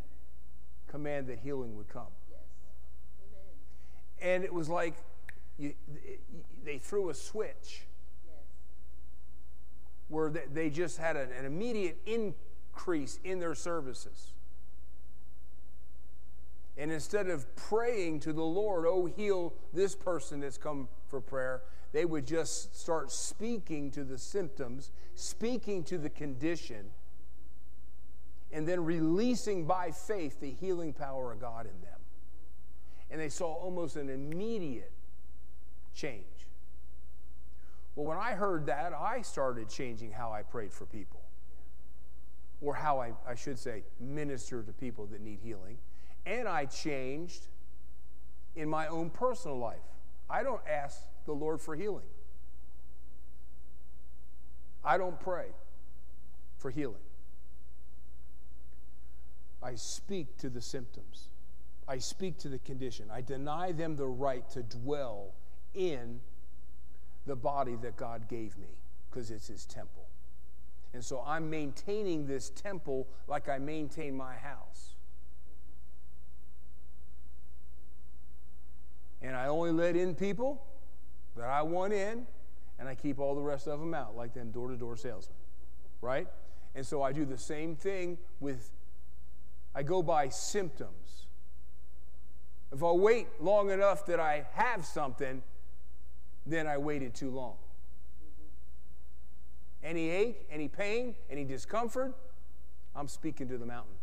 command 0.88 1.28
that 1.28 1.40
healing 1.40 1.76
would 1.78 1.90
come. 1.90 2.08
Yes. 2.30 2.40
Amen. 4.22 4.36
And 4.36 4.44
it 4.44 4.54
was 4.54 4.70
like 4.70 4.96
you, 5.58 5.74
they 6.64 6.78
threw 6.78 7.10
a 7.10 7.14
switch. 7.14 7.84
Where 10.12 10.30
they- 10.30 10.70
just 10.70 10.98
had 10.98 11.16
an 11.16 11.46
immediate 11.46 11.98
increase 12.06 13.20
in 13.24 13.40
their 13.40 13.56
services. 13.56 14.34
And 16.78 16.92
instead 16.92 17.30
of 17.30 17.56
praying 17.56 18.22
to 18.22 18.34
the 18.34 18.44
Lord, 18.44 18.86
oh, 18.86 19.06
heal 19.06 19.54
this 19.74 19.96
person 19.96 20.42
that's 20.42 20.58
come 20.58 20.90
for 21.08 21.22
prayer, 21.22 21.64
they 21.92 22.06
would 22.06 22.26
just 22.26 22.76
start 22.76 23.12
speaking 23.12 23.92
to 23.92 24.04
the 24.04 24.18
symptoms, 24.18 24.92
speaking 25.16 25.84
to 25.86 25.98
the 25.98 26.10
condition, 26.10 26.92
and 28.52 28.68
then 28.68 28.84
releasing 28.84 29.66
by 29.66 29.92
faith 29.92 30.40
the 30.40 30.52
healing 30.52 30.94
power 30.94 31.32
of 31.32 31.40
God 31.40 31.66
in 31.66 31.82
them. 31.82 32.00
And 33.10 33.20
they 33.20 33.30
saw 33.30 33.54
almost 33.54 33.96
an 33.96 34.10
immediate 34.10 34.92
change. 35.94 36.31
Well, 37.96 38.06
when 38.06 38.18
I 38.18 38.32
heard 38.32 38.66
that, 38.68 38.94
I 38.94 39.22
started 39.22 39.70
changing 39.70 40.12
how 40.12 40.32
I 40.32 40.44
prayed 40.44 40.72
for 40.74 40.86
people, 40.86 41.22
or 42.62 42.74
how 42.74 43.00
I, 43.00 43.14
I 43.28 43.36
should 43.36 43.60
say, 43.60 43.84
minister 44.00 44.64
to 44.64 44.72
people 44.72 45.06
that 45.08 45.22
need 45.22 45.40
healing. 45.44 45.78
And 46.26 46.48
I 46.48 46.66
changed 46.66 47.48
in 48.56 48.70
my 48.70 48.88
own 48.88 49.10
personal 49.10 49.58
life. 49.58 49.80
I 50.30 50.44
don't 50.44 50.62
ask 50.68 51.02
the 51.26 51.34
Lord 51.34 51.60
for 51.60 51.76
healing, 51.76 52.08
I 54.84 54.98
don't 54.98 55.20
pray 55.20 55.48
for 56.58 56.72
healing. 56.72 56.96
I 59.64 59.76
speak 59.76 60.38
to 60.38 60.50
the 60.50 60.62
symptoms. 60.62 61.30
I 61.88 62.00
speak 62.00 62.40
to 62.40 62.50
the 62.50 62.58
condition. 62.60 63.10
I 63.12 63.22
deny 63.22 63.72
them 63.74 63.96
the 63.96 64.08
right 64.08 64.50
to 64.52 64.64
dwell 64.64 65.34
in 65.76 66.20
the 67.26 67.36
body 67.36 67.76
that 67.82 67.96
God 67.98 68.28
gave 68.28 68.58
me 68.58 68.78
because 69.10 69.32
it's 69.32 69.48
His 69.48 69.66
temple. 69.66 70.08
And 70.94 71.04
so 71.04 71.24
I'm 71.26 71.50
maintaining 71.50 72.28
this 72.28 72.50
temple 72.50 73.08
like 73.28 73.48
I 73.48 73.58
maintain 73.60 74.16
my 74.16 74.36
house. 74.36 74.96
And 79.22 79.36
I 79.36 79.48
only 79.48 79.72
let 79.72 79.96
in 79.96 80.16
people 80.16 80.62
that 81.38 81.46
I 81.46 81.62
want 81.62 81.94
in, 81.94 82.26
and 82.80 82.90
I 82.90 82.96
keep 82.96 83.20
all 83.20 83.36
the 83.36 83.42
rest 83.42 83.68
of 83.68 83.80
them 83.80 83.94
out, 83.94 84.18
like 84.18 84.34
them 84.34 84.52
door 84.52 84.70
to 84.70 84.76
door 84.76 84.98
salesmen. 84.98 85.38
Right? 86.02 86.28
And 86.74 86.86
so 86.86 87.04
I 87.04 87.14
do 87.14 87.26
the 87.26 87.38
same 87.38 87.76
thing 87.76 88.18
with, 88.40 88.72
I 89.76 89.84
go 89.84 90.02
by 90.02 90.30
symptoms. 90.30 91.28
If 92.74 92.84
I 92.84 92.92
wait 92.92 93.28
long 93.40 93.70
enough 93.70 94.06
that 94.08 94.20
I 94.20 94.46
have 94.54 94.86
something, 94.86 95.44
then 96.46 96.68
I 96.68 96.78
waited 96.78 97.14
too 97.14 97.30
long. 97.30 97.56
Any 99.84 100.10
ache, 100.10 100.48
any 100.52 100.68
pain, 100.68 101.16
any 101.30 101.44
discomfort, 101.44 102.14
I'm 102.96 103.08
speaking 103.08 103.48
to 103.48 103.58
the 103.58 103.66
mountain. 103.66 103.96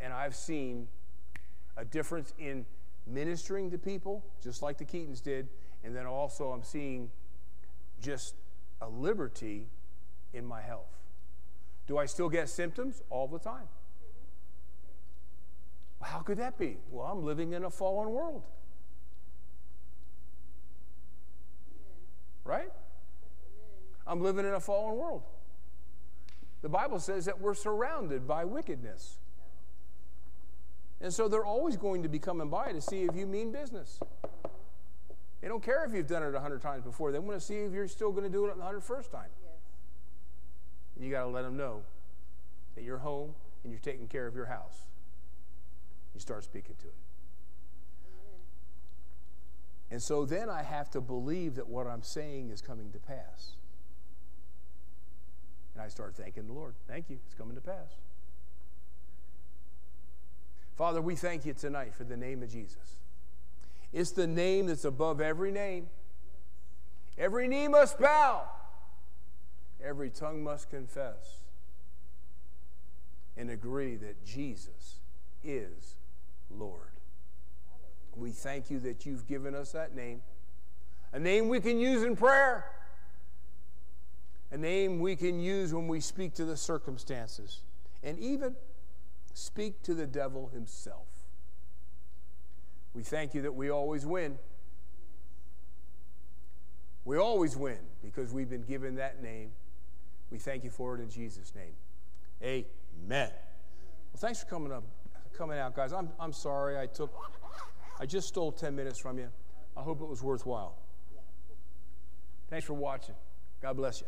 And 0.00 0.12
I've 0.12 0.34
seen 0.34 0.88
a 1.76 1.84
difference 1.84 2.34
in 2.38 2.66
ministering 3.06 3.70
to 3.70 3.78
people, 3.78 4.24
just 4.42 4.62
like 4.62 4.78
the 4.78 4.84
Keatons 4.84 5.22
did, 5.22 5.48
and 5.82 5.94
then 5.94 6.06
also 6.06 6.50
I'm 6.50 6.62
seeing 6.62 7.10
just 8.00 8.34
a 8.80 8.88
liberty 8.88 9.68
in 10.32 10.44
my 10.44 10.60
health. 10.60 10.98
Do 11.86 11.98
I 11.98 12.06
still 12.06 12.28
get 12.28 12.48
symptoms? 12.48 13.02
All 13.10 13.28
the 13.28 13.38
time. 13.38 13.68
Well, 16.00 16.10
how 16.10 16.20
could 16.20 16.38
that 16.38 16.58
be? 16.58 16.78
Well, 16.90 17.06
I'm 17.06 17.24
living 17.24 17.52
in 17.52 17.64
a 17.64 17.70
fallen 17.70 18.10
world. 18.10 18.42
Right? 22.44 22.70
I'm 24.06 24.20
living 24.20 24.44
in 24.44 24.52
a 24.52 24.60
fallen 24.60 24.96
world. 24.96 25.22
The 26.62 26.68
Bible 26.68 26.98
says 26.98 27.24
that 27.26 27.40
we're 27.40 27.54
surrounded 27.54 28.26
by 28.26 28.44
wickedness. 28.44 29.18
And 31.00 31.12
so 31.12 31.28
they're 31.28 31.44
always 31.44 31.76
going 31.76 32.02
to 32.02 32.08
be 32.08 32.18
coming 32.18 32.48
by 32.48 32.72
to 32.72 32.80
see 32.80 33.02
if 33.02 33.14
you 33.14 33.26
mean 33.26 33.52
business. 33.52 33.98
They 35.42 35.48
don't 35.48 35.62
care 35.62 35.84
if 35.84 35.92
you've 35.92 36.06
done 36.06 36.22
it 36.22 36.34
a 36.34 36.40
hundred 36.40 36.62
times 36.62 36.84
before. 36.84 37.12
They 37.12 37.18
want 37.18 37.38
to 37.38 37.44
see 37.44 37.56
if 37.56 37.72
you're 37.72 37.88
still 37.88 38.12
going 38.12 38.24
to 38.24 38.30
do 38.30 38.46
it 38.46 38.56
the 38.56 38.62
hundred 38.62 38.82
first 38.82 39.12
time. 39.12 39.28
Yes. 39.42 39.52
You 40.98 41.10
got 41.10 41.24
to 41.24 41.28
let 41.28 41.42
them 41.42 41.56
know 41.56 41.82
that 42.74 42.82
you're 42.82 42.98
home 42.98 43.34
and 43.62 43.72
you're 43.72 43.80
taking 43.80 44.08
care 44.08 44.26
of 44.26 44.34
your 44.34 44.46
house. 44.46 44.86
You 46.14 46.20
start 46.20 46.44
speaking 46.44 46.76
to 46.80 46.86
it. 46.86 46.94
And 49.94 50.02
so 50.02 50.24
then 50.24 50.50
I 50.50 50.64
have 50.64 50.90
to 50.90 51.00
believe 51.00 51.54
that 51.54 51.68
what 51.68 51.86
I'm 51.86 52.02
saying 52.02 52.50
is 52.50 52.60
coming 52.60 52.90
to 52.90 52.98
pass. 52.98 53.52
And 55.72 55.80
I 55.80 55.86
start 55.86 56.16
thanking 56.16 56.48
the 56.48 56.52
Lord. 56.52 56.74
Thank 56.88 57.10
you. 57.10 57.20
It's 57.24 57.34
coming 57.34 57.54
to 57.54 57.60
pass. 57.60 57.94
Father, 60.76 61.00
we 61.00 61.14
thank 61.14 61.46
you 61.46 61.52
tonight 61.52 61.94
for 61.94 62.02
the 62.02 62.16
name 62.16 62.42
of 62.42 62.50
Jesus. 62.50 62.96
It's 63.92 64.10
the 64.10 64.26
name 64.26 64.66
that's 64.66 64.84
above 64.84 65.20
every 65.20 65.52
name. 65.52 65.86
Every 67.16 67.46
knee 67.46 67.68
must 67.68 67.96
bow, 67.96 68.48
every 69.80 70.10
tongue 70.10 70.42
must 70.42 70.70
confess 70.70 71.38
and 73.36 73.48
agree 73.48 73.94
that 73.94 74.24
Jesus 74.26 74.96
is 75.44 75.94
Lord. 76.50 76.93
We 78.16 78.30
thank 78.30 78.70
you 78.70 78.80
that 78.80 79.06
you've 79.06 79.26
given 79.26 79.54
us 79.54 79.72
that 79.72 79.94
name, 79.94 80.22
a 81.12 81.18
name 81.18 81.48
we 81.48 81.60
can 81.60 81.78
use 81.78 82.02
in 82.02 82.16
prayer, 82.16 82.64
a 84.50 84.56
name 84.56 85.00
we 85.00 85.16
can 85.16 85.40
use 85.40 85.74
when 85.74 85.88
we 85.88 86.00
speak 86.00 86.34
to 86.34 86.44
the 86.44 86.56
circumstances, 86.56 87.62
and 88.02 88.18
even 88.18 88.54
speak 89.32 89.82
to 89.82 89.94
the 89.94 90.06
devil 90.06 90.48
himself. 90.54 91.06
We 92.94 93.02
thank 93.02 93.34
you 93.34 93.42
that 93.42 93.54
we 93.54 93.70
always 93.70 94.06
win. 94.06 94.38
We 97.04 97.18
always 97.18 97.56
win 97.56 97.78
because 98.02 98.32
we've 98.32 98.48
been 98.48 98.62
given 98.62 98.94
that 98.96 99.22
name. 99.22 99.50
We 100.30 100.38
thank 100.38 100.64
you 100.64 100.70
for 100.70 100.94
it 100.94 101.00
in 101.00 101.10
Jesus' 101.10 101.52
name. 101.54 101.74
Amen. 102.42 103.30
Well, 103.30 104.18
thanks 104.18 104.40
for 104.40 104.46
coming 104.46 104.72
up, 104.72 104.84
coming 105.36 105.58
out, 105.58 105.74
guys. 105.74 105.92
I'm, 105.92 106.08
I'm 106.18 106.32
sorry 106.32 106.78
I 106.78 106.86
took, 106.86 107.12
I 107.98 108.06
just 108.06 108.28
stole 108.28 108.52
10 108.52 108.74
minutes 108.74 108.98
from 108.98 109.18
you. 109.18 109.28
I 109.76 109.82
hope 109.82 110.00
it 110.00 110.08
was 110.08 110.22
worthwhile. 110.22 110.76
Thanks 112.50 112.66
for 112.66 112.74
watching. 112.74 113.14
God 113.62 113.76
bless 113.76 114.00
you. 114.00 114.06